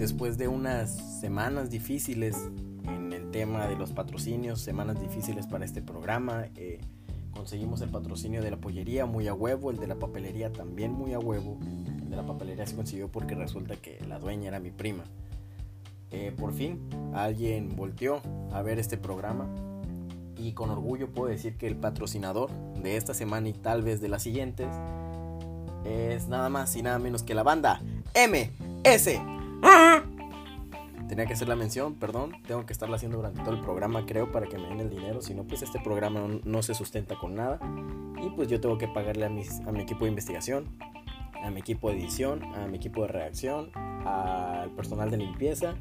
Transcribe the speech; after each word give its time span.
después 0.00 0.38
de 0.38 0.48
unas 0.48 1.20
semanas 1.20 1.68
difíciles 1.68 2.48
en 2.84 3.12
el 3.12 3.30
tema 3.30 3.66
de 3.66 3.76
los 3.76 3.92
patrocinios, 3.92 4.60
semanas 4.62 4.98
difíciles 4.98 5.46
para 5.46 5.66
este 5.66 5.82
programa, 5.82 6.46
eh, 6.56 6.80
conseguimos 7.34 7.82
el 7.82 7.90
patrocinio 7.90 8.42
de 8.42 8.50
la 8.50 8.56
pollería 8.56 9.04
muy 9.04 9.28
a 9.28 9.34
huevo, 9.34 9.70
el 9.70 9.76
de 9.76 9.86
la 9.86 9.96
papelería 9.96 10.50
también 10.52 10.92
muy 10.92 11.12
a 11.12 11.18
huevo. 11.18 11.58
El 12.02 12.08
de 12.08 12.16
la 12.16 12.24
papelería 12.24 12.66
se 12.66 12.76
consiguió 12.76 13.08
porque 13.08 13.34
resulta 13.34 13.76
que 13.76 14.02
la 14.08 14.18
dueña 14.18 14.48
era 14.48 14.58
mi 14.58 14.70
prima. 14.70 15.04
Eh, 16.10 16.32
por 16.36 16.54
fin 16.54 16.80
alguien 17.14 17.76
volteó 17.76 18.22
a 18.52 18.62
ver 18.62 18.78
este 18.78 18.96
programa 18.96 19.48
y 20.38 20.52
con 20.52 20.70
orgullo 20.70 21.12
puedo 21.12 21.30
decir 21.30 21.58
que 21.58 21.66
el 21.66 21.76
patrocinador 21.76 22.50
de 22.82 22.96
esta 22.96 23.12
semana 23.12 23.50
y 23.50 23.52
tal 23.52 23.82
vez 23.82 24.00
de 24.00 24.08
las 24.08 24.22
siguientes 24.22 24.66
es 25.84 26.26
nada 26.26 26.48
más 26.48 26.74
y 26.74 26.82
nada 26.82 26.98
menos 26.98 27.22
que 27.22 27.34
la 27.34 27.42
banda 27.42 27.82
MS. 28.14 29.20
Tenía 31.10 31.26
que 31.26 31.32
hacer 31.32 31.48
la 31.48 31.56
mención, 31.56 31.96
perdón, 31.96 32.34
tengo 32.46 32.64
que 32.66 32.72
estarla 32.72 32.94
haciendo 32.94 33.16
durante 33.16 33.42
todo 33.42 33.52
el 33.52 33.60
programa, 33.60 34.06
creo, 34.06 34.30
para 34.30 34.46
que 34.46 34.56
me 34.58 34.68
den 34.68 34.78
el 34.78 34.90
dinero. 34.90 35.20
Si 35.20 35.34
no, 35.34 35.42
pues 35.42 35.60
este 35.60 35.80
programa 35.80 36.24
no, 36.44 36.62
se 36.62 36.72
sustenta 36.72 37.16
con 37.16 37.34
nada. 37.34 37.58
Y 38.24 38.30
pues 38.30 38.46
yo 38.46 38.60
tengo 38.60 38.78
que 38.78 38.86
pagarle 38.86 39.24
a, 39.24 39.26
a 39.26 39.72
mi 39.72 39.80
equipo 39.80 40.04
de 40.04 40.10
investigación, 40.10 40.68
a 41.42 41.50
mi 41.50 41.58
equipo 41.58 41.90
de 41.90 41.98
edición, 41.98 42.44
a 42.54 42.68
mi 42.68 42.76
equipo 42.76 43.02
de 43.02 43.08
redacción, 43.08 43.72
al 44.06 44.70
personal 44.76 45.10
de 45.10 45.16
limpieza 45.16 45.74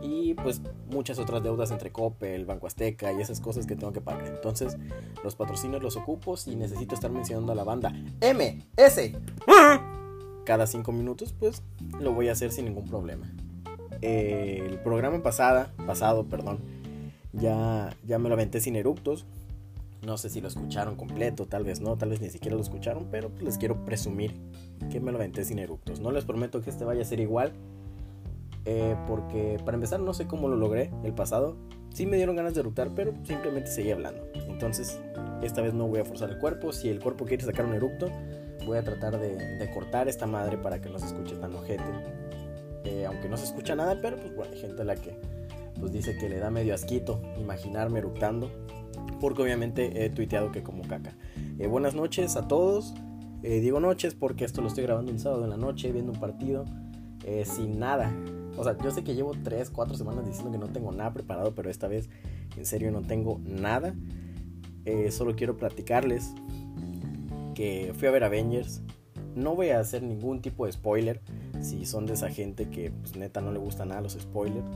y 0.00 0.32
pues 0.32 0.62
muchas 0.90 1.18
otras 1.18 1.42
deudas 1.42 1.70
entre 1.70 1.92
Coppel, 1.92 2.46
Banco 2.46 2.66
Azteca 2.66 3.12
y 3.12 3.20
esas 3.20 3.38
cosas 3.38 3.66
que 3.66 3.76
tengo 3.76 3.92
que 3.92 4.00
pagar. 4.00 4.28
Entonces, 4.28 4.78
los 5.22 5.36
patrocinios 5.36 5.82
los 5.82 5.98
ocupo 5.98 6.36
y 6.46 6.56
necesito 6.56 6.94
estar 6.94 7.10
mencionando 7.10 7.52
a 7.52 7.54
la 7.54 7.64
banda 7.64 7.92
MS. 8.22 9.12
Cada 10.46 10.66
cinco 10.66 10.90
minutos, 10.90 11.34
pues 11.38 11.62
lo 12.00 12.14
voy 12.14 12.30
a 12.30 12.32
hacer 12.32 12.50
sin 12.50 12.64
ningún 12.64 12.86
problema. 12.86 13.30
El 14.02 14.78
programa 14.80 15.22
pasada, 15.22 15.72
pasado, 15.86 16.24
perdón, 16.24 16.58
ya, 17.32 17.96
ya 18.06 18.18
me 18.18 18.28
lo 18.28 18.34
aventé 18.34 18.60
sin 18.60 18.76
eructos. 18.76 19.24
No 20.04 20.18
sé 20.18 20.30
si 20.30 20.40
lo 20.40 20.48
escucharon 20.48 20.96
completo, 20.96 21.46
tal 21.46 21.62
vez 21.62 21.80
no, 21.80 21.96
tal 21.96 22.10
vez 22.10 22.20
ni 22.20 22.28
siquiera 22.28 22.56
lo 22.56 22.62
escucharon, 22.62 23.06
pero 23.10 23.30
les 23.40 23.56
quiero 23.56 23.84
presumir 23.84 24.34
que 24.90 25.00
me 25.00 25.12
lo 25.12 25.18
aventé 25.18 25.44
sin 25.44 25.60
eructos. 25.60 26.00
No 26.00 26.10
les 26.10 26.24
prometo 26.24 26.60
que 26.60 26.70
este 26.70 26.84
vaya 26.84 27.02
a 27.02 27.04
ser 27.04 27.20
igual, 27.20 27.52
eh, 28.64 28.96
porque 29.06 29.60
para 29.64 29.76
empezar 29.76 30.00
no 30.00 30.12
sé 30.12 30.26
cómo 30.26 30.48
lo 30.48 30.56
logré 30.56 30.90
el 31.04 31.12
pasado. 31.12 31.56
Sí 31.94 32.06
me 32.06 32.16
dieron 32.16 32.34
ganas 32.34 32.54
de 32.54 32.60
eructar, 32.60 32.90
pero 32.96 33.12
simplemente 33.22 33.70
seguí 33.70 33.92
hablando. 33.92 34.26
Entonces, 34.48 34.98
esta 35.42 35.60
vez 35.60 35.74
no 35.74 35.86
voy 35.86 36.00
a 36.00 36.04
forzar 36.04 36.30
el 36.30 36.38
cuerpo. 36.38 36.72
Si 36.72 36.88
el 36.88 37.00
cuerpo 37.00 37.24
quiere 37.24 37.44
sacar 37.44 37.66
un 37.66 37.74
eructo, 37.74 38.10
voy 38.66 38.78
a 38.78 38.82
tratar 38.82 39.18
de, 39.18 39.70
cortar 39.72 40.08
esta 40.08 40.26
madre 40.26 40.58
para 40.58 40.80
que 40.80 40.88
no 40.88 40.98
se 40.98 41.06
escuche 41.06 41.36
tan 41.36 41.54
ojete. 41.54 41.84
Eh, 42.84 43.06
aunque 43.06 43.28
no 43.28 43.36
se 43.36 43.44
escucha 43.44 43.74
nada, 43.74 43.98
pero 44.00 44.16
pues 44.16 44.34
bueno, 44.34 44.52
hay 44.52 44.60
gente 44.60 44.82
a 44.82 44.84
la 44.84 44.96
que 44.96 45.16
pues 45.78 45.92
dice 45.92 46.16
que 46.18 46.28
le 46.28 46.38
da 46.38 46.50
medio 46.50 46.74
asquito 46.74 47.20
imaginarme 47.38 47.98
eructando. 47.98 48.50
Porque 49.20 49.42
obviamente 49.42 50.04
he 50.04 50.10
tuiteado 50.10 50.50
que 50.52 50.62
como 50.62 50.82
caca. 50.82 51.16
Eh, 51.58 51.66
buenas 51.66 51.94
noches 51.94 52.36
a 52.36 52.48
todos. 52.48 52.94
digo 53.42 53.80
noches 53.80 54.14
porque 54.14 54.44
esto 54.44 54.60
lo 54.62 54.68
estoy 54.68 54.84
grabando 54.84 55.12
un 55.12 55.18
sábado 55.18 55.44
en 55.44 55.50
la 55.50 55.56
noche, 55.56 55.92
viendo 55.92 56.12
un 56.12 56.20
partido. 56.20 56.64
sin 57.44 57.78
nada, 57.78 58.12
o 58.56 58.64
sea, 58.64 58.76
yo 58.78 58.90
sé 58.90 59.02
que 59.02 59.14
llevo 59.14 59.32
3, 59.42 59.70
4 59.70 59.96
semanas 59.96 60.26
diciendo 60.26 60.52
que 60.52 60.58
no 60.58 60.68
tengo 60.68 60.92
nada 60.92 61.12
preparado, 61.12 61.54
pero 61.54 61.70
esta 61.70 61.88
vez 61.88 62.08
en 62.56 62.66
serio 62.66 62.90
no 62.90 63.02
tengo 63.02 63.40
nada. 63.44 63.94
Eh, 64.84 65.10
solo 65.10 65.34
quiero 65.36 65.56
platicarles 65.56 66.34
que 67.54 67.92
fui 67.96 68.08
a 68.08 68.10
ver 68.10 68.24
Avengers. 68.24 68.82
No 69.34 69.54
voy 69.54 69.70
a 69.70 69.80
hacer 69.80 70.02
ningún 70.02 70.40
tipo 70.40 70.66
de 70.66 70.72
spoiler. 70.72 71.20
Si 71.60 71.84
son 71.86 72.06
de 72.06 72.14
esa 72.14 72.28
gente 72.28 72.68
que 72.68 72.90
pues, 72.90 73.16
neta 73.16 73.40
no 73.40 73.52
le 73.52 73.58
gusta 73.58 73.84
nada 73.84 74.00
los 74.00 74.12
spoilers. 74.14 74.66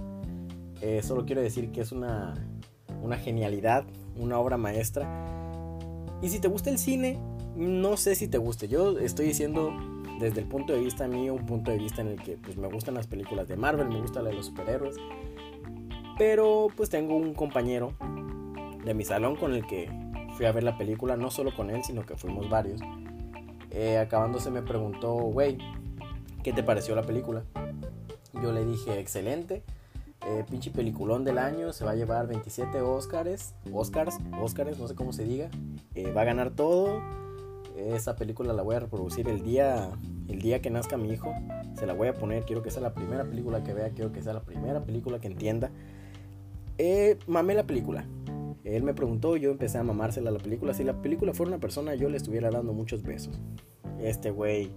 Eh, 0.81 1.03
solo 1.03 1.25
quiero 1.25 1.43
decir 1.43 1.72
que 1.72 1.81
es 1.81 1.93
una, 1.93 2.34
una 3.03 3.17
genialidad, 3.17 3.84
una 4.19 4.39
obra 4.39 4.56
maestra. 4.56 5.09
Y 6.22 6.28
si 6.28 6.39
te 6.39 6.49
gusta 6.49 6.71
el 6.71 6.78
cine, 6.78 7.19
no 7.56 7.97
sé 7.97 8.15
si 8.15 8.28
te 8.28 8.39
guste. 8.39 8.69
Yo 8.69 8.99
estoy 8.99 9.27
diciendo 9.27 9.72
desde 10.21 10.41
el 10.41 10.47
punto 10.47 10.73
de 10.73 10.81
vista 10.81 11.06
mío, 11.09 11.34
un 11.34 11.47
punto 11.47 11.71
de 11.71 11.78
vista 11.78 12.00
en 12.00 12.09
el 12.09 12.23
que 12.23 12.37
pues 12.37 12.56
me 12.56 12.69
gustan 12.69 12.94
las 12.94 13.06
películas 13.06 13.49
de 13.49 13.56
Marvel, 13.56 13.88
me 13.88 14.00
gusta 14.00 14.23
la 14.23 14.31
de 14.31 14.37
los 14.37 14.47
superhéroes. 14.47 14.97
Pero 16.19 16.69
pues 16.77 16.88
tengo 16.88 17.15
un 17.15 17.34
compañero 17.34 17.93
de 18.84 18.94
mi 18.94 19.05
salón 19.05 19.37
con 19.37 19.53
el 19.53 19.67
que 19.67 19.91
fui 20.37 20.47
a 20.47 20.53
ver 20.53 20.62
la 20.62 20.78
película, 20.78 21.17
no 21.17 21.31
solo 21.31 21.55
con 21.55 21.71
él, 21.71 21.83
sino 21.84 22.06
que 22.06 22.17
fuimos 22.17 22.49
varios. 22.49 22.81
Eh, 23.71 23.99
acabándose 23.99 24.50
me 24.50 24.62
preguntó, 24.62 25.15
güey, 25.15 25.59
¿qué 26.43 26.53
te 26.53 26.62
pareció 26.62 26.94
la 26.94 27.03
película? 27.03 27.44
Yo 28.43 28.53
le 28.53 28.65
dije, 28.65 28.99
excelente. 28.99 29.62
Eh, 30.27 30.44
pinche 30.50 30.71
peliculón 30.71 31.25
del 31.25 31.38
año, 31.38 31.72
se 31.72 31.84
va 31.84 31.93
a 31.93 31.94
llevar 31.94 32.26
27 32.26 32.81
Oscars, 32.81 33.55
Oscars, 33.72 34.19
Oscars, 34.41 34.78
no 34.78 34.88
sé 34.88 34.94
cómo 34.94 35.12
se 35.12 35.25
diga. 35.25 35.50
Eh, 35.94 36.12
va 36.12 36.22
a 36.22 36.25
ganar 36.25 36.50
todo 36.50 37.00
esa 37.76 38.16
película 38.16 38.53
la 38.53 38.62
voy 38.62 38.76
a 38.76 38.81
reproducir 38.81 39.28
el 39.28 39.43
día, 39.43 39.91
el 40.28 40.41
día 40.41 40.60
que 40.60 40.71
nazca 40.71 40.97
mi 40.97 41.10
hijo. 41.10 41.34
Se 41.75 41.87
la 41.87 41.93
voy 41.93 42.09
a 42.09 42.15
poner. 42.15 42.44
Quiero 42.44 42.62
que 42.62 42.71
sea 42.71 42.82
la 42.82 42.94
primera 42.94 43.25
película 43.25 43.62
que 43.62 43.75
vea. 43.75 43.91
Quiero 43.91 44.12
que 44.12 44.22
sea 44.22 44.32
la 44.32 44.41
primera 44.41 44.82
película 44.82 45.19
que 45.21 45.28
entienda. 45.28 45.71
Eh, 46.78 47.19
mamé 47.26 47.55
la 47.55 47.65
película. 47.65 48.06
Él 48.66 48.82
me 48.82 48.94
preguntó, 48.94 49.37
yo 49.37 49.50
empecé 49.50 49.78
a 49.78 49.82
mamársela 49.82 50.31
a 50.31 50.32
la 50.32 50.38
película. 50.38 50.75
Si 50.75 50.84
la 50.84 51.00
película 51.00 51.32
fuera 51.32 51.50
una 51.50 51.60
persona, 51.60 51.94
yo 51.94 52.09
le 52.09 52.16
estuviera 52.16 52.50
dando 52.50 52.72
muchos 52.72 53.03
besos. 53.03 53.38
Este 54.00 54.31
güey, 54.31 54.71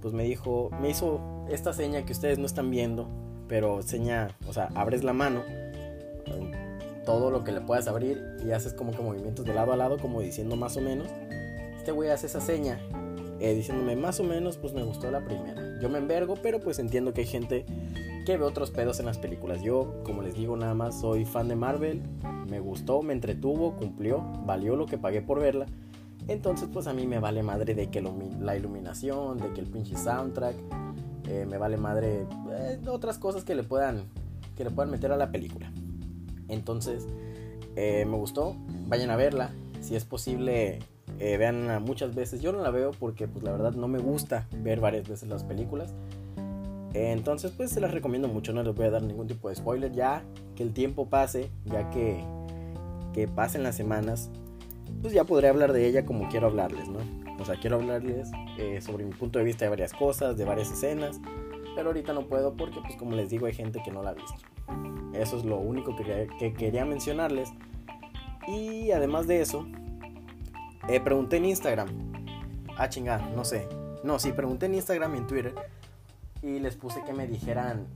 pues 0.00 0.14
me 0.14 0.24
dijo, 0.24 0.70
me 0.80 0.90
hizo 0.90 1.20
esta 1.50 1.72
seña 1.72 2.04
que 2.04 2.12
ustedes 2.12 2.38
no 2.38 2.46
están 2.46 2.70
viendo, 2.70 3.08
pero 3.48 3.82
seña, 3.82 4.36
o 4.46 4.52
sea, 4.52 4.68
abres 4.74 5.04
la 5.04 5.12
mano, 5.12 5.42
todo 7.04 7.30
lo 7.30 7.42
que 7.42 7.52
le 7.52 7.60
puedas 7.60 7.88
abrir 7.88 8.22
y 8.46 8.52
haces 8.52 8.74
como 8.74 8.92
que 8.92 9.02
movimientos 9.02 9.44
de 9.44 9.54
lado 9.54 9.72
a 9.72 9.76
lado, 9.76 9.98
como 9.98 10.20
diciendo 10.20 10.54
más 10.56 10.76
o 10.76 10.80
menos 10.80 11.08
este 11.80 11.92
güey 11.92 12.10
hace 12.10 12.26
esa 12.26 12.42
seña, 12.42 12.78
eh, 13.40 13.54
diciéndome 13.54 13.96
más 13.96 14.20
o 14.20 14.22
menos, 14.22 14.58
pues 14.58 14.74
me 14.74 14.82
gustó 14.82 15.10
la 15.10 15.24
primera. 15.24 15.80
Yo 15.80 15.88
me 15.88 15.96
envergo, 15.96 16.34
pero 16.42 16.60
pues 16.60 16.78
entiendo 16.78 17.14
que 17.14 17.22
hay 17.22 17.26
gente 17.26 17.64
que 18.24 18.36
ve 18.36 18.44
otros 18.44 18.70
pedos 18.70 19.00
en 19.00 19.06
las 19.06 19.18
películas. 19.18 19.62
Yo, 19.62 20.02
como 20.04 20.22
les 20.22 20.34
digo, 20.34 20.56
nada 20.56 20.74
más 20.74 21.00
soy 21.00 21.24
fan 21.24 21.48
de 21.48 21.56
Marvel, 21.56 22.02
me 22.48 22.60
gustó, 22.60 23.02
me 23.02 23.12
entretuvo, 23.12 23.76
cumplió, 23.76 24.20
valió 24.44 24.76
lo 24.76 24.86
que 24.86 24.98
pagué 24.98 25.22
por 25.22 25.40
verla. 25.40 25.66
Entonces, 26.28 26.68
pues 26.72 26.86
a 26.86 26.92
mí 26.92 27.06
me 27.06 27.18
vale 27.18 27.42
madre 27.42 27.74
de 27.74 27.88
que 27.90 28.02
la 28.40 28.56
iluminación, 28.56 29.38
de 29.38 29.52
que 29.52 29.60
el 29.60 29.66
pinche 29.66 29.96
soundtrack, 29.96 30.54
eh, 31.28 31.46
me 31.48 31.58
vale 31.58 31.76
madre 31.76 32.26
eh, 32.52 32.78
otras 32.88 33.18
cosas 33.18 33.44
que 33.44 33.54
le 33.54 33.62
puedan 33.62 34.04
que 34.56 34.64
le 34.64 34.70
puedan 34.70 34.90
meter 34.90 35.12
a 35.12 35.16
la 35.16 35.30
película. 35.30 35.72
Entonces, 36.48 37.06
me 37.76 38.04
gustó, 38.04 38.56
vayan 38.88 39.10
a 39.10 39.16
verla. 39.16 39.50
Si 39.80 39.96
es 39.96 40.04
posible, 40.04 40.80
eh, 41.18 41.36
vean 41.38 41.82
muchas 41.82 42.14
veces. 42.14 42.42
Yo 42.42 42.52
no 42.52 42.60
la 42.60 42.70
veo 42.70 42.90
porque 42.90 43.26
pues 43.26 43.42
la 43.42 43.52
verdad 43.52 43.72
no 43.72 43.88
me 43.88 43.98
gusta 43.98 44.46
ver 44.62 44.80
varias 44.80 45.08
veces 45.08 45.28
las 45.28 45.44
películas. 45.44 45.94
Entonces 46.92 47.52
pues 47.56 47.70
se 47.70 47.80
las 47.80 47.92
recomiendo 47.92 48.28
mucho, 48.28 48.52
no 48.52 48.62
les 48.62 48.74
voy 48.74 48.86
a 48.86 48.90
dar 48.90 49.02
ningún 49.02 49.26
tipo 49.26 49.48
de 49.48 49.54
spoiler. 49.54 49.92
Ya 49.92 50.24
que 50.56 50.62
el 50.62 50.72
tiempo 50.72 51.08
pase, 51.08 51.50
ya 51.64 51.90
que, 51.90 52.24
que 53.12 53.28
pasen 53.28 53.62
las 53.62 53.76
semanas, 53.76 54.30
pues 55.00 55.12
ya 55.12 55.24
podré 55.24 55.48
hablar 55.48 55.72
de 55.72 55.86
ella 55.86 56.04
como 56.04 56.28
quiero 56.28 56.48
hablarles, 56.48 56.88
¿no? 56.88 56.98
O 57.40 57.44
sea, 57.44 57.56
quiero 57.58 57.76
hablarles 57.76 58.30
eh, 58.58 58.80
sobre 58.82 59.04
mi 59.04 59.12
punto 59.12 59.38
de 59.38 59.44
vista 59.44 59.64
de 59.64 59.70
varias 59.70 59.92
cosas, 59.92 60.36
de 60.36 60.44
varias 60.44 60.70
escenas. 60.70 61.20
Pero 61.74 61.88
ahorita 61.88 62.12
no 62.12 62.26
puedo 62.26 62.54
porque 62.54 62.80
pues 62.80 62.96
como 62.96 63.14
les 63.14 63.30
digo 63.30 63.46
hay 63.46 63.54
gente 63.54 63.80
que 63.84 63.90
no 63.90 64.02
la 64.02 64.10
ha 64.10 64.14
visto. 64.14 64.34
Eso 65.14 65.38
es 65.38 65.44
lo 65.44 65.58
único 65.58 65.96
que, 65.96 66.28
que 66.38 66.52
quería 66.52 66.84
mencionarles. 66.84 67.50
Y 68.48 68.90
además 68.90 69.26
de 69.26 69.40
eso, 69.40 69.66
eh, 70.88 71.00
pregunté 71.00 71.36
en 71.36 71.46
Instagram. 71.46 71.88
Ah, 72.76 72.88
chingada, 72.88 73.28
no 73.34 73.44
sé. 73.44 73.68
No, 74.02 74.18
sí, 74.18 74.32
pregunté 74.32 74.66
en 74.66 74.74
Instagram 74.74 75.14
y 75.14 75.18
en 75.18 75.26
Twitter. 75.26 75.54
Y 76.42 76.58
les 76.58 76.76
puse 76.76 77.02
que 77.04 77.12
me 77.12 77.26
dijeran, 77.26 77.86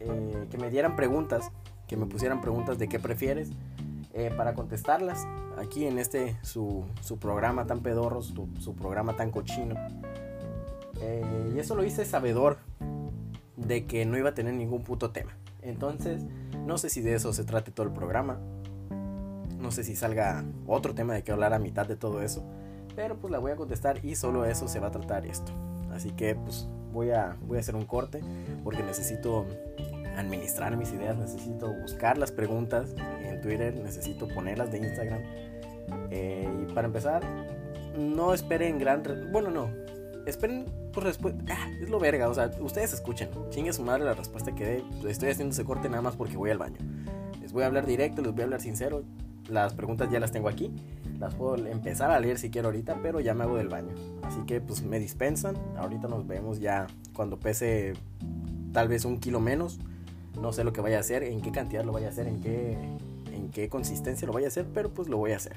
eh, 0.00 0.46
que 0.50 0.58
me 0.58 0.70
dieran 0.70 0.96
preguntas, 0.96 1.50
que 1.86 1.96
me 1.96 2.06
pusieran 2.06 2.40
preguntas 2.40 2.78
de 2.78 2.88
qué 2.88 2.98
prefieres 2.98 3.50
eh, 4.14 4.32
para 4.36 4.54
contestarlas 4.54 5.26
aquí 5.58 5.86
en 5.86 5.98
este 5.98 6.36
su, 6.42 6.84
su 7.00 7.18
programa 7.18 7.66
tan 7.66 7.80
pedorro, 7.80 8.22
su, 8.22 8.74
programa 8.76 9.16
tan 9.16 9.30
cochino. 9.30 9.74
y 11.54 11.58
eso 11.58 11.74
lo 11.74 11.84
hice 11.84 12.04
sabedor 12.04 12.58
de 13.56 13.86
que 13.86 14.04
no 14.06 14.16
iba 14.16 14.30
a 14.30 14.34
tener 14.34 14.54
ningún 14.54 14.82
puto 14.82 15.10
tema. 15.10 15.36
Entonces, 15.62 16.22
no 16.64 16.78
sé 16.78 16.88
si 16.88 17.00
de 17.00 17.14
eso 17.14 17.32
se 17.32 17.44
trate 17.44 17.70
todo 17.70 17.86
el 17.86 17.92
programa. 17.92 18.38
No 19.58 19.70
sé 19.70 19.82
si 19.84 19.96
salga 19.96 20.44
otro 20.66 20.94
tema 20.94 21.14
de 21.14 21.24
que 21.24 21.32
hablar 21.32 21.52
a 21.52 21.58
mitad 21.58 21.86
de 21.86 21.96
todo 21.96 22.22
eso. 22.22 22.44
Pero 22.94 23.16
pues 23.16 23.30
la 23.30 23.38
voy 23.38 23.52
a 23.52 23.56
contestar 23.56 24.04
y 24.04 24.14
solo 24.14 24.44
eso 24.44 24.68
se 24.68 24.80
va 24.80 24.88
a 24.88 24.90
tratar 24.90 25.26
esto. 25.26 25.52
Así 25.92 26.10
que 26.12 26.34
pues 26.34 26.68
voy 26.92 27.10
a, 27.10 27.36
voy 27.46 27.58
a 27.58 27.60
hacer 27.60 27.76
un 27.76 27.84
corte 27.84 28.20
porque 28.64 28.82
necesito 28.82 29.46
administrar 30.16 30.76
mis 30.76 30.92
ideas, 30.92 31.16
necesito 31.16 31.72
buscar 31.72 32.18
las 32.18 32.32
preguntas 32.32 32.94
en 33.22 33.40
Twitter, 33.40 33.74
necesito 33.76 34.26
ponerlas 34.28 34.70
de 34.72 34.78
Instagram. 34.78 35.20
Eh, 36.10 36.48
y 36.62 36.72
para 36.72 36.86
empezar, 36.86 37.22
no 37.96 38.34
esperen 38.34 38.78
gran... 38.78 39.02
Bueno, 39.32 39.50
no. 39.50 39.70
esperen 40.26 40.66
tu 40.92 41.00
respuesta. 41.00 41.40
Ah, 41.50 41.70
es 41.80 41.88
lo 41.88 41.98
verga, 41.98 42.28
o 42.28 42.34
sea, 42.34 42.50
ustedes 42.60 42.92
escuchen. 42.92 43.30
Chingue 43.50 43.72
su 43.72 43.82
madre 43.82 44.04
la 44.04 44.14
respuesta 44.14 44.54
que 44.54 44.64
dé. 44.64 44.84
Estoy 45.08 45.30
haciendo 45.30 45.52
ese 45.52 45.64
corte 45.64 45.88
nada 45.88 46.02
más 46.02 46.16
porque 46.16 46.36
voy 46.36 46.50
al 46.50 46.58
baño. 46.58 46.78
Les 47.40 47.52
voy 47.52 47.62
a 47.62 47.66
hablar 47.66 47.86
directo, 47.86 48.20
les 48.20 48.32
voy 48.32 48.42
a 48.42 48.44
hablar 48.44 48.60
sincero. 48.60 49.04
Las 49.48 49.74
preguntas 49.74 50.10
ya 50.10 50.20
las 50.20 50.32
tengo 50.32 50.48
aquí. 50.48 50.74
Las 51.18 51.34
puedo 51.34 51.56
empezar 51.66 52.12
a 52.12 52.20
leer 52.20 52.38
si 52.38 52.48
quiero 52.48 52.68
ahorita, 52.68 53.00
pero 53.02 53.18
ya 53.18 53.34
me 53.34 53.42
hago 53.42 53.56
del 53.56 53.68
baño. 53.68 53.92
Así 54.22 54.40
que 54.46 54.60
pues 54.60 54.82
me 54.82 55.00
dispensan. 55.00 55.56
Ahorita 55.76 56.06
nos 56.06 56.26
vemos 56.28 56.60
ya 56.60 56.86
cuando 57.12 57.40
pese 57.40 57.94
tal 58.72 58.86
vez 58.86 59.04
un 59.04 59.18
kilo 59.18 59.40
menos. 59.40 59.80
No 60.40 60.52
sé 60.52 60.62
lo 60.62 60.72
que 60.72 60.80
vaya 60.80 60.98
a 60.98 61.00
hacer, 61.00 61.24
en 61.24 61.40
qué 61.40 61.50
cantidad 61.50 61.84
lo 61.84 61.90
vaya 61.90 62.06
a 62.06 62.10
hacer, 62.10 62.28
en 62.28 62.40
qué, 62.40 62.78
en 63.32 63.50
qué 63.50 63.68
consistencia 63.68 64.26
lo 64.26 64.32
vaya 64.32 64.46
a 64.46 64.48
hacer, 64.48 64.66
pero 64.72 64.94
pues 64.94 65.08
lo 65.08 65.16
voy 65.16 65.32
a 65.32 65.36
hacer. 65.36 65.56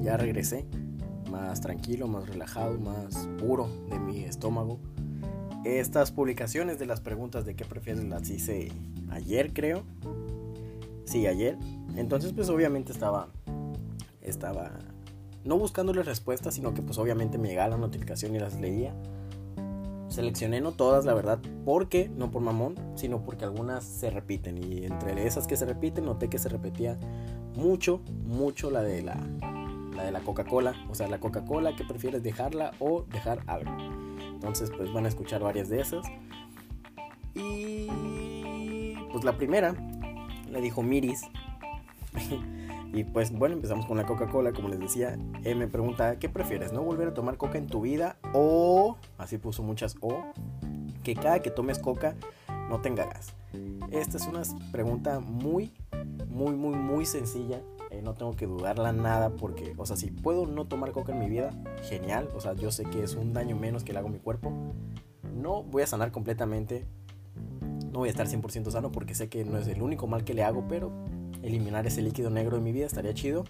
Ya 0.00 0.16
regresé, 0.16 0.64
más 1.28 1.60
tranquilo, 1.60 2.06
más 2.06 2.28
relajado, 2.28 2.78
más 2.78 3.28
puro 3.38 3.68
de 3.90 3.98
mi 3.98 4.22
estómago. 4.22 4.78
Estas 5.66 6.12
publicaciones 6.12 6.78
de 6.78 6.86
las 6.86 7.00
preguntas 7.00 7.44
de 7.44 7.56
qué 7.56 7.64
prefieres 7.64 8.04
las 8.04 8.30
hice 8.30 8.70
ayer, 9.10 9.52
creo. 9.52 9.82
Sí, 11.06 11.26
ayer. 11.26 11.58
Entonces, 11.96 12.32
pues 12.32 12.48
obviamente 12.50 12.92
estaba 12.92 13.30
estaba 14.22 14.70
no 15.42 15.58
buscándole 15.58 16.04
respuestas, 16.04 16.54
sino 16.54 16.72
que 16.72 16.82
pues 16.82 16.98
obviamente 16.98 17.36
me 17.36 17.48
llegaba 17.48 17.70
la 17.70 17.78
notificación 17.78 18.36
y 18.36 18.38
las 18.38 18.60
leía. 18.60 18.94
Seleccioné 20.08 20.60
no 20.60 20.70
todas, 20.70 21.04
la 21.04 21.14
verdad, 21.14 21.40
porque, 21.64 22.08
no 22.16 22.30
por 22.30 22.42
mamón, 22.42 22.76
sino 22.94 23.24
porque 23.24 23.44
algunas 23.44 23.82
se 23.82 24.10
repiten. 24.10 24.62
Y 24.62 24.84
entre 24.84 25.26
esas 25.26 25.48
que 25.48 25.56
se 25.56 25.66
repiten, 25.66 26.04
noté 26.04 26.28
que 26.28 26.38
se 26.38 26.48
repetía 26.48 26.96
mucho, 27.56 28.02
mucho 28.24 28.70
la 28.70 28.82
de 28.82 29.02
la, 29.02 29.16
la 29.96 30.04
de 30.04 30.12
la 30.12 30.20
Coca-Cola. 30.20 30.76
O 30.88 30.94
sea, 30.94 31.08
la 31.08 31.18
Coca-Cola, 31.18 31.74
que 31.74 31.82
prefieres 31.82 32.22
dejarla 32.22 32.70
o 32.78 33.02
dejar 33.10 33.42
algo. 33.48 33.95
Entonces, 34.36 34.70
pues 34.76 34.92
van 34.92 35.06
a 35.06 35.08
escuchar 35.08 35.42
varias 35.42 35.70
de 35.70 35.80
esas. 35.80 36.06
Y 37.34 38.94
pues 39.10 39.24
la 39.24 39.38
primera, 39.38 39.74
la 40.50 40.60
dijo 40.60 40.82
Miris. 40.82 41.22
Y 42.92 43.04
pues 43.04 43.30
bueno, 43.30 43.56
empezamos 43.56 43.84
con 43.84 43.98
la 43.98 44.06
Coca-Cola, 44.06 44.52
como 44.52 44.68
les 44.68 44.80
decía. 44.80 45.18
Me 45.44 45.66
pregunta, 45.66 46.18
¿qué 46.18 46.30
prefieres? 46.30 46.72
¿No 46.72 46.82
volver 46.82 47.08
a 47.08 47.14
tomar 47.14 47.36
coca 47.36 47.58
en 47.58 47.66
tu 47.66 47.82
vida? 47.82 48.16
O, 48.32 48.96
así 49.18 49.36
puso 49.36 49.62
muchas 49.62 49.96
O, 50.00 50.24
que 51.02 51.14
cada 51.14 51.40
que 51.40 51.50
tomes 51.50 51.78
coca 51.78 52.14
no 52.70 52.80
tenga 52.80 53.04
gas. 53.04 53.34
Esta 53.90 54.16
es 54.16 54.26
una 54.26 54.40
pregunta 54.72 55.20
muy, 55.20 55.74
muy, 56.28 56.54
muy, 56.54 56.74
muy 56.74 57.04
sencilla. 57.04 57.60
No 58.06 58.14
tengo 58.14 58.36
que 58.36 58.46
dudarla 58.46 58.92
nada 58.92 59.30
porque, 59.30 59.74
o 59.76 59.84
sea, 59.84 59.96
si 59.96 60.12
puedo 60.12 60.46
no 60.46 60.68
tomar 60.68 60.92
coca 60.92 61.10
en 61.10 61.18
mi 61.18 61.28
vida, 61.28 61.50
genial. 61.82 62.28
O 62.36 62.40
sea, 62.40 62.52
yo 62.52 62.70
sé 62.70 62.84
que 62.84 63.02
es 63.02 63.16
un 63.16 63.32
daño 63.32 63.56
menos 63.56 63.82
que 63.82 63.92
le 63.92 63.98
hago 63.98 64.06
a 64.06 64.12
mi 64.12 64.20
cuerpo. 64.20 64.52
No 65.34 65.64
voy 65.64 65.82
a 65.82 65.88
sanar 65.88 66.12
completamente. 66.12 66.86
No 67.90 67.98
voy 67.98 68.08
a 68.08 68.12
estar 68.12 68.28
100% 68.28 68.70
sano 68.70 68.92
porque 68.92 69.16
sé 69.16 69.28
que 69.28 69.44
no 69.44 69.58
es 69.58 69.66
el 69.66 69.82
único 69.82 70.06
mal 70.06 70.22
que 70.22 70.34
le 70.34 70.44
hago, 70.44 70.68
pero 70.68 70.92
eliminar 71.42 71.84
ese 71.84 72.00
líquido 72.00 72.30
negro 72.30 72.58
de 72.58 72.62
mi 72.62 72.70
vida, 72.70 72.86
estaría 72.86 73.12
chido. 73.12 73.42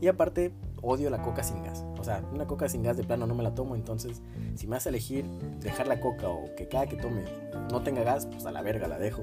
Y 0.00 0.08
aparte, 0.08 0.50
odio 0.82 1.08
la 1.08 1.22
coca 1.22 1.44
sin 1.44 1.62
gas. 1.62 1.86
O 1.96 2.02
sea, 2.02 2.24
una 2.32 2.48
coca 2.48 2.68
sin 2.68 2.82
gas 2.82 2.96
de 2.96 3.04
plano 3.04 3.28
no 3.28 3.36
me 3.36 3.44
la 3.44 3.54
tomo. 3.54 3.76
Entonces, 3.76 4.20
si 4.56 4.66
me 4.66 4.74
hace 4.74 4.88
elegir 4.88 5.24
dejar 5.60 5.86
la 5.86 6.00
coca 6.00 6.28
o 6.28 6.56
que 6.56 6.66
cada 6.66 6.88
que 6.88 6.96
tome 6.96 7.22
no 7.70 7.84
tenga 7.84 8.02
gas, 8.02 8.26
pues 8.26 8.46
a 8.46 8.50
la 8.50 8.62
verga 8.62 8.88
la 8.88 8.98
dejo. 8.98 9.22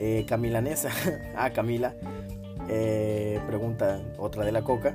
Eh, 0.00 0.24
Camilanesa, 0.28 0.90
ah, 1.36 1.50
Camila, 1.50 1.94
eh, 2.68 3.40
pregunta 3.46 4.00
otra 4.18 4.44
de 4.44 4.52
la 4.52 4.62
coca. 4.62 4.94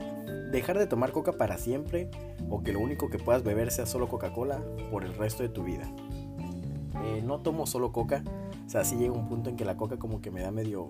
¿Dejar 0.51 0.77
de 0.77 0.85
tomar 0.85 1.11
coca 1.11 1.33
para 1.33 1.57
siempre 1.57 2.11
o 2.49 2.61
que 2.61 2.73
lo 2.73 2.79
único 2.79 3.09
que 3.09 3.17
puedas 3.17 3.43
beber 3.43 3.71
sea 3.71 3.85
solo 3.85 4.07
Coca-Cola 4.07 4.61
por 4.91 5.03
el 5.03 5.15
resto 5.15 5.41
de 5.41 5.49
tu 5.49 5.63
vida? 5.63 5.91
Eh, 7.03 7.21
no 7.25 7.39
tomo 7.39 7.65
solo 7.65 7.91
coca, 7.91 8.23
o 8.65 8.69
sea, 8.69 8.83
si 8.83 8.95
llega 8.95 9.13
un 9.13 9.27
punto 9.27 9.49
en 9.49 9.55
que 9.55 9.65
la 9.65 9.75
coca 9.77 9.97
como 9.97 10.21
que 10.21 10.31
me 10.31 10.41
da 10.41 10.51
medio... 10.51 10.87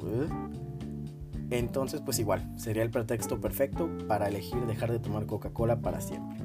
Entonces, 1.50 2.02
pues 2.02 2.18
igual, 2.20 2.52
sería 2.58 2.82
el 2.84 2.90
pretexto 2.90 3.40
perfecto 3.40 3.90
para 4.08 4.28
elegir 4.28 4.66
dejar 4.66 4.92
de 4.92 5.00
tomar 5.00 5.26
Coca-Cola 5.28 5.82
para 5.82 6.02
siempre. 6.02 6.40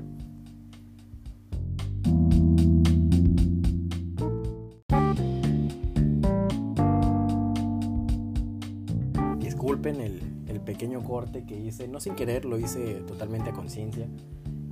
Disculpen 9.39 10.01
el, 10.01 10.28
pequeño 10.69 11.03
corte 11.03 11.47
que 11.47 11.57
hice, 11.59 11.89
no 11.89 11.99
sin 11.99 12.15
querer, 12.15 12.45
lo 12.45 12.59
hice 12.59 12.97
totalmente 13.07 13.49
a 13.49 13.53
conciencia, 13.55 14.07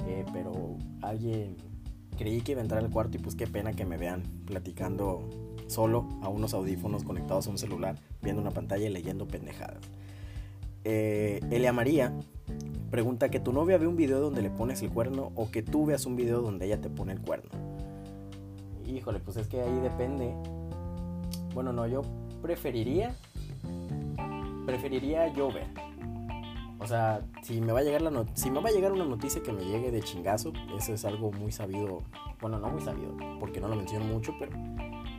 eh, 0.07 0.27
pero 0.31 0.77
alguien 1.01 1.57
creí 2.19 2.43
que 2.43 2.53
iba 2.53 2.61
a 2.61 2.65
entrar 2.65 2.85
al 2.85 2.91
cuarto 2.91 3.17
y 3.17 3.21
pues 3.21 3.35
qué 3.35 3.47
pena 3.47 3.73
que 3.73 3.87
me 3.87 3.97
vean 3.97 4.23
platicando 4.45 5.27
solo 5.69 6.07
a 6.21 6.29
unos 6.29 6.53
audífonos 6.53 7.03
conectados 7.03 7.47
a 7.47 7.51
un 7.51 7.57
celular, 7.57 7.99
viendo 8.21 8.43
una 8.43 8.51
pantalla 8.51 8.87
y 8.87 8.91
leyendo 8.91 9.27
pendejadas. 9.27 9.81
Eh, 10.85 11.41
Elia 11.51 11.73
María 11.73 12.13
pregunta 12.91 13.31
que 13.31 13.41
tu 13.41 13.55
novia 13.55 13.79
ve 13.79 13.87
un 13.87 13.97
video 13.97 14.21
donde 14.21 14.43
le 14.43 14.51
pones 14.51 14.83
el 14.83 14.91
cuerno 14.91 15.33
o 15.35 15.51
que 15.51 15.63
tú 15.63 15.87
veas 15.87 16.05
un 16.05 16.15
video 16.15 16.43
donde 16.43 16.67
ella 16.67 16.79
te 16.79 16.91
pone 16.91 17.15
el 17.15 17.23
cuerno. 17.23 17.49
Híjole, 18.87 19.19
pues 19.21 19.39
es 19.39 19.49
que 19.49 19.63
ahí 19.63 19.81
depende. 19.81 20.35
Bueno, 21.55 21.73
no, 21.73 21.87
yo 21.87 22.03
preferiría 22.43 23.15
preferiría 24.67 25.33
yo 25.33 25.51
ver. 25.51 25.86
O 26.79 26.87
sea, 26.87 27.23
si 27.43 27.61
me 27.61 27.73
va 27.73 27.81
a 27.81 27.83
llegar 27.83 28.03
la 28.03 28.11
una 28.11 29.05
noticia 29.05 29.43
que 29.43 29.53
me 29.53 29.65
llegue 29.65 29.91
de 29.91 30.03
chingazo, 30.03 30.53
eso 30.77 30.93
es 30.93 31.05
algo 31.05 31.33
muy 31.33 31.51
sabido, 31.51 32.03
bueno, 32.41 32.59
no 32.59 32.69
muy 32.69 32.83
sabido, 32.83 33.17
porque 33.41 33.61
no 33.61 33.69
lo 33.69 33.77
menciono 33.77 34.05
mucho, 34.05 34.35
pero 34.39 34.53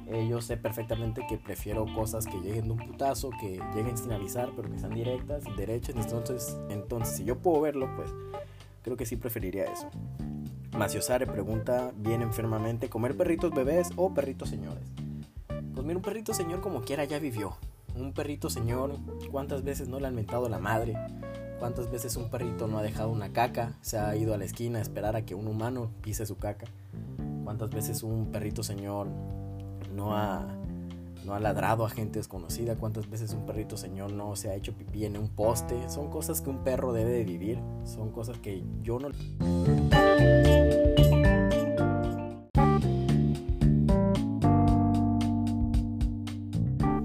eh, 0.09 0.25
yo 0.29 0.39
sé 0.39 0.55
perfectamente 0.55 1.25
que 1.27 1.37
prefiero 1.37 1.85
cosas 1.93 2.25
que 2.25 2.37
lleguen 2.39 2.65
de 2.65 2.71
un 2.71 2.77
putazo, 2.77 3.31
que 3.41 3.59
lleguen 3.75 3.97
sin 3.97 4.11
avisar, 4.13 4.51
pero 4.55 4.69
que 4.69 4.79
sean 4.79 4.93
directas, 4.93 5.43
derechas. 5.57 5.95
Entonces, 5.95 6.57
entonces 6.69 7.17
si 7.17 7.25
yo 7.25 7.39
puedo 7.39 7.61
verlo, 7.61 7.89
pues 7.95 8.09
creo 8.83 8.95
que 8.95 9.05
sí 9.05 9.17
preferiría 9.17 9.65
eso. 9.65 9.89
Maciosare 10.77 11.25
pregunta 11.25 11.91
bien 11.97 12.21
enfermamente, 12.21 12.87
¿comer 12.87 13.17
perritos 13.17 13.51
bebés 13.51 13.89
o 13.97 14.13
perritos 14.13 14.49
señores? 14.49 14.83
Pues 15.47 15.85
mira, 15.85 15.97
un 15.97 16.03
perrito 16.03 16.33
señor 16.33 16.61
como 16.61 16.81
quiera 16.81 17.03
ya 17.03 17.19
vivió. 17.19 17.57
Un 17.95 18.13
perrito 18.13 18.49
señor, 18.49 18.95
¿cuántas 19.31 19.63
veces 19.63 19.89
no 19.89 19.99
le 19.99 20.07
han 20.07 20.15
mentado 20.15 20.47
la 20.47 20.59
madre? 20.59 20.95
¿Cuántas 21.59 21.89
veces 21.89 22.15
un 22.17 22.29
perrito 22.29 22.67
no 22.67 22.77
ha 22.77 22.83
dejado 22.83 23.09
una 23.09 23.33
caca? 23.33 23.73
Se 23.81 23.97
ha 23.97 24.15
ido 24.15 24.33
a 24.33 24.37
la 24.37 24.45
esquina 24.45 24.77
a 24.77 24.81
esperar 24.81 25.15
a 25.15 25.23
que 25.25 25.33
un 25.33 25.47
humano 25.47 25.89
pise 26.01 26.25
su 26.25 26.37
caca. 26.37 26.67
¿Cuántas 27.43 27.71
veces 27.71 28.03
un 28.03 28.27
perrito 28.31 28.61
señor 28.61 29.07
no 29.95 30.15
ha, 30.15 30.45
no 31.25 31.33
ha 31.33 31.39
ladrado 31.39 31.85
a 31.85 31.89
gente 31.89 32.19
desconocida, 32.19 32.75
cuántas 32.75 33.09
veces 33.09 33.33
un 33.33 33.45
perrito 33.45 33.75
señor 33.75 34.11
no 34.13 34.35
se 34.35 34.49
ha 34.49 34.55
hecho 34.55 34.73
pipí 34.73 35.05
en 35.05 35.17
un 35.17 35.29
poste. 35.29 35.89
Son 35.89 36.09
cosas 36.09 36.41
que 36.41 36.49
un 36.51 36.63
perro 36.63 36.93
debe 36.93 37.11
de 37.11 37.23
vivir, 37.23 37.59
son 37.85 38.11
cosas 38.11 38.37
que 38.37 38.63
yo 38.83 38.99
no... 38.99 39.09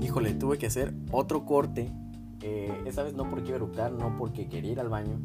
Híjole, 0.02 0.34
tuve 0.34 0.58
que 0.58 0.66
hacer 0.66 0.92
otro 1.10 1.46
corte. 1.46 1.90
Esta 2.84 3.02
vez 3.02 3.14
no 3.14 3.28
porque 3.28 3.48
iba 3.50 3.58
a 3.58 3.90
no 3.90 4.16
porque 4.18 4.48
quería 4.48 4.72
ir 4.72 4.80
al 4.80 4.88
baño. 4.88 5.18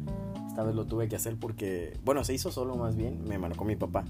Esta 0.46 0.62
vez 0.62 0.74
lo 0.74 0.86
tuve 0.86 1.08
que 1.08 1.16
hacer 1.16 1.36
porque, 1.38 1.98
bueno, 2.04 2.24
se 2.24 2.34
hizo 2.34 2.50
solo 2.50 2.76
más 2.76 2.96
bien, 2.96 3.24
me 3.24 3.38
marcó 3.38 3.64
mi 3.64 3.76
papá. 3.76 4.04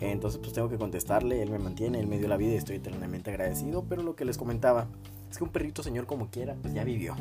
Entonces 0.00 0.40
pues 0.40 0.52
tengo 0.52 0.68
que 0.68 0.78
contestarle, 0.78 1.42
él 1.42 1.50
me 1.50 1.58
mantiene, 1.58 2.00
él 2.00 2.08
me 2.08 2.18
dio 2.18 2.28
la 2.28 2.36
vida 2.36 2.52
y 2.52 2.56
estoy 2.56 2.76
eternamente 2.76 3.30
agradecido, 3.30 3.84
pero 3.88 4.02
lo 4.02 4.16
que 4.16 4.24
les 4.24 4.36
comentaba 4.36 4.88
es 5.30 5.38
que 5.38 5.44
un 5.44 5.50
perrito 5.50 5.82
señor 5.82 6.06
como 6.06 6.28
quiera, 6.28 6.56
pues 6.60 6.74
ya 6.74 6.82
vivió. 6.84 7.14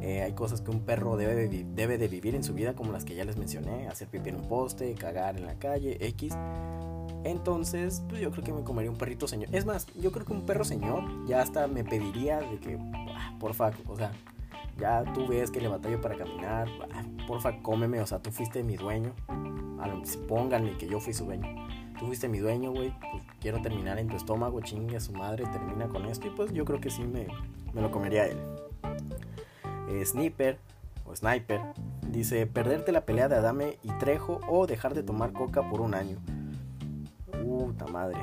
Eh, 0.00 0.22
hay 0.22 0.32
cosas 0.32 0.60
que 0.60 0.70
un 0.70 0.80
perro 0.80 1.16
debe 1.16 1.34
de, 1.48 1.64
debe 1.64 1.98
de 1.98 2.08
vivir 2.08 2.34
en 2.34 2.44
su 2.44 2.52
vida 2.52 2.74
como 2.74 2.92
las 2.92 3.04
que 3.04 3.14
ya 3.14 3.24
les 3.24 3.36
mencioné, 3.36 3.88
hacer 3.88 4.08
pipí 4.08 4.30
en 4.30 4.36
un 4.36 4.48
poste, 4.48 4.94
cagar 4.94 5.36
en 5.36 5.46
la 5.46 5.54
calle, 5.58 5.96
X. 6.00 6.34
Entonces, 7.24 8.02
pues 8.08 8.20
yo 8.20 8.30
creo 8.30 8.44
que 8.44 8.52
me 8.52 8.62
comería 8.64 8.90
un 8.90 8.98
perrito 8.98 9.26
señor. 9.26 9.48
Es 9.54 9.64
más, 9.64 9.86
yo 9.94 10.12
creo 10.12 10.26
que 10.26 10.32
un 10.32 10.44
perro 10.44 10.64
señor 10.64 11.04
ya 11.26 11.40
hasta 11.40 11.66
me 11.68 11.84
pediría 11.84 12.40
de 12.40 12.58
que, 12.58 12.78
porfa, 13.38 13.70
o 13.86 13.96
sea, 13.96 14.12
ya 14.78 15.04
tú 15.12 15.26
ves 15.26 15.50
que 15.50 15.60
le 15.60 15.68
batallo 15.68 16.00
para 16.00 16.16
caminar, 16.16 16.68
ah, 16.92 17.02
porfa, 17.26 17.58
cómeme, 17.62 18.00
o 18.00 18.06
sea, 18.06 18.20
tú 18.20 18.30
fuiste 18.30 18.62
mi 18.62 18.76
dueño 18.76 19.12
pónganle 20.28 20.76
que 20.76 20.86
yo 20.86 21.00
fui 21.00 21.12
su 21.12 21.24
dueño. 21.24 21.48
Tú 21.98 22.06
fuiste 22.06 22.28
mi 22.28 22.38
dueño, 22.38 22.72
güey, 22.72 22.92
pues 23.10 23.22
quiero 23.40 23.60
terminar 23.62 23.98
en 23.98 24.08
tu 24.08 24.16
estómago, 24.16 24.60
chingue 24.60 24.96
a 24.96 25.00
su 25.00 25.12
madre, 25.12 25.44
termina 25.46 25.88
con 25.88 26.06
esto 26.06 26.26
y 26.26 26.30
pues 26.30 26.52
yo 26.52 26.64
creo 26.64 26.80
que 26.80 26.90
sí 26.90 27.02
me, 27.02 27.26
me 27.72 27.80
lo 27.80 27.90
comería 27.90 28.26
él. 28.26 28.38
Eh, 29.88 30.04
Sniper 30.04 30.58
o 31.04 31.14
Sniper 31.14 31.60
dice, 32.08 32.46
perderte 32.46 32.90
la 32.90 33.04
pelea 33.04 33.28
de 33.28 33.36
Adame 33.36 33.78
y 33.82 33.92
Trejo 33.98 34.40
o 34.48 34.66
dejar 34.66 34.94
de 34.94 35.02
tomar 35.02 35.32
coca 35.32 35.68
por 35.68 35.80
un 35.80 35.94
año. 35.94 36.18
Puta 37.30 37.86
madre. 37.86 38.20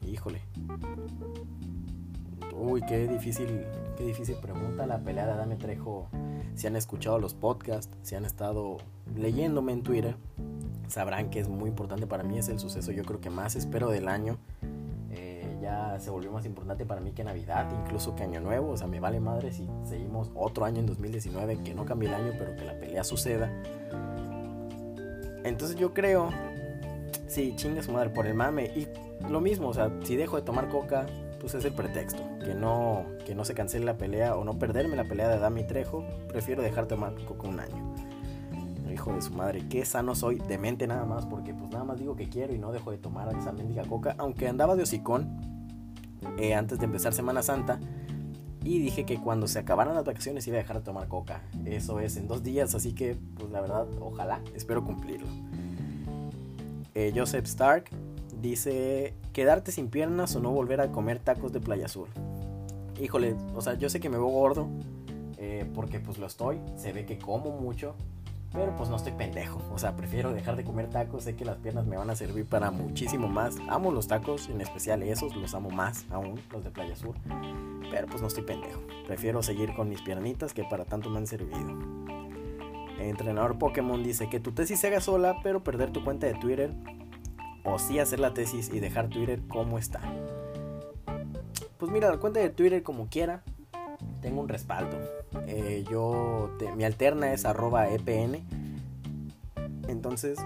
Híjole. 0.00 0.40
Uy, 2.56 2.82
qué 2.82 3.08
difícil, 3.08 3.66
qué 3.96 4.04
difícil 4.04 4.36
pregunta 4.36 4.86
la 4.86 4.98
pelea 4.98 5.26
de 5.26 5.32
Adame 5.32 5.56
Trejo. 5.56 6.08
Si 6.54 6.66
han 6.66 6.76
escuchado 6.76 7.18
los 7.18 7.34
podcasts, 7.34 7.96
si 8.02 8.14
han 8.14 8.24
estado 8.24 8.78
leyéndome 9.16 9.72
en 9.72 9.82
Twitter, 9.82 10.16
sabrán 10.88 11.30
que 11.30 11.40
es 11.40 11.48
muy 11.48 11.68
importante 11.68 12.06
para 12.06 12.22
mí. 12.22 12.38
Es 12.38 12.48
el 12.48 12.58
suceso 12.58 12.92
yo 12.92 13.04
creo 13.04 13.20
que 13.20 13.30
más 13.30 13.56
espero 13.56 13.90
del 13.90 14.08
año. 14.08 14.38
Eh, 15.10 15.58
ya 15.60 15.98
se 15.98 16.10
volvió 16.10 16.30
más 16.30 16.46
importante 16.46 16.86
para 16.86 17.00
mí 17.00 17.10
que 17.10 17.24
Navidad, 17.24 17.68
incluso 17.84 18.14
que 18.14 18.22
Año 18.22 18.40
Nuevo. 18.40 18.70
O 18.70 18.76
sea, 18.76 18.86
me 18.86 19.00
vale 19.00 19.18
madre 19.18 19.52
si 19.52 19.68
seguimos 19.84 20.30
otro 20.34 20.64
año 20.64 20.78
en 20.78 20.86
2019, 20.86 21.62
que 21.64 21.74
no 21.74 21.84
cambie 21.84 22.08
el 22.08 22.14
año, 22.14 22.32
pero 22.38 22.54
que 22.54 22.64
la 22.64 22.78
pelea 22.78 23.02
suceda. 23.02 23.50
Entonces 25.42 25.76
yo 25.76 25.92
creo, 25.92 26.30
sí, 27.26 27.54
chinga 27.56 27.82
su 27.82 27.92
madre 27.92 28.10
por 28.10 28.26
el 28.26 28.34
mame. 28.34 28.66
Y 28.66 28.88
lo 29.28 29.40
mismo, 29.40 29.68
o 29.68 29.74
sea, 29.74 29.90
si 30.04 30.16
dejo 30.16 30.36
de 30.36 30.42
tomar 30.42 30.68
coca, 30.68 31.06
pues 31.44 31.56
es 31.56 31.64
el 31.66 31.74
pretexto. 31.74 32.22
Que 32.42 32.54
no, 32.54 33.04
que 33.26 33.34
no 33.34 33.44
se 33.44 33.52
cancele 33.52 33.84
la 33.84 33.98
pelea 33.98 34.34
o 34.34 34.44
no 34.44 34.58
perderme 34.58 34.96
la 34.96 35.04
pelea 35.04 35.28
de 35.28 35.38
Dami 35.38 35.64
Trejo, 35.64 36.02
prefiero 36.26 36.62
dejar 36.62 36.84
de 36.84 36.88
tomar 36.88 37.14
coca 37.26 37.46
un 37.46 37.60
año. 37.60 37.94
Hijo 38.90 39.12
de 39.12 39.20
su 39.20 39.34
madre, 39.34 39.62
qué 39.68 39.84
sano 39.84 40.14
soy, 40.14 40.40
demente 40.48 40.86
nada 40.86 41.04
más, 41.04 41.26
porque 41.26 41.52
pues 41.52 41.70
nada 41.70 41.84
más 41.84 41.98
digo 41.98 42.16
que 42.16 42.30
quiero 42.30 42.54
y 42.54 42.58
no 42.58 42.72
dejo 42.72 42.92
de 42.92 42.96
tomar 42.96 43.28
esa 43.36 43.52
mendiga 43.52 43.82
coca. 43.82 44.14
Aunque 44.16 44.48
andaba 44.48 44.74
de 44.74 44.84
hocicón 44.84 45.38
eh, 46.38 46.54
antes 46.54 46.78
de 46.78 46.86
empezar 46.86 47.12
Semana 47.12 47.42
Santa. 47.42 47.78
Y 48.62 48.78
dije 48.78 49.04
que 49.04 49.20
cuando 49.20 49.46
se 49.46 49.58
acabaran 49.58 49.94
las 49.94 50.06
vacaciones 50.06 50.46
iba 50.46 50.56
a 50.56 50.60
dejar 50.60 50.78
de 50.78 50.84
tomar 50.84 51.08
coca. 51.08 51.42
Eso 51.66 52.00
es 52.00 52.16
en 52.16 52.26
dos 52.26 52.42
días, 52.42 52.74
así 52.74 52.94
que 52.94 53.18
pues 53.36 53.50
la 53.50 53.60
verdad, 53.60 53.86
ojalá, 54.00 54.40
espero 54.54 54.82
cumplirlo. 54.82 55.28
Eh, 56.94 57.12
Joseph 57.14 57.44
Stark 57.44 57.90
dice, 58.44 59.14
quedarte 59.32 59.72
sin 59.72 59.88
piernas 59.88 60.36
o 60.36 60.40
no 60.40 60.50
volver 60.50 60.80
a 60.80 60.92
comer 60.92 61.18
tacos 61.18 61.52
de 61.52 61.60
Playa 61.60 61.86
Azul. 61.86 62.08
Híjole, 63.00 63.34
o 63.54 63.62
sea, 63.62 63.74
yo 63.74 63.88
sé 63.88 64.00
que 64.00 64.10
me 64.10 64.18
veo 64.18 64.26
gordo, 64.26 64.68
eh, 65.38 65.66
porque 65.74 65.98
pues 65.98 66.18
lo 66.18 66.26
estoy, 66.26 66.60
se 66.76 66.92
ve 66.92 67.06
que 67.06 67.18
como 67.18 67.50
mucho, 67.58 67.94
pero 68.52 68.76
pues 68.76 68.90
no 68.90 68.96
estoy 68.96 69.12
pendejo, 69.12 69.60
o 69.72 69.78
sea, 69.78 69.96
prefiero 69.96 70.32
dejar 70.32 70.56
de 70.56 70.62
comer 70.62 70.88
tacos, 70.90 71.24
sé 71.24 71.34
que 71.34 71.44
las 71.44 71.56
piernas 71.56 71.86
me 71.86 71.96
van 71.96 72.10
a 72.10 72.16
servir 72.16 72.44
para 72.44 72.70
muchísimo 72.70 73.28
más. 73.28 73.56
Amo 73.68 73.90
los 73.90 74.06
tacos, 74.06 74.48
en 74.48 74.60
especial 74.60 75.02
esos, 75.02 75.34
los 75.34 75.54
amo 75.54 75.70
más 75.70 76.04
aún, 76.10 76.38
los 76.52 76.62
de 76.62 76.70
Playa 76.70 76.94
Sur, 76.94 77.16
pero 77.90 78.06
pues 78.06 78.20
no 78.20 78.28
estoy 78.28 78.44
pendejo. 78.44 78.80
Prefiero 79.06 79.42
seguir 79.42 79.74
con 79.74 79.88
mis 79.88 80.02
piernitas 80.02 80.52
que 80.52 80.64
para 80.64 80.84
tanto 80.84 81.10
me 81.10 81.18
han 81.18 81.26
servido. 81.26 81.76
Entrenador 82.98 83.58
Pokémon 83.58 84.02
dice 84.02 84.28
que 84.28 84.38
tu 84.38 84.52
tesis 84.52 84.78
se 84.78 84.86
haga 84.86 85.00
sola, 85.00 85.40
pero 85.42 85.64
perder 85.64 85.90
tu 85.90 86.04
cuenta 86.04 86.26
de 86.26 86.34
Twitter, 86.34 86.72
o 87.64 87.78
sí 87.78 87.98
hacer 87.98 88.20
la 88.20 88.34
tesis 88.34 88.70
y 88.72 88.80
dejar 88.80 89.08
Twitter 89.08 89.40
como 89.48 89.78
está. 89.78 90.00
Pues 91.78 91.90
mira, 91.90 92.10
la 92.10 92.18
cuenta 92.18 92.40
de 92.40 92.50
Twitter 92.50 92.82
como 92.82 93.08
quiera, 93.08 93.42
tengo 94.20 94.40
un 94.40 94.48
respaldo. 94.48 94.96
Eh, 95.46 95.84
yo, 95.90 96.50
mi 96.76 96.84
alterna 96.84 97.32
es 97.32 97.44
arroba 97.44 97.90
EPN. 97.90 98.42
Entonces, 99.88 100.38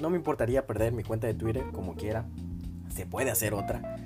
no 0.00 0.10
me 0.10 0.16
importaría 0.16 0.66
perder 0.66 0.92
mi 0.92 1.02
cuenta 1.02 1.26
de 1.26 1.34
Twitter 1.34 1.64
como 1.72 1.94
quiera. 1.94 2.26
Se 2.94 3.06
puede 3.06 3.30
hacer 3.30 3.54
otra. 3.54 3.96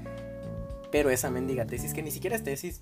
Pero 0.91 1.11
esa 1.11 1.31
mendiga 1.31 1.67
tesis, 1.67 1.95
que 1.95 2.03
ni 2.03 2.11
siquiera 2.11 2.37
es 2.37 2.43
tesis, 2.43 2.81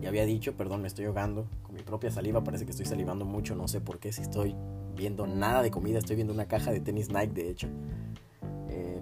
ya 0.00 0.08
había 0.08 0.24
dicho, 0.24 0.54
perdón, 0.54 0.82
me 0.82 0.88
estoy 0.88 1.04
ahogando 1.04 1.46
con 1.62 1.74
mi 1.74 1.82
propia 1.82 2.10
saliva. 2.10 2.42
Parece 2.42 2.64
que 2.64 2.70
estoy 2.70 2.86
salivando 2.86 3.24
mucho, 3.24 3.54
no 3.54 3.68
sé 3.68 3.80
por 3.80 3.98
qué. 3.98 4.12
Si 4.12 4.22
estoy 4.22 4.56
viendo 4.96 5.26
nada 5.26 5.62
de 5.62 5.70
comida, 5.70 5.98
estoy 5.98 6.16
viendo 6.16 6.32
una 6.32 6.46
caja 6.46 6.72
de 6.72 6.80
tenis 6.80 7.10
Nike, 7.10 7.34
de 7.34 7.50
hecho. 7.50 7.68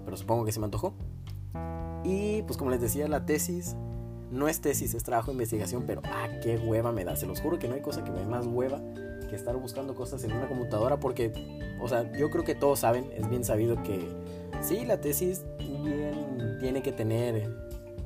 Pero 0.09 0.17
supongo 0.17 0.43
que 0.43 0.51
se 0.51 0.59
me 0.59 0.65
antojó. 0.65 0.95
Y 2.03 2.41
pues 2.41 2.57
como 2.57 2.71
les 2.71 2.81
decía, 2.81 3.07
la 3.07 3.27
tesis 3.27 3.75
no 4.31 4.47
es 4.47 4.59
tesis, 4.59 4.95
es 4.95 5.03
trabajo 5.03 5.27
de 5.27 5.33
investigación, 5.33 5.83
pero 5.85 6.01
ah, 6.03 6.27
qué 6.41 6.57
hueva 6.57 6.91
me 6.91 7.05
da. 7.05 7.15
Se 7.15 7.27
los 7.27 7.41
juro 7.41 7.59
que 7.59 7.67
no 7.67 7.75
hay 7.75 7.81
cosa 7.81 8.03
que 8.03 8.09
me 8.09 8.17
dé 8.17 8.25
más 8.25 8.47
hueva 8.47 8.81
que 9.29 9.35
estar 9.35 9.55
buscando 9.55 9.93
cosas 9.93 10.23
en 10.23 10.31
una 10.31 10.47
computadora 10.47 10.99
porque, 10.99 11.31
o 11.79 11.87
sea, 11.87 12.11
yo 12.13 12.31
creo 12.31 12.43
que 12.43 12.55
todos 12.55 12.79
saben, 12.79 13.11
es 13.15 13.29
bien 13.29 13.43
sabido 13.43 13.83
que 13.83 14.09
sí, 14.61 14.83
la 14.83 14.99
tesis 14.99 15.45
bien 15.59 16.57
tiene 16.59 16.81
que 16.81 16.91
tener 16.91 17.55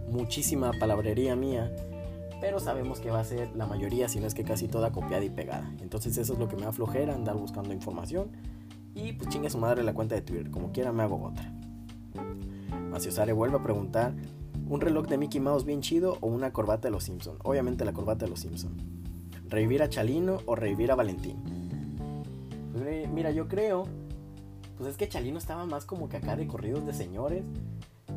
muchísima 0.10 0.72
palabrería 0.77 1.38
mía, 1.38 1.74
pero 2.41 2.60
sabemos 2.60 3.00
que 3.00 3.12
va 3.12 3.22
a 3.22 3.24
ser 3.24 3.55
la 3.55 3.65
mayoría, 3.65 4.10
si 4.10 4.19
no 4.19 4.27
es 4.27 4.33
que 4.33 4.43
casi 4.43 4.67
toda 4.67 4.91
copiada 4.91 5.24
y 5.24 5.29
pegada. 5.29 5.74
Entonces 5.79 6.17
eso 6.17 6.33
es 6.33 6.39
lo 6.39 6.50
que 6.50 6.57
me 6.57 6.63
da 6.63 6.74
flojera, 6.74 7.15
andar 7.15 7.38
buscando 7.38 7.74
información. 7.74 8.31
Y 8.93 9.13
pues 9.13 9.29
chinga 9.29 9.50
su 9.50 9.57
madre 9.57 9.83
la 9.83 9.93
cuenta 9.93 10.15
de 10.15 10.22
Twitter, 10.22 10.51
como 10.51 10.74
quiera 10.74 10.91
me 10.91 11.03
hago 11.03 11.24
otra. 11.24 11.52
Maciosare 12.89 13.34
vuelve 13.34 13.58
a 13.58 13.63
preguntar 13.63 14.13
un 14.70 14.82
reloj 14.82 15.08
de 15.08 15.17
Mickey 15.17 15.41
Mouse 15.41 15.65
bien 15.65 15.82
chido 15.82 16.17
o 16.22 16.27
una 16.27 16.53
corbata 16.53 16.88
de 16.88 16.91
los 16.91 17.03
Simpson. 17.03 17.38
Obviamente 17.43 17.86
la 17.86 17.93
corbata 17.93 18.25
de 18.25 18.32
los 18.32 18.39
Simpson. 18.39 18.75
Revivir 19.50 19.84
a 19.84 19.89
Chalino 19.89 20.39
o 20.46 20.55
revivir 20.55 20.91
a 20.91 20.96
Valentín. 20.96 21.38
Pues, 22.74 23.10
mira, 23.10 23.32
yo 23.32 23.48
creo, 23.48 23.86
pues 24.77 24.89
es 24.89 24.98
que 24.98 25.08
Chalino 25.08 25.38
estaba 25.38 25.65
más 25.65 25.86
como 25.86 26.10
que 26.10 26.17
acá 26.17 26.36
de 26.36 26.48
corridos 26.48 26.86
de 26.86 26.93
señores. 26.93 27.43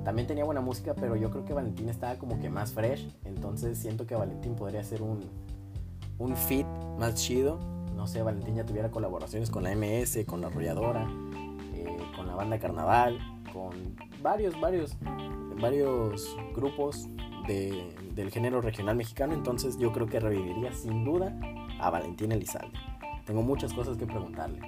También 0.04 0.26
tenía 0.26 0.44
buena 0.44 0.60
música, 0.60 0.94
pero 0.94 1.16
yo 1.16 1.30
creo 1.30 1.44
que 1.44 1.52
Valentín 1.52 1.88
estaba 1.88 2.16
como 2.16 2.38
que 2.40 2.48
más 2.48 2.72
fresh. 2.72 3.08
Entonces 3.24 3.78
siento 3.78 4.06
que 4.06 4.14
Valentín 4.14 4.54
podría 4.54 4.82
ser 4.84 5.02
un, 5.02 5.20
un 6.18 6.36
fit 6.36 6.66
más 6.98 7.14
chido. 7.14 7.58
No 7.94 8.06
sé, 8.06 8.22
Valentín 8.22 8.54
ya 8.54 8.64
tuviera 8.64 8.90
colaboraciones 8.90 9.50
con 9.50 9.64
la 9.64 9.74
MS, 9.74 10.24
con 10.26 10.40
la 10.40 10.48
Arrolladora, 10.48 11.08
eh, 11.74 11.96
con 12.14 12.26
la 12.26 12.34
banda 12.34 12.58
Carnaval, 12.58 13.18
con 13.56 13.96
varios, 14.22 14.60
varios 14.60 14.96
varios 15.60 16.36
grupos 16.54 17.08
del 17.46 18.30
género 18.30 18.60
regional 18.60 18.96
mexicano, 18.96 19.32
entonces 19.32 19.78
yo 19.78 19.92
creo 19.92 20.06
que 20.06 20.20
reviviría 20.20 20.72
sin 20.72 21.04
duda 21.04 21.38
a 21.80 21.90
Valentín 21.90 22.32
Elizalde. 22.32 22.76
Tengo 23.24 23.42
muchas 23.42 23.72
cosas 23.72 23.96
que 23.96 24.04
preguntarle. 24.04 24.60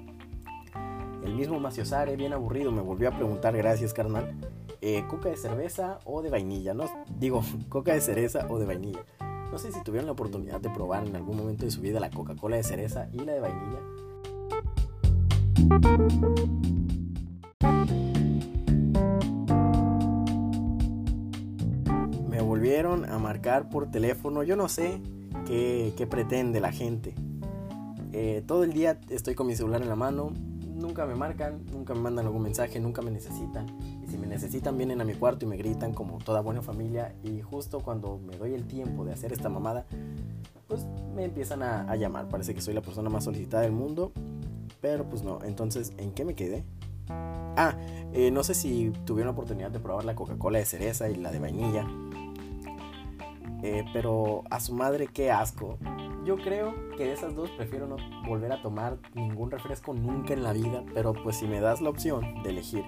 El 1.25 1.35
mismo 1.35 1.61
Maciosare, 1.61 2.17
bien 2.17 2.33
aburrido, 2.33 2.73
me 2.73 2.81
volvió 2.81 3.09
a 3.09 3.13
preguntar, 3.13 3.55
gracias 3.57 3.93
carnal, 3.93 4.35
eh, 4.81 5.05
¿coca 5.09 5.29
de 5.29 5.37
cerveza 5.37 5.99
o 6.05 6.23
de 6.23 6.31
vainilla? 6.31 6.73
No, 6.73 6.85
digo, 7.19 7.43
coca 7.69 7.93
de 7.93 8.01
cereza 8.01 8.47
o 8.49 8.59
de 8.59 8.67
vainilla. 8.67 9.05
No 9.51 9.59
sé 9.59 9.73
si 9.73 9.83
tuvieron 9.83 10.07
la 10.07 10.13
oportunidad 10.13 10.61
de 10.61 10.71
probar 10.71 11.07
en 11.07 11.17
algún 11.17 11.37
momento 11.37 11.65
de 11.65 11.71
su 11.71 11.81
vida 11.81 12.01
la 12.01 12.11
Coca-Cola 12.11 12.57
de 12.57 12.63
cereza 12.63 13.09
y 13.13 13.19
la 13.19 13.33
de 13.33 13.41
vainilla 13.41 13.81
a 22.77 23.19
marcar 23.19 23.71
por 23.71 23.91
teléfono. 23.91 24.43
Yo 24.43 24.55
no 24.55 24.69
sé 24.69 25.01
qué, 25.47 26.07
pretende 26.09 26.61
la 26.61 26.71
gente. 26.71 27.15
Eh, 28.13 28.43
todo 28.47 28.63
el 28.65 28.73
día 28.73 29.01
estoy 29.09 29.35
con 29.35 29.47
mi 29.47 29.57
celular 29.57 29.81
en 29.81 29.89
la 29.89 29.97
mano. 29.97 30.33
Nunca 30.75 31.07
me 31.07 31.15
marcan, 31.15 31.65
nunca 31.73 31.95
me 31.95 32.01
mandan 32.01 32.27
algún 32.27 32.43
mensaje, 32.43 32.79
nunca 32.79 33.01
me 33.01 33.11
necesitan. 33.11 33.67
Y 34.05 34.07
si 34.07 34.19
me 34.19 34.27
necesitan 34.27 34.77
vienen 34.77 35.01
a 35.01 35.05
mi 35.05 35.15
cuarto 35.15 35.47
y 35.47 35.49
me 35.49 35.57
gritan 35.57 35.95
como 35.95 36.19
toda 36.19 36.43
buena 36.43 36.61
familia. 36.61 37.15
Y 37.25 37.41
justo 37.41 37.81
cuando 37.81 38.19
me 38.19 38.37
doy 38.37 38.53
el 38.53 38.67
tiempo 38.67 39.05
de 39.05 39.13
hacer 39.13 39.33
esta 39.33 39.49
mamada, 39.49 39.87
pues 40.67 40.87
me 41.15 41.25
empiezan 41.25 41.63
a, 41.63 41.97
llamar. 41.97 42.29
Parece 42.29 42.55
que 42.55 42.61
soy 42.61 42.75
la 42.75 42.83
persona 42.83 43.09
más 43.09 43.25
solicitada 43.25 43.63
del 43.63 43.73
mundo. 43.73 44.13
Pero 44.83 45.09
pues 45.09 45.23
no. 45.23 45.39
Entonces, 45.43 45.93
¿en 45.97 46.13
qué 46.13 46.25
me 46.25 46.35
quedé? 46.35 46.65
Ah, 47.09 47.75
eh, 48.13 48.31
no 48.31 48.45
sé 48.45 48.55
si 48.55 48.93
tuvieron 49.07 49.29
la 49.29 49.33
oportunidad 49.33 49.71
de 49.71 49.81
probar 49.81 50.05
la 50.05 50.15
Coca-Cola 50.15 50.59
de 50.59 50.67
cereza 50.67 51.09
y 51.09 51.17
la 51.17 51.33
de 51.33 51.39
vainilla. 51.39 51.87
Eh, 53.63 53.85
pero 53.93 54.45
a 54.51 54.61
su 54.61 54.75
madre, 54.75 55.09
qué 55.09 55.31
asco. 55.31 55.79
Yo 56.25 56.37
creo 56.37 56.75
que 56.97 57.07
de 57.07 57.13
esas 57.13 57.35
dos 57.35 57.51
prefiero 57.51 57.87
no 57.87 57.97
volver 58.27 58.53
a 58.53 58.63
tomar 58.63 58.99
ningún 59.15 59.51
refresco 59.51 59.95
nunca 59.95 60.35
en 60.35 60.43
la 60.43 60.53
vida. 60.53 60.85
Pero 60.95 61.13
pues 61.13 61.37
si 61.37 61.47
me 61.47 61.61
das 61.61 61.81
la 61.81 61.91
opción 61.91 62.43
de 62.43 62.51
elegir 62.51 62.85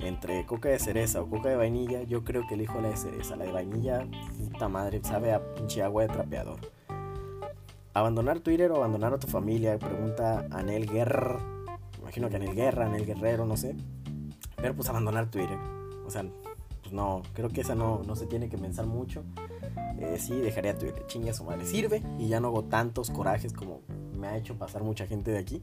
entre 0.00 0.44
coca 0.44 0.68
de 0.68 0.78
cereza 0.78 1.22
o 1.22 1.30
coca 1.30 1.48
de 1.48 1.56
vainilla, 1.56 2.02
yo 2.02 2.24
creo 2.24 2.46
que 2.46 2.54
elijo 2.54 2.80
la 2.80 2.88
de 2.88 2.96
cereza. 2.96 3.36
La 3.36 3.44
de 3.44 3.52
vainilla, 3.52 4.06
puta 4.38 4.68
madre, 4.68 5.00
sabe 5.02 5.32
a 5.32 5.54
pinche 5.54 5.82
agua 5.82 6.02
de 6.02 6.08
trapeador. 6.08 6.60
¿Abandonar 7.94 8.40
Twitter 8.40 8.72
o 8.72 8.76
abandonar 8.76 9.14
a 9.14 9.18
tu 9.18 9.28
familia? 9.28 9.78
Pregunta 9.78 10.46
Anel 10.50 10.90
Guerra. 10.90 11.38
Imagino 12.00 12.28
que 12.28 12.36
Anel 12.36 12.54
Guerra, 12.54 12.86
Anel 12.86 13.06
Guerrero, 13.06 13.46
no 13.46 13.56
sé. 13.56 13.76
Pero 14.56 14.74
pues 14.74 14.88
abandonar 14.88 15.30
Twitter. 15.30 15.58
O 16.04 16.10
sea, 16.10 16.24
pues 16.82 16.92
no, 16.92 17.22
creo 17.34 17.50
que 17.50 17.60
esa 17.60 17.74
no, 17.74 18.02
no 18.04 18.16
se 18.16 18.26
tiene 18.26 18.48
que 18.48 18.58
pensar 18.58 18.86
mucho. 18.86 19.22
Eh, 19.98 20.18
sí, 20.18 20.34
dejaría 20.40 20.76
Twitter, 20.76 21.06
chingue 21.06 21.32
su 21.32 21.44
madre. 21.44 21.64
Sirve 21.64 22.02
y 22.18 22.28
ya 22.28 22.40
no 22.40 22.48
hago 22.48 22.64
tantos 22.64 23.10
corajes 23.10 23.52
como 23.52 23.80
me 24.18 24.28
ha 24.28 24.36
hecho 24.36 24.56
pasar 24.56 24.82
mucha 24.82 25.06
gente 25.06 25.30
de 25.30 25.38
aquí. 25.38 25.62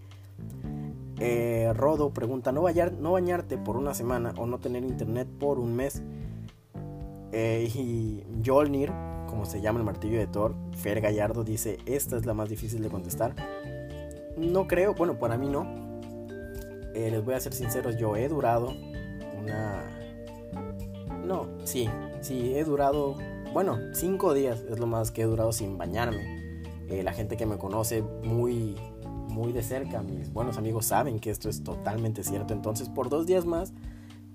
Eh, 1.20 1.72
Rodo 1.75 2.12
pregunta, 2.12 2.51
¿no, 2.51 2.63
¿no 3.00 3.12
bañarte 3.12 3.58
por 3.58 3.77
una 3.77 3.94
semana 3.94 4.34
o 4.38 4.46
no 4.46 4.60
tener 4.60 4.84
internet 4.84 5.27
por 5.39 5.60
un 5.60 5.75
mes? 5.75 6.01
Eh, 7.32 7.70
y 7.74 8.24
Jolnir, 8.46 8.91
como 9.27 9.46
se 9.46 9.62
llama 9.62 9.80
el 9.80 9.86
martillo 9.86 10.18
de 10.18 10.27
Thor, 10.27 10.56
Fer 10.75 11.01
Gallardo 11.01 11.44
dice, 11.44 11.77
esta 11.86 12.18
es 12.18 12.25
la 12.25 12.34
más 12.34 12.50
difícil 12.50 12.82
de 12.82 12.89
contestar. 12.89 13.36
No 14.38 14.68
creo, 14.68 14.96
bueno, 14.96 15.20
para 15.20 15.38
mí 15.38 15.48
no. 15.48 15.68
les 16.94 17.24
voy 17.24 17.36
a 17.36 17.39
ser 17.39 17.53
sinceros, 17.53 17.98
yo 17.98 18.15
he 18.15 18.27
durado 18.27 18.74
una... 19.39 19.84
No, 21.25 21.48
sí, 21.65 21.88
sí, 22.22 22.56
he 22.56 22.63
durado 22.63 23.15
bueno, 23.53 23.77
cinco 23.93 24.34
días 24.34 24.63
es 24.70 24.79
lo 24.79 24.88
más 24.88 25.12
que 25.12 25.24
he 25.24 25.25
durado 25.25 25.51
sin 25.51 25.77
bañarme. 25.77 26.63
Eh, 26.88 27.03
la 27.03 27.13
gente 27.13 27.38
que 27.38 27.46
me 27.46 27.58
conoce 27.58 28.01
muy, 28.01 28.75
muy 29.27 29.51
de 29.51 29.63
cerca, 29.63 30.01
mis 30.01 30.31
buenos 30.31 30.58
amigos 30.58 30.86
saben 30.86 31.20
que 31.20 31.29
esto 31.29 31.50
es 31.50 31.63
totalmente 31.63 32.24
cierto. 32.24 32.53
Entonces, 32.53 32.89
por 32.89 33.10
dos 33.10 33.25
días 33.25 33.46
más, 33.46 33.74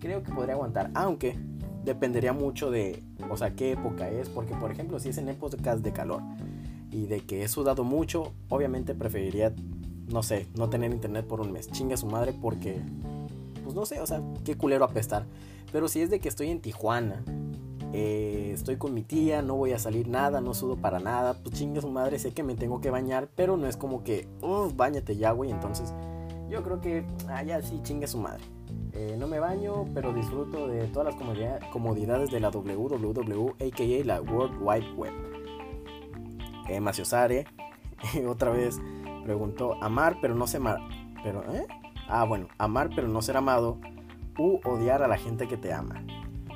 creo 0.00 0.22
que 0.22 0.32
podría 0.32 0.54
aguantar. 0.54 0.90
Aunque 0.94 1.38
dependería 1.84 2.32
mucho 2.32 2.70
de, 2.70 3.02
o 3.30 3.36
sea, 3.36 3.54
qué 3.54 3.72
época 3.72 4.10
es. 4.10 4.28
Porque, 4.28 4.54
por 4.54 4.70
ejemplo, 4.70 4.98
si 4.98 5.08
es 5.08 5.18
en 5.18 5.30
épocas 5.30 5.82
de 5.82 5.92
calor 5.92 6.22
y 6.90 7.06
de 7.06 7.20
que 7.20 7.42
he 7.42 7.48
sudado 7.48 7.84
mucho, 7.84 8.32
obviamente 8.50 8.94
preferiría, 8.94 9.54
no 10.08 10.22
sé, 10.22 10.46
no 10.56 10.68
tener 10.68 10.92
internet 10.92 11.26
por 11.26 11.40
un 11.40 11.52
mes. 11.52 11.70
Chinga 11.70 11.96
su 11.96 12.06
madre 12.06 12.34
porque, 12.34 12.82
pues 13.64 13.74
no 13.74 13.86
sé, 13.86 14.00
o 14.00 14.06
sea, 14.06 14.22
qué 14.44 14.56
culero 14.56 14.84
apestar. 14.84 15.24
Pero 15.72 15.88
si 15.88 16.00
es 16.00 16.10
de 16.10 16.20
que 16.20 16.28
estoy 16.28 16.50
en 16.50 16.60
Tijuana, 16.60 17.24
eh, 17.92 18.50
estoy 18.52 18.76
con 18.76 18.94
mi 18.94 19.02
tía, 19.02 19.42
no 19.42 19.54
voy 19.54 19.72
a 19.72 19.78
salir 19.78 20.08
nada, 20.08 20.40
no 20.40 20.54
sudo 20.54 20.76
para 20.76 20.98
nada, 20.98 21.34
pues 21.42 21.54
chinga 21.54 21.80
su 21.80 21.88
madre, 21.88 22.18
sé 22.18 22.32
que 22.32 22.42
me 22.42 22.54
tengo 22.54 22.80
que 22.80 22.90
bañar, 22.90 23.28
pero 23.34 23.56
no 23.56 23.66
es 23.66 23.76
como 23.76 24.02
que, 24.02 24.28
uff, 24.42 24.74
bañate 24.76 25.16
ya, 25.16 25.32
güey. 25.32 25.50
Entonces, 25.50 25.94
yo 26.48 26.62
creo 26.62 26.80
que, 26.80 27.04
ah, 27.28 27.42
ya 27.42 27.62
sí, 27.62 27.80
chinga 27.82 28.06
su 28.06 28.18
madre. 28.18 28.42
Eh, 28.92 29.16
no 29.18 29.26
me 29.28 29.38
baño, 29.38 29.84
pero 29.94 30.12
disfruto 30.12 30.68
de 30.68 30.86
todas 30.88 31.14
las 31.14 31.60
comodidades 31.70 32.30
de 32.30 32.40
la 32.40 32.50
WWW, 32.50 33.50
a.k.a. 33.50 34.04
la 34.04 34.20
World 34.22 34.56
Wide 34.60 34.92
Web. 34.96 35.12
Eh, 36.68 37.44
otra 38.26 38.50
vez, 38.50 38.80
preguntó, 39.24 39.74
amar 39.82 40.18
pero 40.20 40.34
no 40.34 40.46
ser 40.46 40.60
amar. 40.60 40.80
Pero, 41.22 41.42
¿eh? 41.52 41.66
Ah, 42.08 42.24
bueno, 42.24 42.48
amar 42.58 42.90
pero 42.94 43.08
no 43.08 43.20
ser 43.22 43.36
amado 43.36 43.78
u 44.38 44.60
odiar 44.64 45.02
a 45.02 45.08
la 45.08 45.18
gente 45.18 45.48
que 45.48 45.56
te 45.56 45.72
ama. 45.72 46.02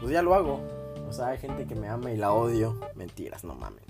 Pues 0.00 0.12
ya 0.12 0.22
lo 0.22 0.34
hago. 0.34 0.79
O 1.10 1.12
sea, 1.12 1.28
hay 1.28 1.38
gente 1.38 1.66
que 1.66 1.74
me 1.74 1.88
ama 1.88 2.12
y 2.12 2.16
la 2.16 2.32
odio. 2.32 2.78
Mentiras, 2.94 3.42
no 3.42 3.56
mames. 3.56 3.82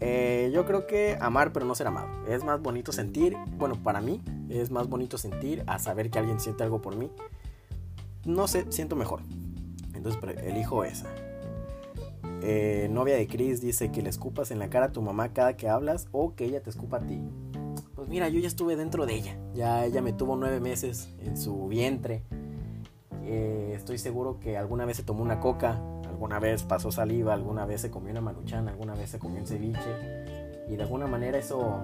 Eh, 0.00 0.50
yo 0.52 0.66
creo 0.66 0.86
que 0.86 1.16
amar 1.18 1.54
pero 1.54 1.64
no 1.64 1.74
ser 1.74 1.86
amado. 1.86 2.08
Es 2.28 2.44
más 2.44 2.60
bonito 2.60 2.92
sentir, 2.92 3.34
bueno, 3.56 3.82
para 3.82 4.02
mí 4.02 4.22
es 4.50 4.70
más 4.70 4.88
bonito 4.88 5.16
sentir 5.16 5.64
a 5.66 5.78
saber 5.78 6.10
que 6.10 6.18
alguien 6.18 6.38
siente 6.40 6.62
algo 6.62 6.82
por 6.82 6.96
mí. 6.96 7.10
No 8.26 8.46
sé, 8.46 8.66
siento 8.70 8.94
mejor. 8.94 9.22
Entonces 9.94 10.20
elijo 10.42 10.84
esa. 10.84 11.08
Eh, 12.42 12.88
novia 12.90 13.16
de 13.16 13.26
Chris 13.26 13.62
dice 13.62 13.90
que 13.90 14.02
le 14.02 14.10
escupas 14.10 14.50
en 14.50 14.58
la 14.58 14.68
cara 14.68 14.86
a 14.86 14.92
tu 14.92 15.00
mamá 15.00 15.32
cada 15.32 15.56
que 15.56 15.70
hablas 15.70 16.08
o 16.12 16.34
que 16.34 16.44
ella 16.44 16.62
te 16.62 16.68
escupa 16.68 16.98
a 16.98 17.06
ti. 17.06 17.22
Pues 17.94 18.06
mira, 18.08 18.28
yo 18.28 18.38
ya 18.38 18.48
estuve 18.48 18.76
dentro 18.76 19.06
de 19.06 19.14
ella. 19.14 19.38
Ya 19.54 19.86
ella 19.86 20.02
me 20.02 20.12
tuvo 20.12 20.36
nueve 20.36 20.60
meses 20.60 21.08
en 21.20 21.38
su 21.38 21.68
vientre. 21.68 22.22
Eh, 23.24 23.72
estoy 23.74 23.96
seguro 23.96 24.38
que 24.40 24.58
alguna 24.58 24.84
vez 24.84 24.98
se 24.98 25.02
tomó 25.02 25.22
una 25.22 25.40
coca, 25.40 25.80
alguna 26.24 26.38
vez 26.38 26.62
pasó 26.62 26.90
saliva, 26.90 27.34
alguna 27.34 27.66
vez 27.66 27.82
se 27.82 27.90
comió 27.90 28.10
una 28.10 28.22
maruchana, 28.22 28.70
alguna 28.70 28.94
vez 28.94 29.10
se 29.10 29.18
comió 29.18 29.40
un 29.40 29.46
ceviche. 29.46 30.24
Y 30.70 30.76
de 30.76 30.82
alguna 30.82 31.06
manera 31.06 31.36
eso, 31.36 31.82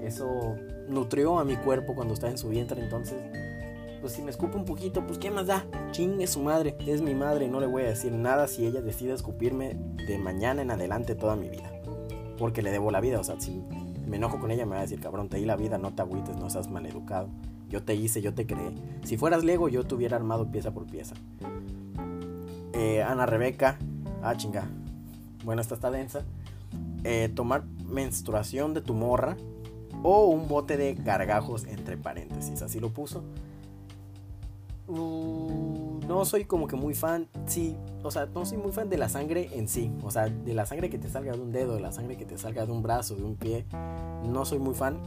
eso 0.00 0.54
nutrió 0.88 1.40
a 1.40 1.44
mi 1.44 1.56
cuerpo 1.56 1.96
cuando 1.96 2.14
estaba 2.14 2.30
en 2.30 2.38
su 2.38 2.50
vientre. 2.50 2.80
Entonces, 2.80 3.16
pues 4.00 4.12
si 4.12 4.22
me 4.22 4.30
escupe 4.30 4.56
un 4.56 4.64
poquito, 4.64 5.04
pues 5.04 5.18
qué 5.18 5.32
más 5.32 5.48
da. 5.48 5.66
Chingue 5.90 6.28
su 6.28 6.40
madre, 6.40 6.76
es 6.86 7.02
mi 7.02 7.16
madre, 7.16 7.48
no 7.48 7.58
le 7.58 7.66
voy 7.66 7.82
a 7.82 7.86
decir 7.86 8.12
nada 8.12 8.46
si 8.46 8.64
ella 8.64 8.80
decide 8.80 9.12
escupirme 9.12 9.74
de 10.06 10.18
mañana 10.18 10.62
en 10.62 10.70
adelante 10.70 11.16
toda 11.16 11.34
mi 11.34 11.48
vida. 11.48 11.72
Porque 12.38 12.62
le 12.62 12.70
debo 12.70 12.92
la 12.92 13.00
vida, 13.00 13.18
o 13.18 13.24
sea, 13.24 13.40
si 13.40 13.60
me 14.06 14.18
enojo 14.18 14.38
con 14.38 14.52
ella 14.52 14.66
me 14.66 14.76
va 14.76 14.78
a 14.78 14.82
decir, 14.82 15.00
cabrón, 15.00 15.28
te 15.28 15.38
di 15.38 15.46
la 15.46 15.56
vida, 15.56 15.78
no 15.78 15.92
te 15.92 16.02
agüites, 16.02 16.36
no 16.36 16.48
seas 16.48 16.70
maleducado. 16.70 17.28
Yo 17.68 17.82
te 17.82 17.96
hice, 17.96 18.22
yo 18.22 18.34
te 18.34 18.46
creé. 18.46 18.72
Si 19.02 19.16
fueras 19.16 19.42
Lego, 19.42 19.68
yo 19.68 19.82
te 19.82 19.96
hubiera 19.96 20.16
armado 20.16 20.48
pieza 20.48 20.70
por 20.70 20.86
pieza. 20.86 21.16
Eh, 22.74 23.02
Ana 23.02 23.24
Rebeca. 23.26 23.78
Ah, 24.22 24.36
chinga. 24.36 24.68
Bueno, 25.44 25.62
esta 25.62 25.74
está 25.74 25.90
densa. 25.90 26.24
Eh, 27.04 27.30
tomar 27.34 27.64
menstruación 27.86 28.74
de 28.74 28.80
tu 28.80 28.94
morra. 28.94 29.36
O 30.02 30.26
un 30.26 30.48
bote 30.48 30.76
de 30.76 30.94
gargajos 30.94 31.64
entre 31.64 31.96
paréntesis. 31.96 32.60
Así 32.62 32.80
lo 32.80 32.90
puso. 32.90 33.24
Uh, 34.86 36.00
no 36.06 36.24
soy 36.26 36.44
como 36.44 36.66
que 36.66 36.76
muy 36.76 36.94
fan. 36.94 37.28
Sí, 37.46 37.76
o 38.02 38.10
sea, 38.10 38.26
no 38.26 38.44
soy 38.44 38.58
muy 38.58 38.72
fan 38.72 38.90
de 38.90 38.98
la 38.98 39.08
sangre 39.08 39.48
en 39.52 39.68
sí. 39.68 39.90
O 40.02 40.10
sea, 40.10 40.28
de 40.28 40.52
la 40.52 40.66
sangre 40.66 40.90
que 40.90 40.98
te 40.98 41.08
salga 41.08 41.32
de 41.32 41.40
un 41.40 41.52
dedo, 41.52 41.74
de 41.74 41.80
la 41.80 41.92
sangre 41.92 42.16
que 42.16 42.26
te 42.26 42.36
salga 42.36 42.66
de 42.66 42.72
un 42.72 42.82
brazo, 42.82 43.14
de 43.14 43.22
un 43.22 43.36
pie. 43.36 43.64
No 44.24 44.44
soy 44.44 44.58
muy 44.58 44.74
fan 44.74 44.98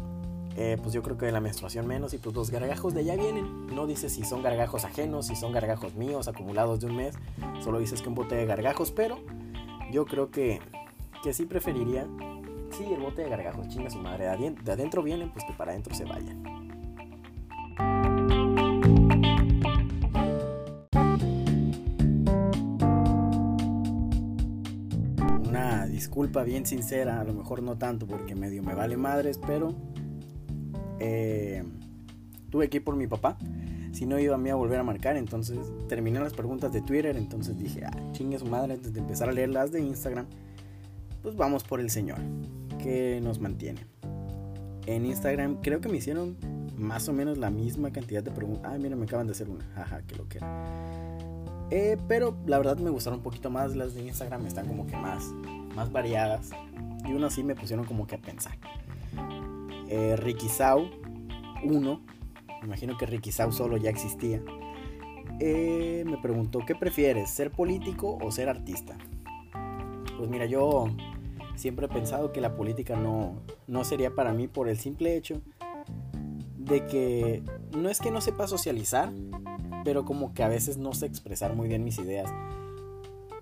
eh, 0.59 0.75
pues 0.81 0.91
yo 0.91 1.03
creo 1.03 1.19
que 1.19 1.27
de 1.27 1.31
la 1.31 1.39
menstruación 1.39 1.85
menos 1.85 2.15
y 2.15 2.17
pues 2.17 2.35
los 2.35 2.49
gargajos 2.49 2.95
de 2.95 3.01
allá 3.01 3.15
vienen. 3.15 3.67
No 3.67 3.85
dice 3.85 4.09
si 4.09 4.23
son 4.23 4.41
gargajos 4.41 4.85
ajenos, 4.85 5.27
si 5.27 5.35
son 5.35 5.51
gargajos 5.51 5.93
míos 5.93 6.27
acumulados 6.27 6.79
de 6.79 6.87
un 6.87 6.95
mes, 6.95 7.13
solo 7.63 7.77
dices 7.77 8.01
que 8.01 8.09
un 8.09 8.15
bote 8.15 8.33
de 8.33 8.47
gargajos, 8.47 8.89
pero 8.89 9.19
yo 9.91 10.05
creo 10.05 10.31
que, 10.31 10.59
que 11.21 11.33
sí 11.33 11.45
preferiría, 11.45 12.07
sí, 12.71 12.91
el 12.91 12.99
bote 13.01 13.21
de 13.21 13.29
gargajos, 13.29 13.67
chinga 13.67 13.91
su 13.91 13.99
madre, 13.99 14.25
de 14.25 14.71
adentro 14.71 15.03
vienen, 15.03 15.31
pues 15.31 15.45
que 15.45 15.53
para 15.53 15.73
adentro 15.73 15.93
se 15.93 16.05
vayan. 16.05 16.43
Una 25.47 25.85
disculpa 25.85 26.41
bien 26.41 26.65
sincera, 26.65 27.21
a 27.21 27.23
lo 27.23 27.35
mejor 27.35 27.61
no 27.61 27.77
tanto 27.77 28.07
porque 28.07 28.33
medio 28.33 28.63
me 28.63 28.73
vale 28.73 28.97
madres, 28.97 29.39
pero 29.45 29.75
eh, 30.99 31.63
tuve 32.49 32.69
que 32.69 32.77
ir 32.77 32.83
por 32.83 32.95
mi 32.95 33.07
papá. 33.07 33.37
Si 33.91 34.05
no 34.05 34.19
iba 34.19 34.35
a 34.35 34.37
mí 34.37 34.49
a 34.49 34.55
volver 34.55 34.79
a 34.79 34.83
marcar, 34.83 35.17
entonces 35.17 35.57
terminé 35.87 36.19
las 36.19 36.33
preguntas 36.33 36.71
de 36.71 36.81
Twitter. 36.81 37.15
Entonces 37.17 37.57
dije, 37.57 37.83
ah, 37.85 37.97
chingue 38.11 38.37
su 38.37 38.45
madre, 38.45 38.73
antes 38.73 38.93
de 38.93 38.99
empezar 38.99 39.29
a 39.29 39.31
leer 39.31 39.49
las 39.49 39.71
de 39.71 39.81
Instagram, 39.81 40.27
pues 41.23 41.35
vamos 41.35 41.63
por 41.63 41.79
el 41.79 41.89
Señor, 41.89 42.19
que 42.81 43.19
nos 43.21 43.39
mantiene. 43.39 43.81
En 44.85 45.05
Instagram 45.05 45.61
creo 45.61 45.81
que 45.81 45.89
me 45.89 45.97
hicieron 45.97 46.37
más 46.77 47.09
o 47.09 47.13
menos 47.13 47.37
la 47.37 47.49
misma 47.49 47.91
cantidad 47.91 48.23
de 48.23 48.31
preguntas. 48.31 48.71
Ay, 48.71 48.79
mira, 48.79 48.95
me 48.95 49.05
acaban 49.05 49.25
de 49.25 49.31
hacer 49.31 49.49
una. 49.49 49.65
Jaja, 49.75 50.01
que 50.03 50.15
lo 50.15 50.27
que 50.29 50.37
era. 50.37 50.77
Eh, 51.69 51.97
pero 52.07 52.37
la 52.45 52.57
verdad 52.57 52.77
me 52.77 52.89
gustaron 52.89 53.19
un 53.19 53.23
poquito 53.23 53.49
más 53.49 53.75
las 53.75 53.95
de 53.95 54.03
Instagram. 54.03 54.45
Están 54.45 54.67
como 54.67 54.85
que 54.85 54.95
más, 54.95 55.23
más 55.75 55.91
variadas. 55.91 56.51
Y 57.05 57.13
unas 57.13 57.33
sí 57.33 57.43
me 57.43 57.55
pusieron 57.55 57.85
como 57.85 58.05
que 58.05 58.15
a 58.15 58.19
pensar 58.19 58.57
eh, 59.89 60.15
Ricky 60.17 60.49
Sau 60.49 60.89
1, 61.63 62.01
imagino 62.63 62.97
que 62.97 63.05
Ricky 63.05 63.31
Sau 63.31 63.51
solo 63.51 63.77
ya 63.77 63.89
existía, 63.89 64.41
eh, 65.39 66.03
me 66.05 66.17
preguntó, 66.17 66.59
¿qué 66.65 66.75
prefieres, 66.75 67.29
ser 67.29 67.51
político 67.51 68.17
o 68.21 68.31
ser 68.31 68.49
artista? 68.49 68.97
Pues 70.17 70.29
mira, 70.29 70.45
yo 70.45 70.87
siempre 71.55 71.85
he 71.85 71.89
pensado 71.89 72.31
que 72.31 72.41
la 72.41 72.55
política 72.55 72.95
no, 72.95 73.41
no 73.67 73.83
sería 73.83 74.15
para 74.15 74.33
mí 74.33 74.47
por 74.47 74.67
el 74.67 74.77
simple 74.77 75.15
hecho 75.15 75.41
de 76.57 76.85
que 76.85 77.43
no 77.75 77.89
es 77.89 77.99
que 77.99 78.11
no 78.11 78.21
sepa 78.21 78.47
socializar, 78.47 79.11
pero 79.83 80.05
como 80.05 80.33
que 80.33 80.43
a 80.43 80.47
veces 80.47 80.77
no 80.77 80.93
sé 80.93 81.05
expresar 81.05 81.55
muy 81.55 81.67
bien 81.67 81.83
mis 81.83 81.97
ideas. 81.99 82.31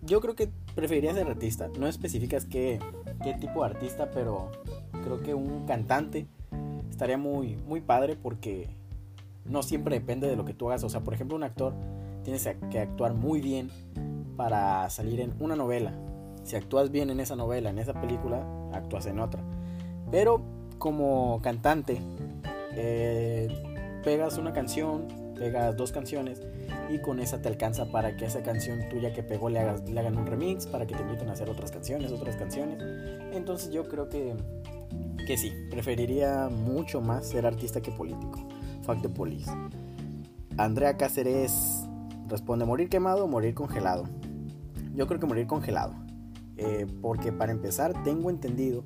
Yo 0.02 0.22
creo 0.22 0.36
que 0.36 0.50
preferiría 0.76 1.14
ser 1.14 1.28
artista. 1.28 1.70
No 1.80 1.88
especificas 1.88 2.46
qué, 2.46 2.80
qué 3.24 3.34
tipo 3.34 3.62
de 3.62 3.72
artista, 3.72 4.12
pero 4.12 4.52
creo 5.04 5.24
que 5.24 5.34
un 5.34 5.66
cantante 5.66 6.28
estaría 6.96 7.18
muy, 7.18 7.58
muy 7.58 7.82
padre 7.82 8.16
porque 8.16 8.70
no 9.44 9.64
siempre 9.64 9.96
depende 10.00 10.30
de 10.30 10.38
lo 10.38 10.46
que 10.46 10.54
tú 10.54 10.70
hagas. 10.70 10.84
O 10.86 10.90
sea, 10.90 11.02
por 11.02 11.14
ejemplo, 11.14 11.36
un 11.36 11.44
actor 11.44 11.74
tienes 12.24 12.50
que 12.72 12.80
actuar 12.80 13.14
muy 13.14 13.42
bien 13.42 13.70
para 14.38 14.90
salir 14.90 15.20
en 15.20 15.34
una 15.40 15.58
novela. 15.58 15.94
Si 16.44 16.56
actúas 16.56 16.92
bien 16.92 17.10
en 17.10 17.20
esa 17.20 17.36
novela, 17.36 17.70
en 17.70 17.80
esa 17.80 18.00
película, 18.00 18.46
actúas 18.72 19.08
en 19.08 19.20
otra. 19.20 19.44
Pero 20.10 20.42
como 20.78 21.42
cantante, 21.42 22.02
eh, 22.72 23.50
pegas 24.04 24.38
una 24.38 24.54
canción, 24.54 25.08
pegas 25.36 25.76
dos 25.76 25.92
canciones 25.92 26.42
y 26.90 27.00
con 27.00 27.20
esa 27.20 27.42
te 27.42 27.50
alcanza 27.50 27.92
para 27.92 28.16
que 28.16 28.26
esa 28.26 28.42
canción 28.42 28.88
tuya 28.90 29.12
que 29.12 29.22
pegó 29.22 29.50
le, 29.50 29.60
hagas, 29.60 29.90
le 29.90 30.00
hagan 30.00 30.18
un 30.18 30.28
remix, 30.28 30.66
para 30.66 30.88
que 30.88 30.96
te 30.96 31.02
inviten 31.02 31.30
a 31.30 31.34
hacer 31.34 31.50
otras 31.50 31.72
canciones, 31.72 32.14
otras 32.14 32.38
canciones. 32.38 32.78
Entonces 33.34 33.72
yo 33.72 33.90
creo 33.90 34.08
que 34.08 34.36
que 35.26 35.38
sí, 35.38 35.52
preferiría 35.70 36.50
mucho 36.50 37.02
más 37.02 37.28
ser 37.28 37.46
artista 37.46 37.82
que 37.82 37.92
político. 37.92 38.48
Fuck 38.84 39.02
the 39.02 39.10
police. 39.10 39.52
Andrea 40.58 40.96
Cáceres 40.98 41.86
responde: 42.28 42.66
¿morir 42.66 42.90
quemado 42.90 43.26
o 43.26 43.28
morir 43.28 43.54
congelado? 43.54 44.06
Yo 44.96 45.08
creo 45.08 45.20
que 45.20 45.26
morir 45.26 45.48
congelado. 45.48 45.94
Eh, 46.58 46.88
porque 47.02 47.34
para 47.34 47.52
empezar, 47.52 48.04
tengo 48.04 48.30
entendido 48.30 48.84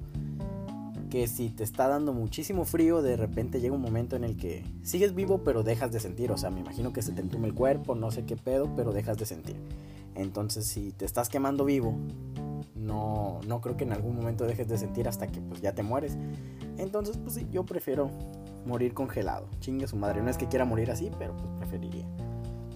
que 1.10 1.28
si 1.28 1.50
te 1.50 1.64
está 1.64 1.88
dando 1.88 2.14
muchísimo 2.14 2.66
frío, 2.66 3.02
de 3.02 3.18
repente 3.18 3.60
llega 3.60 3.76
un 3.76 3.82
momento 3.82 4.16
en 4.16 4.24
el 4.24 4.38
que 4.38 4.64
sigues 4.84 5.14
vivo, 5.16 5.44
pero 5.44 5.64
dejas 5.64 5.92
de 5.92 6.00
sentir. 6.00 6.32
O 6.32 6.38
sea, 6.38 6.50
me 6.50 6.62
imagino 6.62 6.94
que 6.94 7.02
se 7.02 7.12
te 7.12 7.22
entume 7.22 7.48
el 7.48 7.54
cuerpo, 7.54 7.96
no 7.96 8.12
sé 8.12 8.26
qué 8.26 8.36
pedo, 8.36 8.76
pero 8.76 8.94
dejas 8.94 9.18
de 9.18 9.26
sentir. 9.26 9.56
Entonces, 10.16 10.66
si 10.66 10.92
te 10.92 11.06
estás 11.06 11.30
quemando 11.30 11.66
vivo, 11.66 11.98
no, 12.90 13.40
no 13.48 13.62
creo 13.62 13.78
que 13.78 13.86
en 13.86 13.94
algún 13.94 14.16
momento 14.16 14.46
dejes 14.46 14.68
de 14.68 14.78
sentir 14.78 15.08
hasta 15.08 15.28
que 15.28 15.40
pues 15.40 15.62
ya 15.62 15.74
te 15.74 15.84
mueres. 15.84 16.18
Entonces, 16.78 17.18
pues 17.18 17.36
sí, 17.36 17.48
yo 17.52 17.64
prefiero 17.64 18.10
morir 18.66 18.94
congelado. 18.94 19.48
Chingue 19.60 19.88
su 19.88 19.96
madre. 19.96 20.22
No 20.22 20.30
es 20.30 20.38
que 20.38 20.48
quiera 20.48 20.66
morir 20.66 20.92
así, 20.92 21.10
pero 21.18 21.38
pues 21.38 21.50
preferiría. 21.58 22.06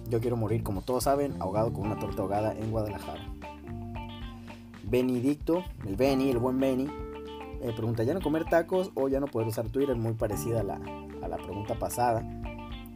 Yo 0.08 0.20
quiero 0.20 0.36
morir, 0.36 0.62
como 0.62 0.82
todos 0.82 1.04
saben, 1.04 1.34
ahogado 1.40 1.72
con 1.72 1.86
una 1.86 1.98
torta 1.98 2.22
ahogada 2.22 2.52
en 2.52 2.70
Guadalajara. 2.70 3.22
Benedicto, 4.84 5.64
el 5.86 5.96
Beni, 5.96 6.30
el 6.30 6.38
buen 6.38 6.58
Beni, 6.60 6.88
pregunta, 7.72 8.02
¿ya 8.02 8.14
no 8.14 8.20
comer 8.20 8.44
tacos 8.44 8.90
o 8.94 9.08
ya 9.08 9.20
no 9.20 9.26
poder 9.26 9.48
usar 9.48 9.68
Twitter? 9.68 9.96
Muy 9.96 10.12
parecida 10.12 10.60
a 10.60 10.62
la, 10.62 10.80
a 11.22 11.28
la 11.28 11.36
pregunta 11.36 11.78
pasada, 11.78 12.22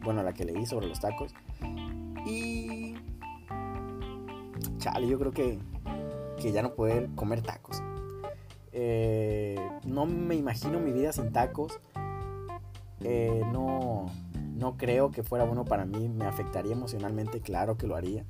bueno, 0.03 0.21
a 0.21 0.23
la 0.23 0.33
que 0.33 0.45
leí 0.45 0.65
sobre 0.65 0.87
los 0.87 0.99
tacos. 0.99 1.33
Y... 2.25 2.95
Chale, 4.77 5.07
yo 5.07 5.17
creo 5.19 5.31
que, 5.31 5.59
que 6.39 6.51
ya 6.51 6.61
no 6.61 6.73
poder 6.73 7.09
comer 7.15 7.41
tacos. 7.41 7.81
Eh, 8.71 9.57
no 9.85 10.05
me 10.05 10.35
imagino 10.35 10.79
mi 10.79 10.91
vida 10.91 11.11
sin 11.11 11.31
tacos. 11.31 11.79
Eh, 13.01 13.43
no, 13.51 14.07
no 14.55 14.77
creo 14.77 15.11
que 15.11 15.23
fuera 15.23 15.45
bueno 15.45 15.65
para 15.65 15.85
mí. 15.85 16.09
Me 16.09 16.25
afectaría 16.25 16.73
emocionalmente, 16.73 17.41
claro 17.41 17.77
que 17.77 17.87
lo 17.87 17.95
haría. 17.95 18.25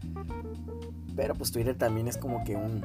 Pero 1.15 1.35
pues 1.35 1.51
Twitter 1.51 1.77
también 1.77 2.07
es 2.07 2.17
como 2.17 2.43
que 2.43 2.55
un, 2.55 2.83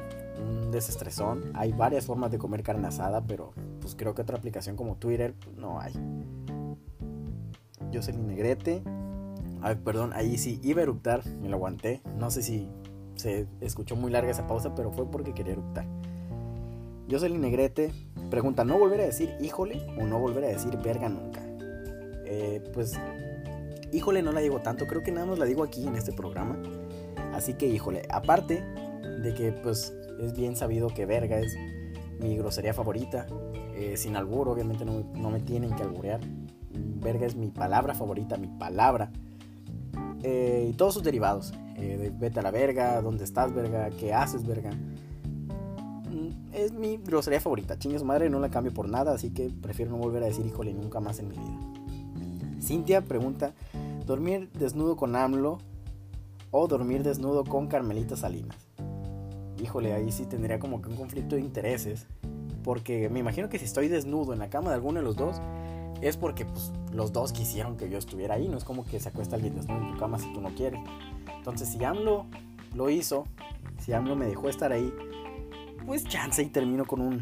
desestresón. 0.71 1.51
Hay 1.53 1.71
varias 1.71 2.05
formas 2.05 2.31
de 2.31 2.37
comer 2.37 2.61
carne 2.61 2.87
asada, 2.87 3.21
pero 3.25 3.53
pues 3.79 3.95
creo 3.95 4.13
que 4.13 4.21
otra 4.21 4.37
aplicación 4.37 4.75
como 4.75 4.97
Twitter 4.97 5.33
pues, 5.33 5.55
no 5.57 5.79
hay. 5.79 5.93
Yo 7.91 8.01
soy 8.01 8.15
Negrete. 8.15 8.83
Ay, 9.61 9.75
perdón, 9.75 10.11
ahí 10.13 10.37
sí 10.37 10.59
iba 10.63 10.81
a 10.81 10.83
eructar, 10.83 11.25
me 11.41 11.49
lo 11.49 11.55
aguanté. 11.55 12.01
No 12.17 12.29
sé 12.29 12.43
si 12.43 12.69
se 13.15 13.47
escuchó 13.61 13.95
muy 13.95 14.11
larga 14.11 14.31
esa 14.31 14.47
pausa, 14.47 14.75
pero 14.75 14.91
fue 14.91 15.09
porque 15.09 15.33
quería 15.33 15.53
eructar. 15.53 15.85
Soy 17.09 17.37
Negrete. 17.37 17.91
Pregunta, 18.29 18.65
¿no 18.65 18.77
volver 18.77 19.01
a 19.01 19.05
decir 19.05 19.35
híjole 19.39 19.85
o 19.99 20.05
no 20.05 20.19
volver 20.19 20.45
a 20.45 20.47
decir 20.47 20.75
verga 20.77 21.07
nunca? 21.07 21.41
Eh, 22.25 22.61
pues, 22.73 22.93
híjole 23.93 24.21
no 24.21 24.31
la 24.31 24.41
digo 24.41 24.59
tanto, 24.59 24.87
creo 24.87 25.03
que 25.03 25.11
nada 25.11 25.25
más 25.25 25.39
la 25.39 25.45
digo 25.45 25.63
aquí 25.63 25.87
en 25.87 25.95
este 25.95 26.11
programa. 26.11 26.57
Así 27.33 27.53
que 27.53 27.67
híjole, 27.67 28.03
aparte 28.09 28.63
de 29.21 29.33
que 29.33 29.51
pues 29.51 29.93
es 30.19 30.33
bien 30.33 30.55
sabido 30.55 30.87
que 30.89 31.05
verga 31.05 31.37
es 31.37 31.55
mi 32.19 32.35
grosería 32.37 32.73
favorita. 32.73 33.27
Eh, 33.75 33.97
sin 33.97 34.15
albur, 34.15 34.49
obviamente 34.49 34.85
no, 34.85 35.03
no, 35.15 35.29
me 35.29 35.39
tienen 35.39 35.75
que 35.75 35.83
alburear. 35.83 36.21
Verga 36.71 37.25
es 37.25 37.35
mi 37.35 37.49
palabra 37.49 37.93
favorita, 37.93 38.37
mi 38.37 38.47
palabra. 38.47 39.11
Eh, 40.23 40.67
y 40.69 40.73
todos 40.73 40.93
sus 40.95 41.03
derivados. 41.03 41.53
Eh, 41.75 42.11
vete 42.17 42.39
a 42.39 42.43
la 42.43 42.51
verga, 42.51 43.01
dónde 43.01 43.23
estás, 43.23 43.53
verga, 43.53 43.89
qué 43.91 44.13
haces, 44.13 44.45
verga. 44.45 44.71
Mm, 44.71 46.53
es 46.53 46.71
mi 46.71 46.97
grosería 46.97 47.41
favorita. 47.41 47.77
Chingue 47.77 47.99
su 47.99 48.05
madre, 48.05 48.29
no 48.29 48.39
la 48.39 48.49
cambio 48.49 48.73
por 48.73 48.87
nada, 48.87 49.13
así 49.13 49.31
que 49.31 49.49
prefiero 49.49 49.91
no 49.91 49.97
volver 49.97 50.23
a 50.23 50.27
decir 50.27 50.45
híjole 50.45 50.73
nunca 50.73 50.99
más 50.99 51.19
en 51.19 51.29
mi 51.29 51.37
vida. 51.37 52.61
Cintia 52.61 53.01
pregunta: 53.01 53.53
¿dormir 54.05 54.49
desnudo 54.53 54.95
con 54.95 55.15
AMLO 55.15 55.59
o 56.51 56.67
dormir 56.67 57.03
desnudo 57.03 57.43
con 57.43 57.67
Carmelita 57.67 58.15
Salinas? 58.15 58.65
híjole, 59.61 59.93
ahí 59.93 60.11
sí 60.11 60.25
tendría 60.25 60.59
como 60.59 60.81
que 60.81 60.89
un 60.89 60.95
conflicto 60.95 61.35
de 61.35 61.41
intereses. 61.41 62.07
Porque 62.63 63.09
me 63.09 63.19
imagino 63.19 63.49
que 63.49 63.59
si 63.59 63.65
estoy 63.65 63.87
desnudo 63.87 64.33
en 64.33 64.39
la 64.39 64.49
cama 64.49 64.69
de 64.69 64.75
alguno 64.75 64.99
de 64.99 65.05
los 65.05 65.15
dos, 65.15 65.41
es 66.01 66.17
porque 66.17 66.45
pues, 66.45 66.71
los 66.91 67.13
dos 67.13 67.31
quisieron 67.31 67.77
que 67.77 67.89
yo 67.89 67.97
estuviera 67.97 68.35
ahí. 68.35 68.47
No 68.47 68.57
es 68.57 68.63
como 68.63 68.85
que 68.85 68.99
se 68.99 69.09
acuesta 69.09 69.35
alguien 69.35 69.55
desnudo 69.55 69.81
en 69.81 69.93
tu 69.93 69.99
cama 69.99 70.17
si 70.19 70.31
tú 70.33 70.41
no 70.41 70.53
quieres. 70.55 70.79
Entonces, 71.45 71.69
si 71.69 71.83
AMLO 71.83 72.25
lo 72.73 72.89
hizo, 72.89 73.27
si 73.77 73.93
AMLO 73.93 74.15
me 74.15 74.25
dejó 74.25 74.49
estar 74.49 74.71
ahí, 74.71 74.91
pues 75.85 76.03
chance 76.05 76.41
y 76.41 76.47
termino 76.47 76.85
con 76.85 77.01
un, 77.01 77.21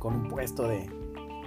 con 0.00 0.16
un 0.16 0.28
puesto 0.28 0.66
de, 0.66 0.90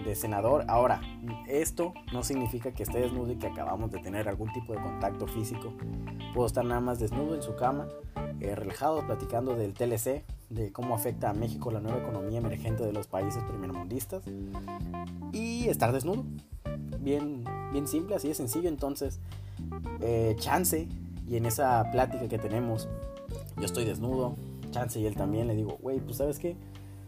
de 0.06 0.15
senador. 0.15 0.63
Ahora, 0.69 1.01
esto 1.49 1.93
no 2.13 2.23
significa 2.23 2.71
que 2.71 2.84
esté 2.84 3.01
desnudo 3.01 3.34
y 3.34 3.36
que 3.36 3.47
acabamos 3.47 3.91
de 3.91 3.99
tener 3.99 4.30
algún 4.30 4.54
tipo 4.54 4.71
de 4.71 4.82
contacto 4.82 5.27
físico. 5.27 5.73
Puedo 6.34 6.47
estar 6.47 6.63
nada 6.63 6.80
más 6.80 6.97
desnudo 6.97 7.36
en 7.36 7.43
su 7.43 7.58
cama 7.58 7.89
eh, 8.39 8.56
relajado 8.56 9.06
platicando 9.06 9.58
del 9.58 9.73
TLC, 9.73 10.23
de 10.49 10.71
cómo 10.71 10.95
afecta 10.95 11.32
a 11.32 11.34
México 11.34 11.71
la 11.71 11.82
nueva 11.82 11.97
economía 11.97 12.39
emergente 12.39 12.86
de 12.86 12.93
los 12.93 13.08
países 13.08 13.43
primermundistas 13.43 14.23
y 15.34 15.67
estar 15.67 15.91
desnudo. 15.91 16.23
Bien, 17.01 17.43
bien 17.73 17.86
simple, 17.86 18.15
así 18.15 18.30
de 18.30 18.34
sencillo. 18.34 18.69
Entonces, 18.69 19.19
eh, 19.99 20.38
chance, 20.39 20.88
y 21.32 21.38
en 21.38 21.46
esa 21.46 21.89
plática 21.91 22.28
que 22.28 22.38
tenemos, 22.38 22.89
yo 23.56 23.63
estoy 23.63 23.86
desnudo, 23.86 24.36
chance 24.72 25.00
y 25.00 25.06
él 25.06 25.15
también 25.15 25.48
le 25.48 25.56
digo, 25.56 25.78
güey, 25.82 26.02
pues 26.02 26.17
sabes 26.17 26.38
qué, 26.38 26.58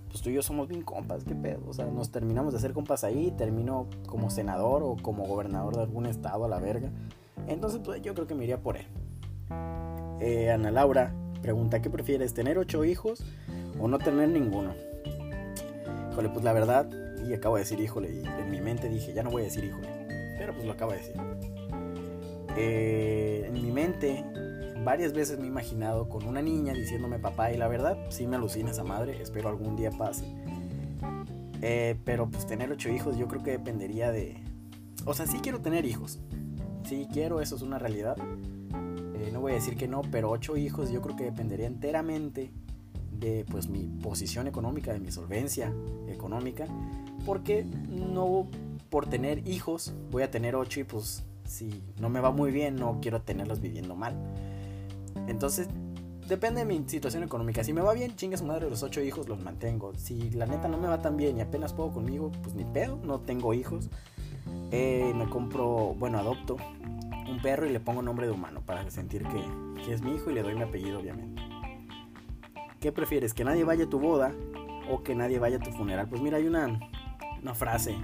pues 0.08 0.22
tú 0.22 0.30
y 0.30 0.34
yo 0.34 0.42
somos 0.42 0.70
bien 0.70 0.82
compas, 0.82 1.26
qué 1.26 1.36
pedo. 1.36 1.60
O 1.68 1.74
sea, 1.74 1.88
nos 1.88 2.10
terminamos 2.10 2.54
de 2.54 2.60
hacer 2.60 2.72
compas 2.72 3.04
ahí, 3.04 3.34
termino 3.38 3.88
como 4.08 4.30
senador 4.30 4.82
o 4.82 4.96
como 4.96 5.26
gobernador 5.26 5.76
de 5.76 5.82
algún 5.82 6.06
estado 6.06 6.46
a 6.46 6.48
la 6.48 6.60
verga. 6.60 6.90
Entonces, 7.48 7.82
pues 7.84 8.02
yo 8.02 8.14
creo 8.14 8.26
que 8.26 8.34
me 8.34 8.46
iría 8.46 8.62
por 8.62 8.78
él. 8.78 8.86
Eh, 10.22 10.52
Ana 10.52 10.72
Laura 10.72 11.14
pregunta, 11.42 11.82
¿qué 11.82 11.90
prefieres? 11.90 12.34
¿Tener 12.34 12.58
ocho 12.58 12.86
hijos 12.86 13.26
o 13.78 13.90
no 13.90 13.98
tener 13.98 14.30
ninguno? 14.30 14.74
Híjole, 16.14 16.30
pues 16.30 16.46
la 16.46 16.54
verdad, 16.54 16.90
y 17.28 17.34
acabo 17.34 17.56
de 17.56 17.64
decir 17.64 17.82
híjole, 17.82 18.10
y 18.10 18.26
en 18.26 18.50
mi 18.50 18.62
mente 18.62 18.88
dije, 18.88 19.14
ya 19.14 19.22
no 19.22 19.32
voy 19.32 19.42
a 19.42 19.46
decir 19.46 19.66
híjole, 19.66 19.90
pero 20.38 20.54
pues 20.54 20.66
lo 20.66 20.72
acabo 20.72 20.94
de 20.94 21.00
decir. 21.00 21.53
Eh, 22.56 23.46
en 23.48 23.54
mi 23.54 23.72
mente, 23.72 24.24
varias 24.84 25.13
veces 25.13 25.39
me 25.39 25.46
he 25.46 25.48
imaginado 25.48 26.10
con 26.10 26.28
una 26.28 26.42
niña 26.42 26.74
diciéndome 26.74 27.20
papá, 27.20 27.52
y 27.52 27.58
la 27.58 27.68
verdad, 27.68 27.98
sí 28.10 28.28
me 28.28 28.36
alucina 28.36 28.72
esa 28.72 28.84
madre, 28.84 29.22
espero 29.22 29.50
algún 29.50 29.76
día 29.76 29.92
pase. 29.92 30.26
Eh, 31.62 31.96
pero 32.04 32.30
pues 32.30 32.46
tener 32.46 32.72
ocho 32.72 32.89
hijos 32.89 33.18
yo 33.18 33.28
creo 33.28 33.42
que 33.42 33.52
dependería 33.52 34.12
de... 34.12 34.38
O 35.06 35.13
sea, 35.13 35.28
sí 35.28 35.39
quiero 35.42 35.62
tener 35.62 35.86
hijos. 35.86 36.20
Sí 36.84 37.08
quiero, 37.12 37.39
eso 37.39 37.56
es 37.56 37.62
una 37.62 37.80
realidad 37.80 38.18
no 39.34 39.42
voy 39.42 39.54
a 39.54 39.56
decir 39.56 39.76
que 39.76 39.88
no, 39.88 40.02
pero 40.12 40.30
ocho 40.30 40.56
hijos 40.56 40.92
yo 40.92 41.02
creo 41.02 41.16
que 41.16 41.26
dependería 41.26 41.68
enteramente 41.68 42.52
de 43.12 43.46
pues 43.50 43.68
mi 43.68 43.88
posición 43.88 44.48
económica, 44.48 44.94
de 44.94 45.00
mi 45.00 45.12
solvencia 45.12 45.74
económica, 46.08 46.68
porque 47.26 47.63
no 47.63 48.48
por 48.89 49.08
tener 49.08 49.48
hijos 49.48 49.94
voy 50.12 50.24
a 50.24 50.32
tener 50.32 50.56
ocho 50.56 50.80
y 50.80 50.84
pues 50.84 51.24
si 51.54 51.84
no 52.00 52.10
me 52.10 52.20
va 52.20 52.32
muy 52.32 52.52
bien 52.52 52.76
no 52.76 53.00
quiero 53.02 53.22
tenerlos 53.22 53.62
viviendo 53.62 53.96
mal. 53.96 54.16
Entonces 55.28 55.70
depende 56.28 56.62
de 56.62 56.66
mi 56.66 56.84
situación 56.88 57.24
económica. 57.24 57.63
Si 57.63 57.74
me 57.74 57.82
va 57.82 57.94
bien, 57.94 58.16
chingas 58.16 58.42
madre, 58.42 58.70
los 58.70 58.84
ocho 58.84 59.02
hijos 59.02 59.28
los 59.28 59.42
mantengo. 59.42 59.94
Si 59.96 60.32
la 60.32 60.46
neta 60.46 60.68
no 60.68 60.78
me 60.78 60.88
va 60.88 61.02
tan 61.02 61.18
bien 61.18 61.38
y 61.38 61.42
apenas 61.42 61.74
puedo 61.74 61.92
conmigo, 61.92 62.32
pues 62.42 62.56
ni 62.56 62.66
pedo, 62.66 63.00
no 63.04 63.20
tengo 63.20 63.54
hijos. 63.54 63.89
Eh, 64.72 65.13
me 65.16 65.30
compro, 65.30 65.96
bueno, 65.98 66.18
adopto 66.18 66.58
un 67.30 67.42
perro 67.42 67.66
y 67.66 67.70
le 67.70 67.80
pongo 67.80 68.02
nombre 68.02 68.26
de 68.26 68.34
humano 68.34 68.62
para 68.66 68.89
sentir 68.89 69.24
que, 69.24 69.92
es 69.92 70.02
mi 70.02 70.16
hijo 70.16 70.32
y 70.32 70.34
le 70.34 70.44
doy 70.44 70.56
mi 70.56 70.63
apellido, 70.63 71.00
obviamente. 71.00 71.42
¿Qué 72.80 72.92
prefieres? 72.92 73.34
¿Que 73.34 73.44
nadie 73.44 73.63
vaya 73.63 73.86
a 73.86 73.89
tu 73.89 74.00
boda 74.00 74.34
o 74.89 75.04
que 75.04 75.16
nadie 75.16 75.39
vaya 75.39 75.58
a 75.58 75.60
tu 75.60 75.72
funeral? 75.72 76.08
Pues 76.10 76.22
mira, 76.22 76.38
hay 76.38 76.48
una, 76.48 76.80
una 77.42 77.54
frase 77.54 77.96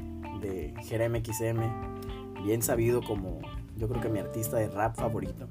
de 0.41 0.73
Jeremy 0.83 1.21
XM, 1.23 1.98
bien 2.43 2.61
sabido 2.61 3.01
como 3.01 3.39
yo 3.77 3.87
creo 3.87 4.01
que 4.01 4.09
mi 4.09 4.19
artista 4.19 4.57
de 4.57 4.67
rap 4.67 4.95
favorito, 4.95 5.47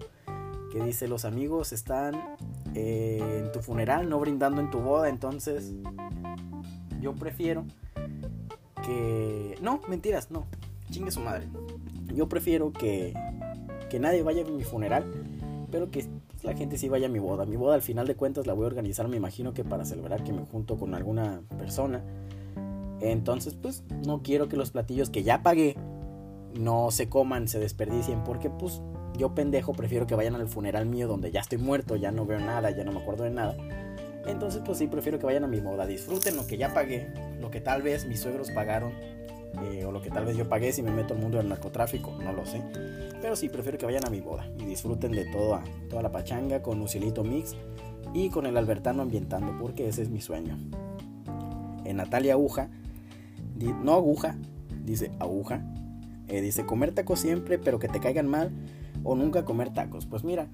que 0.70 0.82
dice, 0.82 1.08
los 1.08 1.24
amigos 1.24 1.72
están 1.72 2.14
eh, 2.74 3.42
en 3.44 3.52
tu 3.52 3.60
funeral, 3.60 4.08
no 4.08 4.20
brindando 4.20 4.60
en 4.60 4.70
tu 4.70 4.80
boda, 4.80 5.08
entonces 5.08 5.74
yo 7.00 7.14
prefiero 7.14 7.64
que... 8.84 9.56
No, 9.62 9.80
mentiras, 9.88 10.30
no, 10.30 10.46
chingue 10.90 11.10
su 11.10 11.20
madre. 11.20 11.48
Yo 12.14 12.28
prefiero 12.28 12.72
que 12.72 13.14
que 13.88 13.98
nadie 13.98 14.22
vaya 14.22 14.44
a 14.44 14.50
mi 14.50 14.64
funeral, 14.64 15.04
pero 15.70 15.90
que 15.90 16.06
la 16.42 16.54
gente 16.54 16.78
sí 16.78 16.88
vaya 16.88 17.06
a 17.06 17.10
mi 17.10 17.18
boda. 17.18 17.46
Mi 17.46 17.56
boda 17.56 17.74
al 17.74 17.82
final 17.82 18.06
de 18.06 18.14
cuentas 18.14 18.46
la 18.46 18.52
voy 18.52 18.64
a 18.64 18.66
organizar, 18.68 19.08
me 19.08 19.16
imagino 19.16 19.54
que 19.54 19.64
para 19.64 19.84
celebrar 19.84 20.22
que 20.22 20.32
me 20.32 20.44
junto 20.44 20.76
con 20.76 20.94
alguna 20.94 21.42
persona. 21.58 22.02
Entonces, 23.00 23.54
pues 23.54 23.84
no 24.06 24.22
quiero 24.22 24.48
que 24.48 24.56
los 24.56 24.70
platillos 24.70 25.10
que 25.10 25.22
ya 25.22 25.42
pagué 25.42 25.76
no 26.54 26.90
se 26.90 27.08
coman, 27.08 27.48
se 27.48 27.58
desperdicien, 27.58 28.24
porque 28.24 28.50
pues 28.50 28.80
yo 29.16 29.34
pendejo 29.34 29.72
prefiero 29.72 30.06
que 30.06 30.14
vayan 30.14 30.34
al 30.34 30.48
funeral 30.48 30.86
mío 30.86 31.08
donde 31.08 31.30
ya 31.30 31.40
estoy 31.40 31.58
muerto, 31.58 31.96
ya 31.96 32.12
no 32.12 32.26
veo 32.26 32.38
nada, 32.38 32.70
ya 32.70 32.84
no 32.84 32.92
me 32.92 33.00
acuerdo 33.00 33.24
de 33.24 33.30
nada. 33.30 33.56
Entonces, 34.26 34.62
pues 34.64 34.78
sí, 34.78 34.86
prefiero 34.86 35.18
que 35.18 35.26
vayan 35.26 35.44
a 35.44 35.48
mi 35.48 35.60
boda, 35.60 35.86
disfruten 35.86 36.36
lo 36.36 36.46
que 36.46 36.58
ya 36.58 36.74
pagué, 36.74 37.12
lo 37.40 37.50
que 37.50 37.60
tal 37.60 37.82
vez 37.82 38.06
mis 38.06 38.20
suegros 38.20 38.50
pagaron 38.50 38.92
eh, 39.62 39.84
o 39.84 39.92
lo 39.92 40.02
que 40.02 40.10
tal 40.10 40.24
vez 40.24 40.36
yo 40.36 40.48
pagué 40.48 40.72
si 40.72 40.82
me 40.82 40.90
meto 40.90 41.14
al 41.14 41.20
mundo 41.20 41.38
del 41.38 41.48
narcotráfico, 41.48 42.12
no 42.22 42.32
lo 42.32 42.44
sé. 42.44 42.62
Pero 43.20 43.34
sí, 43.34 43.48
prefiero 43.48 43.78
que 43.78 43.86
vayan 43.86 44.06
a 44.06 44.10
mi 44.10 44.20
boda 44.20 44.46
y 44.58 44.64
disfruten 44.64 45.12
de 45.12 45.24
toda, 45.24 45.64
toda 45.88 46.02
la 46.02 46.12
pachanga 46.12 46.62
con 46.62 46.78
Lucilito 46.78 47.24
Mix 47.24 47.56
y 48.14 48.30
con 48.30 48.46
el 48.46 48.56
Albertano 48.56 49.02
ambientando, 49.02 49.56
porque 49.58 49.88
ese 49.88 50.02
es 50.02 50.10
mi 50.10 50.20
sueño. 50.20 50.58
En 51.84 51.96
Natalia 51.96 52.34
Aguja, 52.34 52.68
no 53.82 53.94
aguja, 53.94 54.36
dice 54.84 55.10
aguja, 55.18 55.62
eh, 56.28 56.40
dice 56.40 56.66
comer 56.66 56.92
tacos 56.92 57.20
siempre, 57.20 57.58
pero 57.58 57.78
que 57.78 57.88
te 57.88 58.00
caigan 58.00 58.28
mal, 58.28 58.50
o 59.04 59.16
nunca 59.16 59.44
comer 59.44 59.72
tacos. 59.72 60.06
Pues 60.06 60.24
mira, 60.24 60.48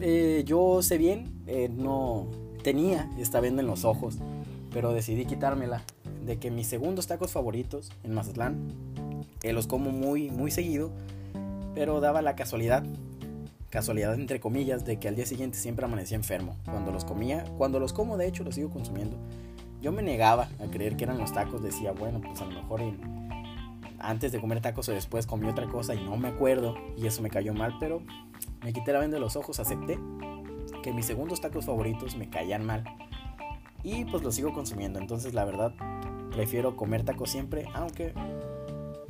eh, 0.00 0.42
yo 0.46 0.82
sé 0.82 0.98
bien, 0.98 1.32
no 1.76 2.26
tenía 2.62 3.10
esta 3.18 3.40
venda 3.40 3.62
en 3.62 3.68
los 3.68 3.84
ojos, 3.84 4.18
pero 4.72 4.92
decidí 4.92 5.24
quitármela 5.24 5.82
de 6.24 6.38
que 6.38 6.50
mis 6.50 6.66
segundos 6.66 7.06
tacos 7.06 7.32
favoritos 7.32 7.90
en 8.04 8.14
Mazatlán, 8.14 8.58
eh, 9.42 9.52
los 9.52 9.66
como 9.66 9.90
muy, 9.90 10.30
muy 10.30 10.50
seguido, 10.50 10.90
pero 11.74 12.00
daba 12.00 12.22
la 12.22 12.36
casualidad 12.36 12.84
casualidad 13.70 14.14
entre 14.14 14.40
comillas 14.40 14.86
de 14.86 14.98
que 14.98 15.08
al 15.08 15.16
día 15.16 15.26
siguiente 15.26 15.58
siempre 15.58 15.84
amanecía 15.84 16.16
enfermo. 16.16 16.56
Cuando 16.64 16.90
los 16.90 17.04
comía, 17.04 17.44
cuando 17.58 17.78
los 17.78 17.92
como 17.92 18.16
de 18.16 18.26
hecho 18.26 18.42
los 18.42 18.54
sigo 18.54 18.70
consumiendo. 18.70 19.16
Yo 19.82 19.92
me 19.92 20.02
negaba 20.02 20.48
a 20.58 20.70
creer 20.70 20.96
que 20.96 21.04
eran 21.04 21.18
los 21.18 21.32
tacos, 21.32 21.62
decía, 21.62 21.92
bueno, 21.92 22.20
pues 22.20 22.40
a 22.40 22.46
lo 22.46 22.62
mejor 22.62 22.80
antes 24.00 24.32
de 24.32 24.40
comer 24.40 24.60
tacos 24.60 24.88
o 24.88 24.92
después 24.92 25.26
comí 25.26 25.48
otra 25.48 25.66
cosa 25.66 25.94
y 25.94 26.04
no 26.04 26.16
me 26.16 26.28
acuerdo 26.28 26.76
y 26.96 27.06
eso 27.06 27.22
me 27.22 27.30
cayó 27.30 27.54
mal, 27.54 27.76
pero 27.80 28.02
me 28.62 28.72
quité 28.72 28.92
la 28.92 29.00
venda 29.00 29.16
de 29.16 29.20
los 29.20 29.36
ojos, 29.36 29.60
acepté 29.60 29.98
que 30.82 30.92
mis 30.92 31.06
segundos 31.06 31.40
tacos 31.40 31.66
favoritos 31.66 32.16
me 32.16 32.30
caían 32.30 32.64
mal 32.64 32.84
y 33.82 34.04
pues 34.04 34.22
los 34.22 34.34
sigo 34.34 34.52
consumiendo. 34.52 34.98
Entonces 34.98 35.34
la 35.34 35.44
verdad 35.44 35.72
prefiero 36.30 36.76
comer 36.76 37.04
tacos 37.04 37.30
siempre, 37.30 37.66
aunque 37.74 38.14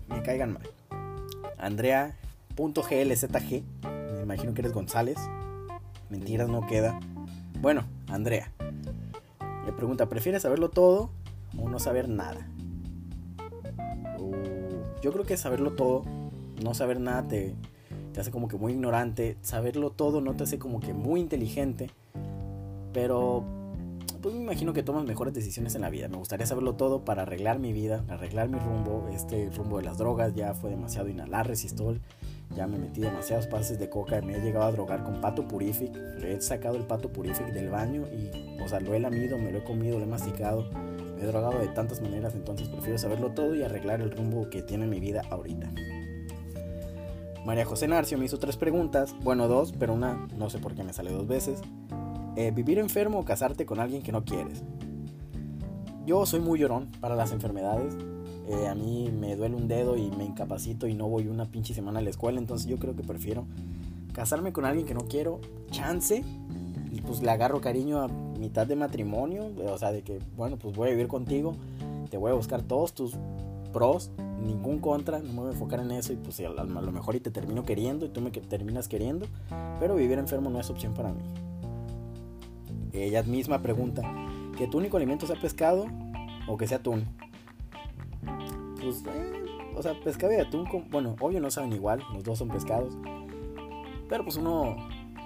me 0.09 0.22
caigan 0.22 0.55
mal. 0.55 0.68
Andrea.glzg, 1.59 3.62
me 4.14 4.22
imagino 4.22 4.55
que 4.55 4.62
eres 4.62 4.72
González. 4.72 5.18
Mentiras 6.11 6.48
no 6.48 6.66
queda. 6.66 6.98
Bueno, 7.61 7.85
Andrea. 8.09 8.51
Le 9.66 9.72
pregunta, 9.72 10.09
¿prefieres 10.09 10.42
saberlo 10.42 10.70
todo 10.70 11.11
o 11.59 11.68
no 11.68 11.79
saber 11.79 12.09
nada? 12.09 12.48
Yo 15.02 15.12
creo 15.12 15.24
que 15.24 15.37
saberlo 15.37 15.72
todo, 15.72 16.04
no 16.62 16.74
saber 16.74 17.00
nada 17.00 17.26
te, 17.28 17.54
hace 18.18 18.30
como 18.30 18.48
que 18.48 18.56
muy 18.56 18.72
ignorante. 18.72 19.37
Saberlo 19.42 19.90
todo 19.90 20.20
no 20.20 20.34
te 20.34 20.44
hace 20.44 20.58
como 20.58 20.80
que 20.80 20.92
muy 20.92 21.20
inteligente. 21.20 21.90
Pero 22.92 23.44
pues 24.20 24.34
me 24.34 24.40
imagino 24.40 24.72
que 24.72 24.82
tomas 24.82 25.04
mejores 25.04 25.32
decisiones 25.32 25.74
en 25.76 25.82
la 25.82 25.90
vida. 25.90 26.08
Me 26.08 26.16
gustaría 26.16 26.46
saberlo 26.46 26.74
todo 26.74 27.04
para 27.04 27.22
arreglar 27.22 27.61
mi 27.61 27.72
vida, 27.72 28.04
arreglar 28.08 28.48
mi 28.48 28.58
rumbo. 28.58 29.08
Este 29.12 29.48
rumbo 29.50 29.78
de 29.78 29.84
las 29.84 29.98
drogas 29.98 30.34
ya 30.34 30.54
fue 30.54 30.70
demasiado 30.70 31.08
inhalar 31.08 31.46
resistol. 31.46 32.00
Ya 32.56 32.66
me 32.66 32.78
metí 32.78 33.00
demasiados 33.00 33.46
pases 33.46 33.78
de 33.78 33.88
coca. 33.88 34.20
Me 34.22 34.37
he 34.37 34.40
llegado 34.40 34.64
a 34.64 34.72
drogar 34.72 35.04
con 35.04 35.20
pato 35.20 35.46
purific. 35.46 35.94
Le 36.18 36.34
he 36.34 36.40
sacado 36.40 36.76
el 36.76 36.84
pato 36.84 37.12
purific 37.12 37.52
del 37.52 37.68
baño 37.68 38.06
y, 38.08 38.61
o 38.61 38.68
sea, 38.68 38.80
lo 38.80 38.94
he 38.94 38.98
lamido, 38.98 39.38
me 39.38 39.52
lo 39.52 39.58
he 39.58 39.64
comido, 39.64 39.98
lo 39.98 40.04
he 40.04 40.08
masticado. 40.08 40.68
He 41.20 41.26
drogado 41.26 41.59
de 41.59 41.68
tantas 41.68 42.00
maneras. 42.00 42.35
Entonces 42.35 42.68
prefiero 42.68 42.98
saberlo 42.98 43.31
todo 43.33 43.54
y 43.54 43.62
arreglar 43.62 44.00
el 44.00 44.11
rumbo 44.11 44.48
que 44.50 44.62
tiene 44.62 44.87
mi 44.87 45.00
vida 45.00 45.22
ahorita. 45.31 45.70
María 47.44 47.64
José 47.64 47.88
Narcio 47.88 48.18
me 48.18 48.26
hizo 48.26 48.38
tres 48.38 48.57
preguntas. 48.57 49.14
Bueno, 49.22 49.48
dos, 49.48 49.72
pero 49.78 49.94
una 49.94 50.28
no 50.37 50.50
sé 50.50 50.59
por 50.59 50.74
qué 50.74 50.85
me 50.85 50.92
sale 50.92 51.11
dos 51.11 51.26
veces. 51.26 51.62
Eh, 52.37 52.50
vivir 52.50 52.78
enfermo 52.78 53.20
o 53.20 53.24
casarte 53.24 53.66
con 53.66 53.81
alguien 53.81 54.02
que 54.02 54.12
no 54.12 54.24
quieres. 54.24 54.62
Yo 56.07 56.24
soy 56.26 56.40
muy 56.40 56.59
llorón 56.59 56.90
para 57.00 57.16
las 57.16 57.33
enfermedades. 57.33 57.96
Eh, 58.48 58.66
a 58.66 58.74
mí 58.74 59.11
me 59.11 59.37
duele 59.37 59.57
un 59.57 59.68
dedo 59.68 59.96
y 59.96 60.11
me 60.11 60.24
incapacito 60.24 60.87
y 60.87 60.94
no 60.94 61.09
voy 61.09 61.26
una 61.28 61.46
pinche 61.46 61.74
semana 61.74 61.98
a 61.98 62.02
la 62.02 62.11
escuela. 62.11 62.38
Entonces 62.38 62.66
yo 62.66 62.78
creo 62.78 62.94
que 62.94 63.02
prefiero 63.02 63.46
casarme 64.12 64.52
con 64.52 64.64
alguien 64.64 64.87
que 64.87 64.94
no 64.94 65.09
quiero. 65.09 65.40
Chance. 65.70 66.24
Pues 67.09 67.23
le 67.23 67.31
agarro 67.31 67.61
cariño 67.61 68.03
a 68.03 68.09
mitad 68.09 68.66
de 68.66 68.77
matrimonio. 68.77 69.51
O 69.66 69.79
sea, 69.79 69.90
de 69.90 70.03
que, 70.03 70.21
bueno, 70.37 70.59
pues 70.59 70.77
voy 70.77 70.88
a 70.88 70.90
vivir 70.92 71.09
contigo. 71.09 71.57
Te 72.11 72.18
voy 72.18 72.31
a 72.31 72.35
buscar 72.35 72.62
todos 72.62 72.92
tus 72.92 73.16
pros, 73.73 74.11
ningún 74.40 74.79
contra, 74.79 75.18
no 75.18 75.33
me 75.33 75.40
voy 75.40 75.49
a 75.49 75.53
enfocar 75.53 75.81
en 75.81 75.90
eso 75.90 76.12
y 76.12 76.16
pues 76.16 76.40
a 76.40 76.49
lo 76.49 76.92
mejor 76.92 77.16
y 77.16 77.21
te 77.21 77.31
termino 77.31 77.64
queriendo 77.64 78.07
y 78.07 78.09
tú 78.09 78.21
me 78.21 78.31
terminas 78.31 78.88
queriendo, 78.88 79.27
pero 79.79 79.94
vivir 79.94 80.18
enfermo 80.18 80.51
no 80.51 80.61
es 80.61 80.71
opción 80.71 80.94
para 80.94 81.12
mí. 81.12 81.23
Ella 82.92 83.23
misma 83.23 83.62
pregunta, 83.62 84.03
¿que 84.57 84.66
tu 84.66 84.79
único 84.79 84.97
alimento 84.97 85.27
sea 85.27 85.37
pescado 85.37 85.87
o 86.49 86.57
que 86.57 86.66
sea 86.66 86.79
atún? 86.79 87.05
Pues, 88.81 89.05
eh, 89.07 89.44
o 89.77 89.83
sea, 89.83 89.92
pescado 90.01 90.33
y 90.33 90.37
atún, 90.37 90.66
bueno, 90.90 91.14
obvio 91.21 91.40
no 91.40 91.51
saben 91.51 91.73
igual, 91.73 92.03
los 92.14 92.25
dos 92.25 92.38
son 92.38 92.49
pescados. 92.49 92.97
Pero 94.09 94.25
pues 94.25 94.37
uno 94.37 94.77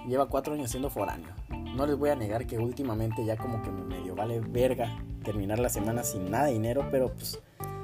lleva 0.07 0.27
cuatro 0.27 0.53
años 0.53 0.69
siendo 0.69 0.89
foráneo. 0.89 1.29
No 1.75 1.87
les 1.87 1.97
voy 1.97 2.11
a 2.11 2.15
negar 2.15 2.45
que 2.45 2.59
últimamente 2.59 3.25
ya 3.25 3.35
como 3.35 3.61
que 3.61 3.71
me 3.71 3.83
medio 3.83 4.15
vale 4.15 4.39
verga 4.39 4.95
terminar 5.23 5.59
la 5.59 5.69
semana 5.69 6.03
sin 6.03 6.29
nada 6.29 6.47
dinero, 6.47 6.87
pero 6.91 7.11
pues 7.13 7.39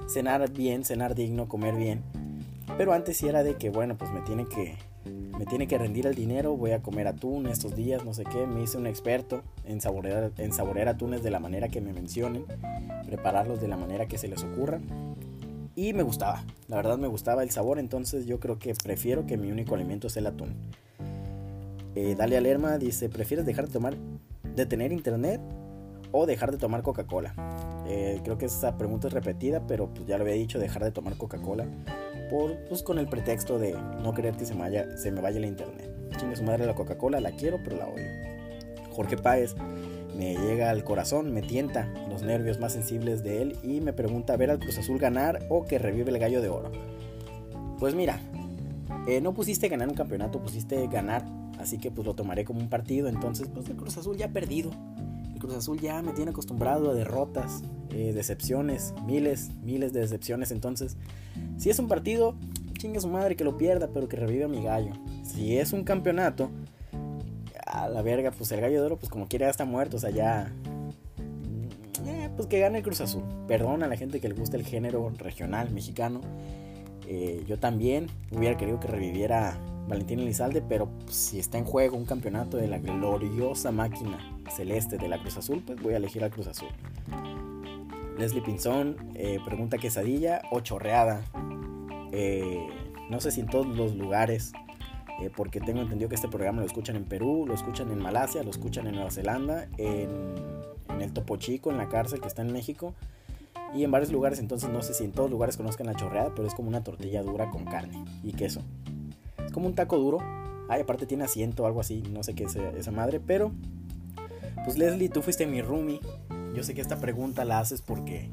cenar 0.07 0.51
bien, 0.51 0.85
cenar 0.85 1.15
digno, 1.15 1.47
comer 1.47 1.75
bien. 1.75 2.03
Pero 2.77 2.93
antes 2.93 3.17
sí 3.17 3.27
era 3.27 3.43
de 3.43 3.55
que, 3.55 3.69
bueno, 3.69 3.97
pues 3.97 4.11
me 4.11 4.21
tiene 4.21 4.47
que 4.47 4.77
me 5.05 5.45
tiene 5.45 5.67
que 5.67 5.77
rendir 5.77 6.05
el 6.05 6.15
dinero, 6.15 6.57
voy 6.57 6.71
a 6.71 6.83
comer 6.83 7.07
atún 7.07 7.47
estos 7.47 7.73
días, 7.73 8.03
no 8.03 8.13
sé 8.13 8.25
qué, 8.25 8.45
me 8.45 8.61
hice 8.61 8.77
un 8.77 8.85
experto 8.85 9.41
en 9.63 9.79
saborear, 9.79 10.31
en 10.37 10.51
saborear 10.51 10.89
atunes 10.89 11.23
de 11.23 11.31
la 11.31 11.39
manera 11.39 11.69
que 11.69 11.79
me 11.79 11.93
mencionen, 11.93 12.43
prepararlos 13.05 13.61
de 13.61 13.69
la 13.69 13.77
manera 13.77 14.05
que 14.05 14.17
se 14.17 14.27
les 14.27 14.43
ocurra. 14.43 14.81
Y 15.75 15.93
me 15.93 16.03
gustaba, 16.03 16.43
la 16.67 16.75
verdad 16.75 16.97
me 16.97 17.07
gustaba 17.07 17.41
el 17.41 17.51
sabor, 17.51 17.79
entonces 17.79 18.25
yo 18.25 18.41
creo 18.41 18.59
que 18.59 18.75
prefiero 18.75 19.25
que 19.25 19.37
mi 19.37 19.49
único 19.49 19.75
alimento 19.75 20.09
sea 20.09 20.19
el 20.19 20.27
atún. 20.27 20.55
Eh, 22.01 22.15
Dalia 22.15 22.39
Lerma 22.39 22.77
dice, 22.77 23.09
¿prefieres 23.09 23.45
dejar 23.45 23.67
de 23.67 23.73
tomar, 23.73 23.97
de 24.55 24.65
tener 24.65 24.93
internet 24.93 25.41
o 26.13 26.25
dejar 26.25 26.49
de 26.49 26.57
tomar 26.57 26.81
Coca-Cola? 26.81 27.33
Eh, 27.89 28.21
creo 28.23 28.37
que 28.37 28.45
esa 28.45 28.77
pregunta 28.77 29.09
es 29.09 29.13
repetida, 29.13 29.67
pero 29.67 29.93
pues 29.93 30.07
ya 30.07 30.17
lo 30.17 30.23
había 30.23 30.35
dicho, 30.35 30.59
dejar 30.59 30.85
de 30.85 30.91
tomar 30.91 31.17
Coca-Cola 31.17 31.65
por, 32.29 32.55
pues 32.69 32.83
con 32.83 32.99
el 32.99 33.09
pretexto 33.09 33.59
de 33.59 33.75
no 34.01 34.13
querer 34.13 34.37
que 34.37 34.45
se 34.45 34.53
me 34.53 34.61
vaya, 34.61 34.97
se 34.97 35.11
me 35.11 35.19
vaya 35.19 35.41
la 35.41 35.47
internet. 35.47 35.93
Chingue 36.17 36.37
su 36.37 36.43
madre 36.43 36.65
la 36.65 36.73
Coca-Cola, 36.73 37.19
la 37.19 37.31
quiero, 37.31 37.59
pero 37.61 37.75
la 37.75 37.87
odio. 37.87 38.05
Jorge 38.91 39.17
Páez 39.17 39.55
me 40.15 40.37
llega 40.37 40.69
al 40.69 40.85
corazón, 40.85 41.33
me 41.33 41.41
tienta 41.41 41.93
los 42.07 42.21
nervios 42.23 42.61
más 42.61 42.71
sensibles 42.71 43.23
de 43.23 43.41
él 43.41 43.57
y 43.61 43.81
me 43.81 43.91
pregunta 43.91 44.37
ver 44.37 44.51
al 44.51 44.59
Cruz 44.59 44.77
Azul 44.77 44.99
ganar 44.99 45.45
o 45.49 45.65
que 45.65 45.77
revive 45.77 46.11
el 46.11 46.19
gallo 46.19 46.41
de 46.41 46.47
oro. 46.47 46.71
Pues 47.77 47.93
mira, 47.93 48.21
eh, 49.05 49.19
no 49.19 49.33
pusiste 49.33 49.67
ganar 49.67 49.89
un 49.89 49.95
campeonato, 49.95 50.41
pusiste 50.41 50.87
ganar, 50.87 51.25
así 51.59 51.77
que 51.77 51.91
pues 51.91 52.07
lo 52.07 52.15
tomaré 52.15 52.45
como 52.45 52.59
un 52.59 52.69
partido, 52.69 53.07
entonces 53.07 53.47
pues 53.53 53.69
el 53.69 53.75
Cruz 53.75 53.97
Azul 53.97 54.17
ya 54.17 54.27
ha 54.27 54.33
perdido. 54.33 54.71
El 55.33 55.39
Cruz 55.39 55.53
Azul 55.53 55.79
ya 55.79 56.01
me 56.01 56.13
tiene 56.13 56.31
acostumbrado 56.31 56.89
a 56.89 56.93
derrotas, 56.93 57.61
eh, 57.91 58.11
decepciones, 58.13 58.93
miles, 59.05 59.51
miles 59.63 59.93
de 59.93 60.01
decepciones, 60.01 60.51
entonces 60.51 60.97
si 61.57 61.69
es 61.69 61.79
un 61.79 61.87
partido, 61.87 62.35
chingue 62.73 62.99
su 62.99 63.09
madre 63.09 63.35
que 63.35 63.43
lo 63.43 63.57
pierda, 63.57 63.89
pero 63.93 64.07
que 64.07 64.17
reviva 64.17 64.47
mi 64.47 64.63
gallo. 64.63 64.93
Si 65.23 65.57
es 65.57 65.73
un 65.73 65.83
campeonato, 65.83 66.49
a 67.69 67.87
la 67.87 68.01
verga, 68.01 68.31
pues 68.31 68.51
el 68.51 68.61
gallo 68.61 68.79
de 68.79 68.85
oro, 68.87 68.97
pues 68.97 69.09
como 69.09 69.27
quiere 69.27 69.45
ya 69.45 69.51
está 69.51 69.65
muerto, 69.65 69.97
o 69.97 69.99
sea, 69.99 70.09
ya. 70.09 70.51
Mm, 71.17 72.07
eh, 72.07 72.29
pues 72.35 72.47
que 72.47 72.59
gane 72.59 72.79
el 72.79 72.83
Cruz 72.83 73.01
Azul. 73.01 73.23
Perdón 73.47 73.83
a 73.83 73.87
la 73.87 73.95
gente 73.95 74.19
que 74.19 74.27
le 74.27 74.35
gusta 74.35 74.57
el 74.57 74.65
género 74.65 75.11
regional 75.17 75.69
mexicano. 75.71 76.21
Eh, 77.07 77.43
yo 77.47 77.59
también 77.59 78.07
hubiera 78.31 78.57
querido 78.57 78.79
que 78.79 78.87
reviviera 78.87 79.59
Valentín 79.89 80.19
Elizalde, 80.19 80.61
pero 80.61 80.87
si 81.09 81.39
está 81.39 81.57
en 81.57 81.65
juego 81.65 81.97
un 81.97 82.05
campeonato 82.05 82.57
de 82.57 82.67
la 82.67 82.77
gloriosa 82.77 83.71
máquina 83.71 84.19
celeste 84.55 84.97
de 84.97 85.07
la 85.07 85.19
Cruz 85.19 85.37
Azul, 85.37 85.63
pues 85.65 85.81
voy 85.81 85.95
a 85.95 85.97
elegir 85.97 86.23
al 86.23 86.29
Cruz 86.29 86.47
Azul. 86.47 86.69
Leslie 88.17 88.41
Pinzón 88.41 88.97
eh, 89.15 89.39
pregunta 89.43 89.77
quesadilla 89.77 90.41
o 90.51 90.59
chorreada. 90.59 91.21
Eh, 92.11 92.67
no 93.09 93.19
sé 93.19 93.31
si 93.31 93.41
en 93.41 93.47
todos 93.47 93.65
los 93.65 93.95
lugares, 93.95 94.51
eh, 95.21 95.31
porque 95.35 95.59
tengo 95.59 95.81
entendido 95.81 96.07
que 96.07 96.15
este 96.15 96.27
programa 96.27 96.59
lo 96.59 96.67
escuchan 96.67 96.95
en 96.95 97.05
Perú, 97.05 97.45
lo 97.47 97.55
escuchan 97.55 97.91
en 97.91 97.99
Malasia, 97.99 98.43
lo 98.43 98.51
escuchan 98.51 98.87
en 98.87 98.95
Nueva 98.95 99.09
Zelanda, 99.09 99.67
en, 99.77 100.35
el 101.01 101.13
Topo 101.13 101.37
Chico, 101.37 101.71
en 101.71 101.77
la 101.77 101.89
cárcel 101.89 102.19
que 102.21 102.27
está 102.27 102.41
en 102.41 102.51
México 102.51 102.93
y 103.73 103.83
en 103.83 103.91
varios 103.91 104.11
lugares. 104.11 104.39
Entonces 104.39 104.69
no 104.69 104.83
sé 104.83 104.93
si 104.93 105.03
en 105.05 105.13
todos 105.13 105.31
lugares 105.31 105.57
conozcan 105.57 105.87
la 105.87 105.95
chorreada, 105.95 106.31
pero 106.35 106.47
es 106.47 106.53
como 106.53 106.67
una 106.67 106.83
tortilla 106.83 107.23
dura 107.23 107.49
con 107.49 107.65
carne 107.65 108.03
y 108.23 108.33
queso. 108.33 108.61
Como 109.51 109.67
un 109.67 109.75
taco 109.75 109.97
duro. 109.97 110.19
Ay, 110.69 110.81
aparte 110.81 111.05
tiene 111.05 111.23
asiento 111.23 111.63
o 111.63 111.65
algo 111.65 111.79
así, 111.79 112.03
no 112.11 112.21
sé 112.21 112.35
qué 112.35 112.43
es 112.43 112.55
esa 112.55 112.91
madre, 112.91 113.19
pero 113.19 113.51
pues 114.65 114.77
Leslie, 114.77 115.09
tú 115.09 115.23
fuiste 115.23 115.47
mi 115.47 115.63
roomie 115.63 115.99
yo 116.53 116.63
sé 116.63 116.73
que 116.73 116.81
esta 116.81 116.97
pregunta 116.97 117.45
la 117.45 117.59
haces 117.59 117.81
porque 117.81 118.29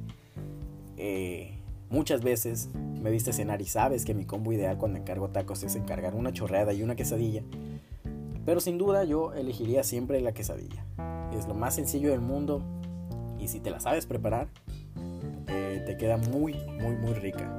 eh, 0.97 1.61
muchas 1.91 2.23
veces 2.23 2.71
me 2.75 3.11
viste 3.11 3.33
cenar 3.33 3.61
y 3.61 3.67
sabes 3.67 4.05
que 4.05 4.15
mi 4.15 4.25
combo 4.25 4.53
ideal 4.53 4.79
cuando 4.79 4.99
encargo 4.99 5.29
tacos 5.29 5.63
es 5.63 5.77
encargar 5.77 6.15
una 6.15 6.33
chorreada 6.33 6.73
y 6.73 6.83
una 6.83 6.97
quesadilla. 6.97 7.43
Pero 8.45 8.61
sin 8.61 8.79
duda 8.79 9.05
yo 9.05 9.33
elegiría 9.33 9.85
siempre 9.85 10.21
la 10.21 10.33
quesadilla. 10.33 10.85
Es 11.37 11.47
lo 11.47 11.55
más 11.55 11.75
sencillo 11.75 12.11
del 12.11 12.21
mundo 12.21 12.63
y 13.39 13.49
si 13.49 13.61
te 13.61 13.71
la 13.71 13.81
sabes 13.81 14.07
preparar, 14.07 14.49
eh, 15.49 15.83
te 15.87 15.97
queda 15.97 16.17
muy, 16.17 16.55
muy, 16.81 16.97
muy 16.97 17.15
rica. 17.15 17.53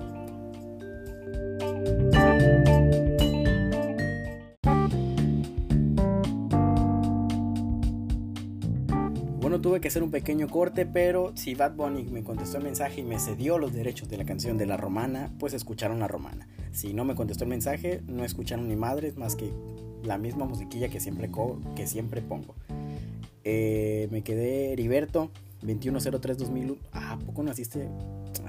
Tuve 9.61 9.81
que 9.81 9.87
hacer 9.87 10.03
un 10.03 10.11
pequeño 10.11 10.47
corte, 10.47 10.85
pero 10.85 11.31
si 11.35 11.55
Bad 11.55 11.75
Bunny 11.75 12.03
me 12.05 12.23
contestó 12.23 12.57
el 12.57 12.63
mensaje 12.63 13.01
y 13.01 13.03
me 13.03 13.19
cedió 13.19 13.57
los 13.57 13.73
derechos 13.73 14.09
de 14.09 14.17
la 14.17 14.25
canción 14.25 14.57
de 14.57 14.65
La 14.65 14.77
Romana, 14.77 15.33
pues 15.39 15.53
escucharon 15.53 15.99
La 15.99 16.07
Romana. 16.07 16.47
Si 16.71 16.93
no 16.93 17.05
me 17.05 17.15
contestó 17.15 17.43
el 17.43 17.49
mensaje, 17.49 18.01
no 18.07 18.23
escucharon 18.23 18.67
ni 18.67 18.75
madres 18.75 19.17
más 19.17 19.35
que 19.35 19.51
la 20.03 20.17
misma 20.17 20.45
musiquilla 20.45 20.89
que 20.89 20.99
siempre, 20.99 21.29
que 21.75 21.87
siempre 21.87 22.21
pongo. 22.21 22.55
Eh, 23.43 24.07
me 24.11 24.23
quedé 24.23 24.73
Heriberto, 24.73 25.31
2103-2001. 25.63 26.77
Ah, 26.91 27.13
¿a 27.13 27.19
poco 27.19 27.43
naciste? 27.43 27.89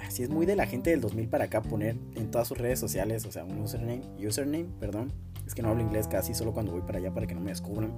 Así 0.07 0.23
es 0.23 0.31
muy 0.31 0.47
de 0.47 0.57
la 0.57 0.66
gente 0.66 0.90
del 0.90 1.01
2000 1.01 1.29
para 1.29 1.44
acá 1.44 1.62
poner 1.62 1.97
en 2.14 2.31
todas 2.31 2.49
sus 2.49 2.59
redes 2.59 2.79
sociales, 2.79 3.25
o 3.25 3.33
sea, 3.33 3.44
un 3.44 3.59
username, 3.61 4.03
username, 4.18 4.66
perdón, 4.79 5.12
Es 5.47 5.55
que 5.55 5.62
no 5.62 5.71
hablo 5.71 5.83
inglés 5.83 6.09
casi, 6.09 6.35
solo 6.35 6.53
cuando 6.53 6.73
voy 6.73 6.83
para 6.83 6.99
allá 6.99 7.12
para 7.12 7.27
que 7.27 7.35
no 7.35 7.40
me 7.40 7.51
descubran. 7.51 7.92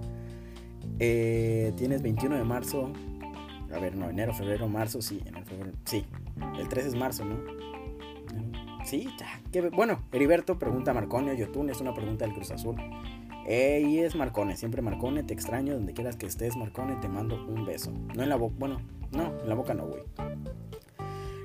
Eh, 1.01 1.73
tienes 1.77 2.03
21 2.03 2.37
de 2.37 2.45
marzo. 2.45 2.93
A 3.75 3.79
ver, 3.79 3.97
no, 3.97 4.11
enero, 4.11 4.35
febrero, 4.35 4.69
marzo, 4.69 5.01
sí, 5.01 5.23
febrero, 5.47 5.73
sí. 5.85 6.05
El 6.59 6.69
3 6.69 6.87
es 6.87 6.95
marzo, 6.95 7.25
¿no? 7.25 7.39
Sí, 8.85 9.09
ya. 9.19 9.71
bueno, 9.71 10.03
Heriberto 10.13 10.59
pregunta 10.59 10.91
a 10.91 10.95
Marcone, 10.95 11.37
Yotun, 11.37 11.71
es 11.71 11.81
una 11.81 11.95
pregunta 11.95 12.25
del 12.25 12.35
Cruz 12.35 12.51
Azul. 12.51 12.77
Eh, 13.47 13.83
y 13.87 13.99
es 14.01 14.15
Marcone, 14.15 14.57
siempre 14.57 14.83
Marcone, 14.83 15.23
te 15.23 15.33
extraño, 15.33 15.75
donde 15.75 15.93
quieras 15.93 16.17
que 16.17 16.27
estés, 16.27 16.57
Marcone, 16.57 16.97
te 16.97 17.09
mando 17.09 17.37
un 17.47 17.65
beso. 17.65 17.93
No 18.15 18.23
en 18.23 18.29
la 18.29 18.37
boca, 18.37 18.55
bueno, 18.59 18.81
no, 19.13 19.41
en 19.41 19.49
la 19.49 19.55
boca 19.55 19.75
no, 19.75 19.87
güey. 19.87 20.03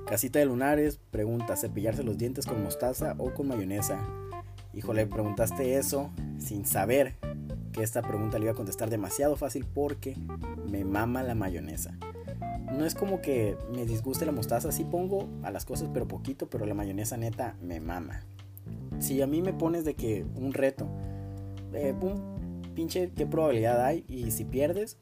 Casita 0.06 0.40
de 0.40 0.46
Lunares 0.46 1.00
pregunta, 1.12 1.56
¿cepillarse 1.56 2.04
los 2.04 2.18
dientes 2.18 2.46
con 2.46 2.62
mostaza 2.64 3.16
o 3.18 3.34
con 3.34 3.48
mayonesa? 3.48 4.00
Híjole, 4.74 5.08
preguntaste 5.08 5.78
eso 5.78 6.12
sin 6.38 6.66
saber 6.66 7.16
que 7.76 7.84
esta 7.84 8.02
pregunta 8.02 8.40
le 8.40 8.46
iba 8.46 8.54
a 8.54 8.56
contestar 8.56 8.90
demasiado 8.90 9.36
fácil 9.36 9.66
porque 9.66 10.16
me 10.70 10.86
mama 10.86 11.24
la 11.24 11.36
mayonesa. 11.36 11.98
No 12.72 12.86
es 12.86 12.96
como 12.96 13.22
que 13.22 13.58
me 13.74 13.86
disguste 13.86 14.26
la 14.26 14.32
mostaza, 14.32 14.72
sí 14.72 14.86
pongo 14.86 15.28
a 15.44 15.52
las 15.52 15.66
cosas 15.66 15.90
pero 15.94 16.08
poquito, 16.08 16.50
pero 16.50 16.66
la 16.66 16.74
mayonesa 16.74 17.18
neta 17.18 17.58
me 17.62 17.82
mama. 17.82 18.22
Si 19.00 19.22
a 19.22 19.28
mí 19.28 19.42
me 19.42 19.52
pones 19.52 19.84
de 19.84 19.96
que 19.96 20.26
un 20.36 20.54
reto, 20.54 20.88
eh, 21.74 21.94
pinche, 22.74 23.12
¿qué 23.12 23.26
probabilidad 23.26 23.84
hay? 23.84 24.06
Y 24.08 24.32
si 24.32 24.46
pierdes, 24.46 24.98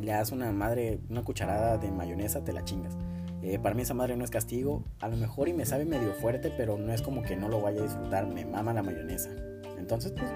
le 0.00 0.10
das 0.10 0.32
una 0.32 0.50
madre, 0.50 0.98
una 1.08 1.22
cucharada 1.22 1.78
de 1.78 1.92
mayonesa, 1.92 2.42
te 2.42 2.52
la 2.52 2.64
chingas. 2.64 2.96
Eh, 3.42 3.60
para 3.60 3.76
mí 3.76 3.82
esa 3.82 3.94
madre 3.94 4.16
no 4.16 4.24
es 4.24 4.30
castigo. 4.30 4.84
A 5.00 5.08
lo 5.08 5.16
mejor 5.16 5.48
y 5.48 5.52
me 5.52 5.66
sabe 5.66 5.84
medio 5.84 6.12
fuerte, 6.14 6.52
pero 6.56 6.78
no 6.78 6.92
es 6.92 7.00
como 7.00 7.22
que 7.22 7.36
no 7.36 7.48
lo 7.48 7.60
vaya 7.60 7.80
a 7.80 7.84
disfrutar. 7.84 8.26
Me 8.26 8.44
mama 8.44 8.72
la 8.72 8.82
mayonesa. 8.82 9.30
Entonces, 9.78 10.12
pues, 10.12 10.30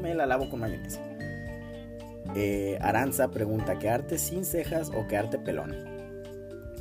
me 0.00 0.14
la 0.14 0.26
lavo 0.26 0.48
con 0.48 0.60
mayonesa. 0.60 1.00
Eh, 2.34 2.78
Aranza 2.80 3.30
pregunta, 3.30 3.78
¿quedarte 3.78 4.18
sin 4.18 4.44
cejas 4.44 4.90
o 4.90 5.06
quedarte 5.06 5.38
pelón? 5.38 5.74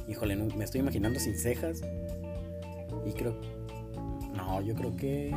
Híjole, 0.07 0.35
me 0.35 0.63
estoy 0.63 0.81
imaginando 0.81 1.19
sin 1.19 1.37
cejas. 1.37 1.81
Y 3.05 3.11
creo... 3.13 3.39
No, 4.35 4.61
yo 4.61 4.75
creo 4.75 4.95
que... 4.95 5.35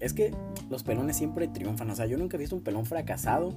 Es 0.00 0.12
que 0.12 0.32
los 0.70 0.82
pelones 0.82 1.16
siempre 1.16 1.48
triunfan. 1.48 1.90
O 1.90 1.94
sea, 1.94 2.06
yo 2.06 2.18
nunca 2.18 2.36
he 2.36 2.40
visto 2.40 2.56
un 2.56 2.62
pelón 2.62 2.86
fracasado. 2.86 3.54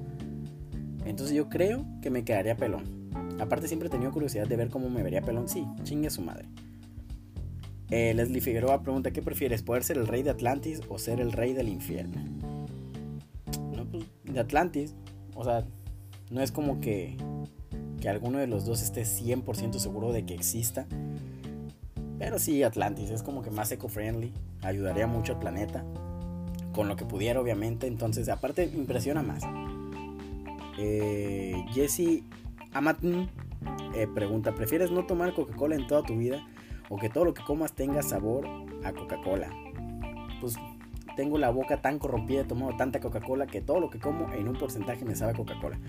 Entonces 1.06 1.36
yo 1.36 1.50
creo 1.50 1.86
que 2.02 2.10
me 2.10 2.24
quedaría 2.24 2.56
pelón. 2.56 3.02
Aparte 3.40 3.68
siempre 3.68 3.88
he 3.88 3.92
tenido 3.92 4.12
curiosidad 4.12 4.48
de 4.48 4.56
ver 4.56 4.70
cómo 4.70 4.90
me 4.90 5.04
vería 5.04 5.22
pelón. 5.22 5.48
Sí, 5.48 5.66
chingue 5.84 6.10
su 6.10 6.22
madre. 6.22 6.48
Eh, 7.90 8.14
Leslie 8.14 8.40
Figueroa 8.40 8.84
pregunta, 8.84 9.12
¿qué 9.12 9.22
prefieres? 9.22 9.64
¿Poder 9.64 9.84
ser 9.84 9.98
el 9.98 10.08
rey 10.08 10.24
de 10.24 10.30
Atlantis 10.30 10.82
o 10.88 10.98
ser 10.98 11.20
el 11.20 11.32
rey 11.32 11.54
del 11.54 11.68
infierno? 11.68 12.22
No, 13.76 13.86
pues 13.86 14.06
de 14.24 14.40
Atlantis. 14.40 14.96
O 15.42 15.44
sea, 15.44 15.66
no 16.30 16.42
es 16.42 16.52
como 16.52 16.80
que, 16.80 17.18
que 18.00 18.10
alguno 18.10 18.38
de 18.38 18.46
los 18.46 18.64
dos 18.64 18.84
esté 18.84 19.02
100% 19.02 19.80
seguro 19.80 20.14
de 20.14 20.24
que 20.24 20.36
exista. 20.36 20.86
Pero 22.20 22.38
sí, 22.38 22.62
Atlantis 22.62 23.10
es 23.10 23.24
como 23.24 23.42
que 23.42 23.50
más 23.50 23.72
eco-friendly. 23.72 24.32
Ayudaría 24.62 25.08
mucho 25.08 25.34
al 25.34 25.40
planeta. 25.40 25.84
Con 26.74 26.88
lo 26.88 26.96
que 26.96 27.06
pudiera, 27.06 27.42
obviamente. 27.42 27.88
Entonces, 27.88 28.30
aparte, 28.30 28.66
impresiona 28.66 29.24
más. 29.24 29.42
Eh, 30.78 31.56
Jesse 31.74 32.24
Amatn 32.74 33.28
eh, 33.96 34.08
pregunta, 34.14 34.54
¿prefieres 34.54 34.92
no 34.92 35.08
tomar 35.08 35.34
Coca-Cola 35.34 35.74
en 35.74 35.88
toda 35.88 36.04
tu 36.04 36.18
vida 36.18 36.48
o 36.88 36.98
que 36.98 37.10
todo 37.10 37.26
lo 37.26 37.34
que 37.34 37.44
comas 37.44 37.74
tenga 37.74 38.04
sabor 38.04 38.48
a 38.84 38.94
Coca-Cola? 38.94 39.50
Pues 40.40 40.56
tengo 41.22 41.38
la 41.38 41.52
boca 41.52 41.84
tan 41.84 42.00
corrompida, 42.00 42.42
he 42.42 42.46
tomado 42.46 42.76
tanta 42.76 43.00
Coca-Cola 43.00 43.46
que 43.46 43.62
todo 43.62 43.80
lo 43.80 43.92
que 43.92 44.00
como 44.00 44.34
en 44.34 44.48
un 44.48 44.56
porcentaje 44.56 45.06
me 45.06 45.16
sabe 45.16 45.36
Coca-Cola. 45.36 45.80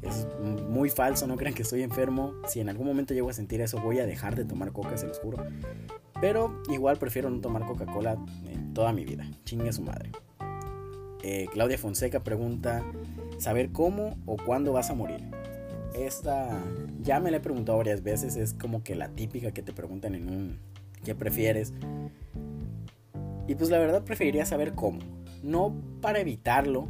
Es 0.00 0.26
muy 0.40 0.88
falso, 0.88 1.26
no 1.26 1.36
crean 1.36 1.52
que 1.52 1.60
estoy 1.60 1.82
enfermo. 1.82 2.32
Si 2.46 2.60
en 2.60 2.70
algún 2.70 2.86
momento 2.86 3.12
llego 3.12 3.28
a 3.28 3.34
sentir 3.34 3.60
eso, 3.60 3.78
voy 3.82 3.98
a 3.98 4.06
dejar 4.06 4.34
de 4.34 4.46
tomar 4.46 4.72
coca, 4.72 4.96
se 4.96 5.06
los 5.06 5.18
juro. 5.18 5.44
Pero 6.22 6.62
igual 6.70 6.96
prefiero 6.96 7.28
no 7.28 7.38
tomar 7.42 7.66
Coca-Cola 7.66 8.16
en 8.46 8.72
toda 8.72 8.94
mi 8.94 9.04
vida. 9.04 9.30
Chingue 9.44 9.74
su 9.74 9.82
madre. 9.82 10.10
Eh, 11.22 11.48
Claudia 11.52 11.76
Fonseca 11.76 12.24
pregunta, 12.24 12.82
¿saber 13.36 13.72
cómo 13.72 14.16
o 14.24 14.38
cuándo 14.38 14.72
vas 14.72 14.88
a 14.88 14.94
morir? 14.94 15.22
esta 15.92 16.62
ya 17.02 17.20
me 17.20 17.30
la 17.30 17.38
he 17.38 17.40
preguntado 17.40 17.76
varias 17.76 18.02
veces, 18.02 18.36
es 18.36 18.54
como 18.54 18.82
que 18.82 18.94
la 18.94 19.08
típica 19.08 19.50
que 19.50 19.62
te 19.62 19.74
preguntan 19.74 20.14
en 20.14 20.30
un 20.30 20.58
¿qué 21.04 21.14
prefieres? 21.14 21.74
Y 23.48 23.54
pues 23.54 23.70
la 23.70 23.78
verdad 23.78 24.04
preferiría 24.04 24.44
saber 24.46 24.74
cómo, 24.74 25.00
no 25.42 25.74
para 26.00 26.20
evitarlo, 26.20 26.86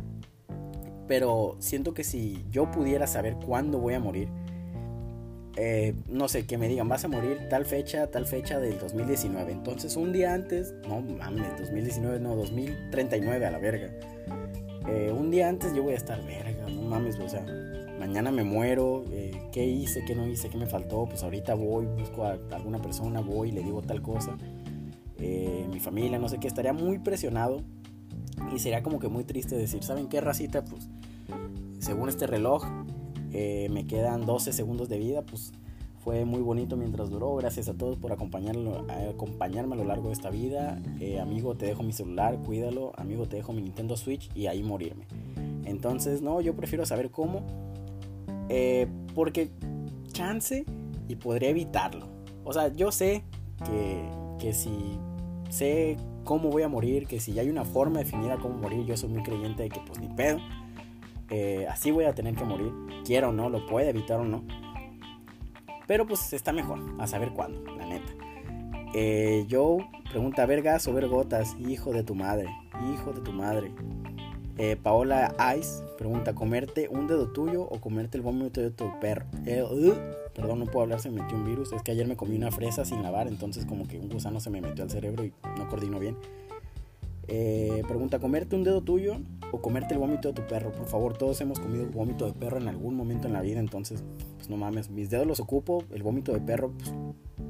pero 1.07 1.57
siento 1.61 1.95
que 1.95 2.05
si 2.05 2.45
yo 2.51 2.71
pudiera 2.71 3.07
saber 3.07 3.37
cuándo 3.37 3.79
voy 3.79 3.95
a 3.95 4.01
morir, 4.01 4.29
eh, 5.57 5.95
no 6.09 6.29
sé, 6.29 6.47
que 6.47 6.59
me 6.59 6.69
digan, 6.69 6.89
vas 6.89 7.05
a 7.05 7.09
morir 7.09 7.49
tal 7.49 7.65
fecha, 7.65 8.09
tal 8.09 8.27
fecha 8.27 8.61
del 8.61 8.79
2019. 8.79 9.51
Entonces 9.51 9.97
un 9.97 10.13
día 10.13 10.35
antes, 10.35 10.75
no 10.89 11.01
mames, 11.01 11.59
2019, 11.59 12.21
no, 12.21 12.37
2039 12.37 13.47
a 13.47 13.51
la 13.51 13.59
verga. 13.59 13.91
Eh, 14.89 15.13
un 15.13 15.31
día 15.31 15.49
antes 15.49 15.75
yo 15.75 15.83
voy 15.83 15.95
a 15.95 15.97
estar 15.97 16.25
verga, 16.25 16.69
no 16.69 16.83
mames, 16.83 17.19
o 17.19 17.29
sea, 17.29 17.45
mañana 17.99 18.31
me 18.31 18.45
muero, 18.45 19.05
eh, 19.11 19.33
qué 19.53 19.65
hice, 19.65 20.05
qué 20.07 20.15
no 20.15 20.27
hice, 20.27 20.49
qué 20.49 20.57
me 20.57 20.67
faltó, 20.67 21.07
pues 21.07 21.23
ahorita 21.23 21.55
voy, 21.55 21.87
busco 21.87 22.25
a 22.25 22.39
alguna 22.53 22.81
persona, 22.81 23.21
voy 23.21 23.51
le 23.51 23.63
digo 23.63 23.83
tal 23.83 24.01
cosa, 24.01 24.37
eh, 25.19 25.67
mi 25.71 25.81
familia, 25.81 26.19
no 26.19 26.29
sé 26.29 26.39
qué, 26.39 26.49
estaría 26.49 26.73
muy 26.73 26.99
presionado 26.99 27.63
y 28.55 28.59
sería 28.59 28.83
como 28.83 28.99
que 28.99 29.09
muy 29.09 29.25
triste 29.25 29.57
decir, 29.57 29.83
¿saben 29.83 30.09
qué 30.09 30.21
racita? 30.21 30.65
Pues 30.65 30.89
según 31.79 32.09
este 32.09 32.27
reloj 32.27 32.65
eh, 33.33 33.69
me 33.71 33.87
quedan 33.87 34.27
12 34.27 34.53
segundos 34.53 34.89
de 34.89 34.99
vida, 34.99 35.23
pues 35.23 35.53
fue 36.03 36.25
muy 36.25 36.41
bonito 36.41 36.77
mientras 36.77 37.11
duró, 37.11 37.35
gracias 37.37 37.69
a 37.69 37.75
todos 37.75 37.99
por 37.99 38.13
acompañarlo, 38.13 38.87
acompañarme 39.11 39.75
a 39.75 39.79
lo 39.79 39.85
largo 39.85 40.07
de 40.07 40.15
esta 40.15 40.31
vida, 40.31 40.81
amigo 41.21 41.57
te 41.57 41.67
dejo 41.67 41.83
mi 41.83 41.93
celular, 41.93 42.39
cuídalo, 42.39 42.93
amigo 42.97 43.27
te 43.27 43.37
dejo 43.37 43.53
mi 43.53 43.63
Nintendo 43.63 43.97
Switch 43.97 44.31
y 44.35 44.47
ahí 44.47 44.63
morirme. 44.63 45.07
Entonces, 45.65 46.23
no, 46.23 46.41
yo 46.41 46.55
prefiero 46.57 46.87
saber 46.87 47.11
cómo 47.11 47.43
eh, 48.49 48.87
porque 49.15 49.51
chance 50.13 50.65
y 51.07 51.17
podría 51.17 51.51
evitarlo. 51.51 52.07
O 52.45 52.53
sea, 52.53 52.69
yo 52.69 52.91
sé 52.91 53.25
que, 53.65 54.09
que 54.39 54.53
si 54.53 54.99
sé 55.51 55.97
cómo 56.25 56.51
voy 56.51 56.63
a 56.63 56.69
morir, 56.69 57.07
que 57.07 57.21
si 57.21 57.33
ya 57.33 57.43
hay 57.43 57.51
una 57.51 57.65
forma 57.65 57.99
definida 58.01 58.39
cómo 58.39 58.57
morir, 58.59 58.85
yo 58.85 58.97
soy 58.97 59.09
muy 59.09 59.23
creyente 59.23 59.65
de 59.65 59.69
que 59.69 59.81
pues 59.81 59.99
ni 59.99 60.09
pedo. 60.09 60.39
Eh, 61.31 61.67
así 61.69 61.91
voy 61.91 62.05
a 62.05 62.15
tener 62.15 62.35
que 62.35 62.45
morir, 62.45 62.73
quiera 63.05 63.29
o 63.29 63.33
no, 63.33 63.51
lo 63.51 63.67
puede 63.67 63.91
evitar 63.91 64.21
o 64.21 64.25
no. 64.25 64.45
Pero 65.87 66.07
pues 66.07 66.33
está 66.33 66.53
mejor, 66.53 66.81
a 66.99 67.07
saber 67.07 67.31
cuándo, 67.31 67.63
la 67.77 67.87
neta. 67.87 68.13
Eh, 68.95 69.47
Joe 69.51 69.87
pregunta, 70.11 70.47
¿vergas 70.47 70.87
o 70.89 70.93
vergotas? 70.93 71.57
Hijo 71.59 71.93
de 71.93 72.03
tu 72.03 72.15
madre, 72.15 72.49
hijo 72.93 73.13
de 73.13 73.21
tu 73.21 73.33
madre. 73.33 73.73
Eh, 74.57 74.77
Paola 74.77 75.35
Ice 75.57 75.85
pregunta, 75.97 76.35
¿comerte 76.35 76.89
un 76.89 77.07
dedo 77.07 77.29
tuyo 77.29 77.63
o 77.63 77.81
comerte 77.81 78.17
el 78.17 78.23
vómito 78.23 78.61
de 78.61 78.71
tu 78.71 78.91
perro? 78.99 79.25
Eh, 79.47 79.63
uh, 79.63 79.95
perdón, 80.39 80.61
no 80.61 80.67
puedo 80.67 80.85
hablar, 80.85 81.01
se 81.01 81.11
me 81.11 81.21
metió 81.21 81.37
un 81.37 81.45
virus. 81.45 81.73
Es 81.73 81.83
que 81.83 81.91
ayer 81.91 82.07
me 82.07 82.17
comí 82.17 82.37
una 82.37 82.53
fresa 82.53 82.85
sin 82.85 83.03
lavar, 83.03 83.27
entonces 83.27 83.67
como 83.67 83.89
que 83.89 83.99
un 83.99 84.09
gusano 84.09 84.39
se 84.39 84.51
me 84.51 84.61
metió 84.61 84.85
al 84.85 84.91
cerebro 84.91 85.25
y 85.25 85.33
no 85.59 85.69
coordino 85.69 85.99
bien. 85.99 86.17
Eh, 87.27 87.83
pregunta, 87.89 88.21
¿comerte 88.21 88.55
un 88.55 88.63
dedo 88.63 88.81
tuyo 88.81 89.17
o 89.51 89.61
comerte 89.61 89.95
el 89.95 90.01
vómito 90.01 90.29
de 90.29 90.35
tu 90.35 90.47
perro? 90.47 90.71
Por 90.71 90.87
favor, 90.87 91.19
todos 91.19 91.41
hemos 91.41 91.59
comido 91.59 91.87
vómito 91.87 92.25
de 92.27 92.33
perro 92.33 92.59
en 92.59 92.69
algún 92.69 92.95
momento 92.95 93.27
en 93.27 93.33
la 93.33 93.43
vida, 93.43 93.59
entonces, 93.59 94.05
pues 94.37 94.49
no 94.49 94.57
mames, 94.57 94.91
mis 94.91 95.11
dedos 95.11 95.27
los 95.27 95.41
ocupo, 95.41 95.83
el 95.93 96.05
vómito 96.05 96.33
de 96.33 96.41
perro, 96.41 96.73
pues, 96.79 96.95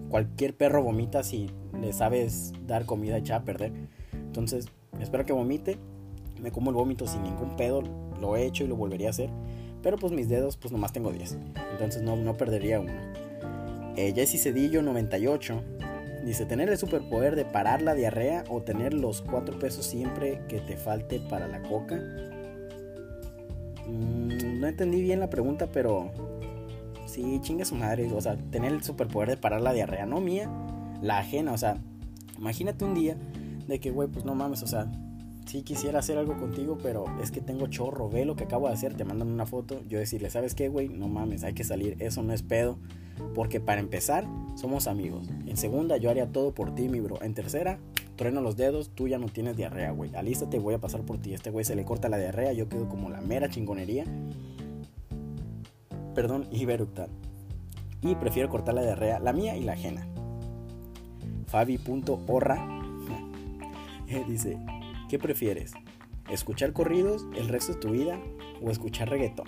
cualquier 0.08 0.56
perro 0.56 0.82
vomita 0.82 1.22
si 1.22 1.50
le 1.78 1.92
sabes 1.92 2.54
dar 2.66 2.86
comida 2.86 3.18
echada 3.18 3.40
a 3.40 3.44
perder. 3.44 3.72
Entonces, 4.12 4.66
espero 4.98 5.26
que 5.26 5.34
vomite 5.34 5.78
me 6.40 6.52
como 6.52 6.70
el 6.70 6.76
vómito 6.76 7.06
sin 7.06 7.22
ningún 7.22 7.56
pedo, 7.56 7.82
lo 8.20 8.36
he 8.36 8.46
hecho 8.46 8.64
y 8.64 8.68
lo 8.68 8.76
volvería 8.76 9.08
a 9.08 9.10
hacer. 9.10 9.30
Pero 9.88 9.96
pues 9.96 10.12
mis 10.12 10.28
dedos, 10.28 10.58
pues 10.58 10.70
nomás 10.70 10.92
tengo 10.92 11.10
10. 11.10 11.38
Entonces 11.72 12.02
no, 12.02 12.14
no 12.14 12.36
perdería 12.36 12.78
uno. 12.78 12.92
Eh, 13.96 14.12
Jesse 14.14 14.38
Cedillo 14.38 14.82
98 14.82 15.62
dice: 16.26 16.44
Tener 16.44 16.68
el 16.68 16.76
superpoder 16.76 17.34
de 17.36 17.46
parar 17.46 17.80
la 17.80 17.94
diarrea 17.94 18.44
o 18.50 18.60
tener 18.60 18.92
los 18.92 19.22
4 19.22 19.58
pesos 19.58 19.86
siempre 19.86 20.42
que 20.46 20.60
te 20.60 20.76
falte 20.76 21.20
para 21.20 21.48
la 21.48 21.62
coca. 21.62 21.96
Mm, 23.86 24.60
no 24.60 24.66
entendí 24.66 25.00
bien 25.00 25.20
la 25.20 25.30
pregunta, 25.30 25.68
pero 25.72 26.10
sí, 27.06 27.38
chingue 27.40 27.64
su 27.64 27.74
madre. 27.74 28.12
O 28.12 28.20
sea, 28.20 28.36
tener 28.36 28.74
el 28.74 28.82
superpoder 28.82 29.30
de 29.30 29.36
parar 29.38 29.62
la 29.62 29.72
diarrea, 29.72 30.04
no 30.04 30.20
mía, 30.20 30.50
la 31.00 31.16
ajena. 31.16 31.54
O 31.54 31.56
sea, 31.56 31.78
imagínate 32.36 32.84
un 32.84 32.92
día 32.92 33.16
de 33.66 33.80
que, 33.80 33.90
güey, 33.90 34.06
pues 34.08 34.26
no 34.26 34.34
mames, 34.34 34.62
o 34.62 34.66
sea, 34.66 34.92
sí 35.48 35.62
quisiera 35.62 36.00
hacer 36.00 36.18
algo 36.18 36.36
contigo, 36.36 36.76
pero 36.82 37.06
es 37.22 37.30
que 37.30 37.40
tengo 37.40 37.68
chorro, 37.68 38.10
ve 38.10 38.26
lo 38.26 38.36
que 38.36 38.44
acabo 38.44 38.68
de 38.68 38.74
hacer, 38.74 38.94
te 38.94 39.04
mandan 39.04 39.28
una 39.28 39.46
foto, 39.46 39.80
yo 39.88 39.98
decirle, 39.98 40.28
¿sabes 40.28 40.54
qué, 40.54 40.68
güey? 40.68 40.88
No 40.88 41.08
mames, 41.08 41.42
hay 41.42 41.54
que 41.54 41.64
salir, 41.64 41.96
eso 42.00 42.22
no 42.22 42.34
es 42.34 42.42
pedo, 42.42 42.78
porque 43.34 43.58
para 43.58 43.80
empezar, 43.80 44.26
somos 44.56 44.86
amigos. 44.86 45.28
En 45.46 45.56
segunda, 45.56 45.96
yo 45.96 46.10
haría 46.10 46.30
todo 46.30 46.52
por 46.52 46.74
ti, 46.74 46.88
mi 46.88 47.00
bro. 47.00 47.22
En 47.22 47.32
tercera, 47.32 47.78
trueno 48.16 48.42
los 48.42 48.56
dedos, 48.56 48.90
tú 48.90 49.08
ya 49.08 49.18
no 49.18 49.26
tienes 49.26 49.56
diarrea, 49.56 49.90
güey. 49.90 50.14
Alístate, 50.14 50.58
voy 50.58 50.74
a 50.74 50.78
pasar 50.78 51.00
por 51.02 51.18
ti. 51.18 51.32
Este 51.32 51.50
güey 51.50 51.64
se 51.64 51.74
le 51.74 51.84
corta 51.84 52.10
la 52.10 52.18
diarrea, 52.18 52.52
yo 52.52 52.68
quedo 52.68 52.88
como 52.88 53.08
la 53.08 53.22
mera 53.22 53.48
chingonería. 53.48 54.04
Perdón, 56.14 56.46
ibeructal. 56.50 57.08
Y 58.02 58.14
prefiero 58.16 58.50
cortar 58.50 58.74
la 58.74 58.82
diarrea, 58.82 59.18
la 59.18 59.32
mía 59.32 59.56
y 59.56 59.64
la 59.64 59.72
ajena. 59.72 60.06
Fabi.orra 61.46 62.68
dice, 64.28 64.58
¿qué 65.08 65.18
prefieres? 65.18 65.72
¿Escuchar 66.30 66.72
corridos 66.72 67.26
el 67.34 67.48
resto 67.48 67.72
de 67.72 67.78
tu 67.78 67.90
vida 67.90 68.20
o 68.62 68.70
escuchar 68.70 69.08
reggaetón? 69.08 69.46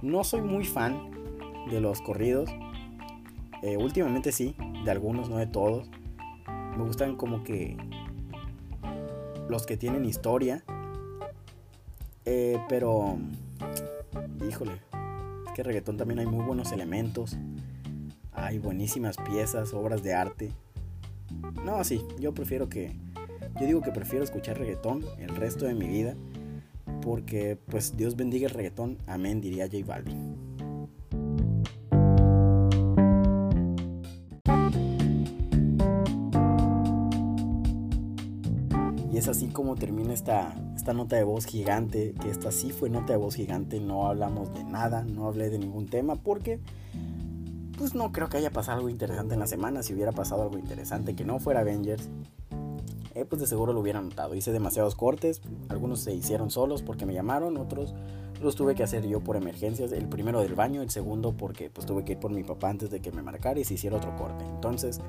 No 0.00 0.22
soy 0.22 0.42
muy 0.42 0.64
fan 0.64 1.10
de 1.70 1.80
los 1.80 2.00
corridos. 2.00 2.48
Eh, 3.62 3.76
últimamente 3.76 4.30
sí, 4.30 4.54
de 4.84 4.90
algunos, 4.90 5.28
no 5.28 5.36
de 5.36 5.48
todos. 5.48 5.90
Me 6.76 6.84
gustan 6.84 7.16
como 7.16 7.42
que 7.42 7.76
los 9.48 9.66
que 9.66 9.76
tienen 9.76 10.04
historia. 10.04 10.62
Eh, 12.24 12.60
pero, 12.68 13.18
híjole, 14.48 14.72
es 15.46 15.52
que 15.54 15.62
reggaetón 15.64 15.96
también 15.96 16.20
hay 16.20 16.26
muy 16.26 16.44
buenos 16.44 16.70
elementos. 16.70 17.36
Hay 18.32 18.60
buenísimas 18.60 19.16
piezas, 19.16 19.74
obras 19.74 20.04
de 20.04 20.14
arte. 20.14 20.52
No, 21.64 21.82
sí, 21.82 22.04
yo 22.20 22.32
prefiero 22.32 22.68
que... 22.68 22.94
Yo 23.60 23.66
digo 23.66 23.82
que 23.82 23.90
prefiero 23.90 24.24
escuchar 24.24 24.56
reggaetón 24.56 25.04
el 25.18 25.34
resto 25.34 25.64
de 25.64 25.74
mi 25.74 25.88
vida. 25.88 26.14
Porque 27.02 27.58
pues 27.66 27.96
Dios 27.96 28.14
bendiga 28.14 28.46
el 28.46 28.54
reggaetón. 28.54 28.98
Amén, 29.06 29.40
diría 29.40 29.66
J 29.66 29.78
Balvin. 29.84 30.36
Y 39.12 39.16
es 39.16 39.26
así 39.26 39.48
como 39.48 39.74
termina 39.74 40.12
esta, 40.12 40.54
esta 40.76 40.92
nota 40.92 41.16
de 41.16 41.24
voz 41.24 41.44
gigante, 41.44 42.14
que 42.20 42.30
esta 42.30 42.52
sí 42.52 42.70
fue 42.70 42.90
nota 42.90 43.14
de 43.14 43.18
voz 43.18 43.34
gigante, 43.34 43.80
no 43.80 44.06
hablamos 44.06 44.54
de 44.54 44.62
nada, 44.62 45.02
no 45.02 45.26
hablé 45.26 45.50
de 45.50 45.58
ningún 45.58 45.86
tema, 45.86 46.14
porque 46.14 46.60
pues 47.76 47.94
no 47.94 48.12
creo 48.12 48.28
que 48.28 48.36
haya 48.36 48.50
pasado 48.50 48.78
algo 48.78 48.88
interesante 48.88 49.34
en 49.34 49.40
la 49.40 49.46
semana, 49.46 49.82
si 49.82 49.94
hubiera 49.94 50.12
pasado 50.12 50.42
algo 50.42 50.58
interesante 50.58 51.16
que 51.16 51.24
no 51.24 51.40
fuera 51.40 51.60
Avengers, 51.60 52.08
eh, 53.18 53.24
pues 53.24 53.40
de 53.40 53.46
seguro 53.46 53.72
lo 53.72 53.80
hubiera 53.80 54.00
notado. 54.00 54.34
Hice 54.34 54.52
demasiados 54.52 54.94
cortes, 54.94 55.42
algunos 55.68 56.00
se 56.00 56.14
hicieron 56.14 56.50
solos 56.50 56.82
porque 56.82 57.06
me 57.06 57.14
llamaron, 57.14 57.56
otros 57.56 57.94
los 58.40 58.54
tuve 58.54 58.74
que 58.74 58.84
hacer 58.84 59.06
yo 59.06 59.20
por 59.20 59.36
emergencias, 59.36 59.90
el 59.90 60.08
primero 60.08 60.40
del 60.40 60.54
baño, 60.54 60.82
el 60.82 60.90
segundo 60.90 61.32
porque 61.32 61.70
pues 61.70 61.86
tuve 61.86 62.04
que 62.04 62.12
ir 62.12 62.20
por 62.20 62.30
mi 62.30 62.44
papá 62.44 62.70
antes 62.70 62.90
de 62.90 63.00
que 63.00 63.10
me 63.10 63.22
marcara 63.22 63.58
y 63.58 63.64
se 63.64 63.74
hiciera 63.74 63.96
otro 63.96 64.14
corte. 64.16 64.44
Entonces, 64.44 65.00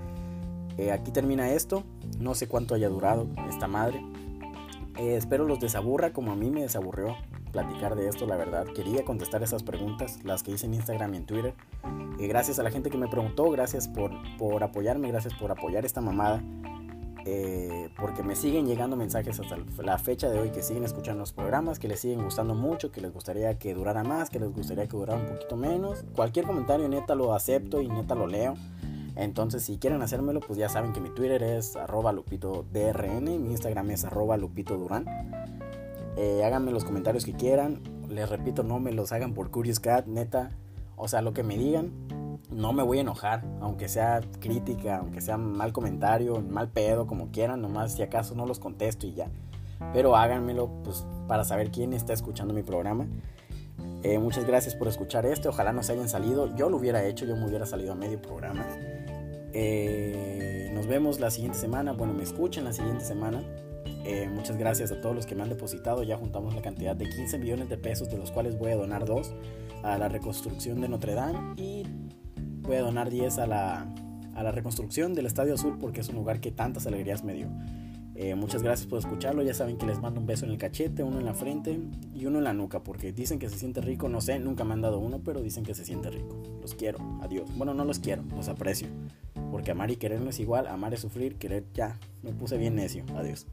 eh, 0.77 0.91
aquí 0.91 1.11
termina 1.11 1.51
esto. 1.51 1.83
No 2.19 2.33
sé 2.33 2.47
cuánto 2.47 2.73
haya 2.73 2.89
durado 2.89 3.27
esta 3.47 3.67
madre. 3.67 4.03
Eh, 4.97 5.15
espero 5.15 5.45
los 5.45 5.59
desaburra 5.59 6.11
como 6.11 6.31
a 6.31 6.35
mí 6.35 6.49
me 6.49 6.61
desaburrió 6.61 7.15
platicar 7.51 7.95
de 7.95 8.07
esto, 8.07 8.25
la 8.25 8.35
verdad. 8.35 8.65
Quería 8.65 9.05
contestar 9.05 9.43
esas 9.43 9.63
preguntas, 9.63 10.23
las 10.23 10.41
que 10.41 10.51
hice 10.51 10.65
en 10.65 10.73
Instagram 10.73 11.13
y 11.13 11.17
en 11.17 11.25
Twitter. 11.25 11.53
Eh, 12.19 12.27
gracias 12.27 12.59
a 12.59 12.63
la 12.63 12.71
gente 12.71 12.89
que 12.89 12.97
me 12.97 13.07
preguntó, 13.07 13.49
gracias 13.51 13.87
por, 13.87 14.11
por 14.37 14.63
apoyarme, 14.63 15.07
gracias 15.09 15.33
por 15.35 15.51
apoyar 15.51 15.85
esta 15.85 16.01
mamada. 16.01 16.41
Porque 17.99 18.23
me 18.23 18.35
siguen 18.35 18.65
llegando 18.65 18.95
mensajes 18.95 19.39
hasta 19.39 19.57
la 19.83 19.97
fecha 19.97 20.29
de 20.29 20.39
hoy 20.39 20.49
que 20.51 20.63
siguen 20.63 20.83
escuchando 20.83 21.19
los 21.19 21.33
programas, 21.33 21.79
que 21.79 21.87
les 21.87 21.99
siguen 21.99 22.23
gustando 22.23 22.55
mucho, 22.55 22.91
que 22.91 23.01
les 23.01 23.13
gustaría 23.13 23.57
que 23.57 23.73
durara 23.73 24.03
más, 24.03 24.29
que 24.29 24.39
les 24.39 24.51
gustaría 24.53 24.87
que 24.87 24.97
durara 24.97 25.19
un 25.19 25.27
poquito 25.27 25.55
menos. 25.57 26.03
Cualquier 26.15 26.45
comentario 26.45 26.87
neta 26.87 27.15
lo 27.15 27.33
acepto 27.33 27.81
y 27.81 27.87
neta 27.87 28.15
lo 28.15 28.27
leo. 28.27 28.55
Entonces, 29.15 29.63
si 29.63 29.77
quieren 29.77 30.01
hacérmelo, 30.01 30.39
pues 30.39 30.57
ya 30.57 30.69
saben 30.69 30.93
que 30.93 31.01
mi 31.01 31.09
Twitter 31.09 31.43
es 31.43 31.75
arroba 31.75 32.13
lupitodrn, 32.13 33.25
mi 33.25 33.51
Instagram 33.51 33.91
es 33.91 34.05
arroba. 34.05 34.37
Eh, 36.15 36.43
háganme 36.43 36.71
los 36.71 36.85
comentarios 36.85 37.25
que 37.25 37.33
quieran. 37.33 37.81
Les 38.07 38.29
repito, 38.29 38.63
no 38.63 38.79
me 38.79 38.91
los 38.91 39.11
hagan 39.11 39.33
por 39.33 39.51
Curious 39.51 39.79
Cat, 39.79 40.05
neta. 40.07 40.51
O 40.95 41.07
sea, 41.07 41.21
lo 41.21 41.33
que 41.33 41.43
me 41.43 41.57
digan, 41.57 41.91
no 42.51 42.73
me 42.73 42.83
voy 42.83 42.97
a 42.99 43.01
enojar. 43.01 43.43
Aunque 43.61 43.89
sea 43.89 44.21
crítica, 44.39 44.97
aunque 44.97 45.21
sea 45.21 45.37
mal 45.37 45.73
comentario, 45.73 46.41
mal 46.41 46.69
pedo, 46.69 47.07
como 47.07 47.31
quieran. 47.31 47.61
Nomás 47.61 47.93
si 47.93 48.01
acaso 48.01 48.35
no 48.35 48.45
los 48.45 48.59
contesto 48.59 49.07
y 49.07 49.13
ya. 49.13 49.29
Pero 49.93 50.15
háganmelo, 50.15 50.69
pues, 50.83 51.05
para 51.27 51.43
saber 51.43 51.71
quién 51.71 51.93
está 51.93 52.13
escuchando 52.13 52.53
mi 52.53 52.63
programa. 52.63 53.07
Eh, 54.03 54.17
muchas 54.19 54.45
gracias 54.45 54.75
por 54.75 54.87
escuchar 54.87 55.25
este. 55.25 55.47
Ojalá 55.47 55.71
no 55.71 55.83
se 55.83 55.93
hayan 55.93 56.09
salido. 56.09 56.53
Yo 56.55 56.69
lo 56.69 56.77
hubiera 56.77 57.03
hecho, 57.05 57.25
yo 57.25 57.35
me 57.35 57.47
hubiera 57.47 57.65
salido 57.65 57.93
a 57.93 57.95
medio 57.95 58.21
programa. 58.21 58.65
Eh, 59.53 60.71
nos 60.73 60.87
vemos 60.87 61.19
la 61.19 61.31
siguiente 61.31 61.57
semana. 61.57 61.93
Bueno, 61.93 62.13
me 62.13 62.23
escuchan 62.23 62.65
la 62.65 62.73
siguiente 62.73 63.05
semana. 63.05 63.43
Eh, 64.05 64.29
muchas 64.29 64.57
gracias 64.57 64.91
a 64.91 65.01
todos 65.01 65.15
los 65.15 65.25
que 65.25 65.35
me 65.35 65.43
han 65.43 65.49
depositado. 65.49 66.03
Ya 66.03 66.17
juntamos 66.17 66.55
la 66.55 66.61
cantidad 66.61 66.95
de 66.95 67.09
15 67.09 67.37
millones 67.37 67.69
de 67.69 67.77
pesos, 67.77 68.09
de 68.09 68.17
los 68.17 68.31
cuales 68.31 68.57
voy 68.57 68.71
a 68.71 68.75
donar 68.75 69.05
2 69.05 69.33
a 69.83 69.97
la 69.97 70.09
reconstrucción 70.09 70.81
de 70.81 70.89
Notre 70.89 71.13
Dame 71.13 71.55
voy 72.69 72.77
a 72.77 72.81
donar 72.81 73.09
10 73.09 73.39
a 73.39 73.47
la, 73.47 73.87
a 74.35 74.43
la 74.43 74.51
reconstrucción 74.51 75.15
del 75.15 75.25
Estadio 75.25 75.55
Azul 75.55 75.77
porque 75.79 76.01
es 76.01 76.09
un 76.09 76.15
lugar 76.17 76.39
que 76.39 76.51
tantas 76.51 76.85
alegrías 76.85 77.23
me 77.23 77.33
dio. 77.33 77.47
Eh, 78.13 78.35
muchas 78.35 78.61
gracias 78.61 78.87
por 78.87 78.99
escucharlo. 78.99 79.41
Ya 79.41 79.55
saben 79.55 79.75
que 79.75 79.87
les 79.87 79.99
mando 79.99 80.19
un 80.19 80.27
beso 80.27 80.45
en 80.45 80.51
el 80.51 80.59
cachete, 80.59 81.01
uno 81.01 81.17
en 81.17 81.25
la 81.25 81.33
frente 81.33 81.79
y 82.13 82.27
uno 82.27 82.37
en 82.37 82.43
la 82.43 82.53
nuca. 82.53 82.83
Porque 82.83 83.11
dicen 83.11 83.39
que 83.39 83.49
se 83.49 83.57
siente 83.57 83.81
rico. 83.81 84.07
No 84.07 84.21
sé, 84.21 84.37
nunca 84.37 84.65
me 84.65 84.73
han 84.73 84.81
dado 84.81 84.99
uno, 84.99 85.19
pero 85.25 85.41
dicen 85.41 85.63
que 85.63 85.73
se 85.73 85.83
siente 85.83 86.11
rico. 86.11 86.43
Los 86.61 86.75
quiero. 86.75 86.99
Adiós. 87.23 87.49
Bueno, 87.55 87.73
no 87.73 87.85
los 87.85 87.97
quiero, 87.97 88.23
los 88.35 88.49
aprecio. 88.49 88.87
Porque 89.49 89.71
amar 89.71 89.89
y 89.89 89.95
querer 89.95 90.21
no 90.21 90.29
es 90.29 90.39
igual. 90.39 90.67
Amar 90.67 90.93
es 90.93 90.99
sufrir, 90.99 91.37
querer 91.37 91.65
ya. 91.73 91.97
Me 92.21 92.33
puse 92.33 92.57
bien 92.57 92.75
necio. 92.75 93.03
Adiós. 93.15 93.47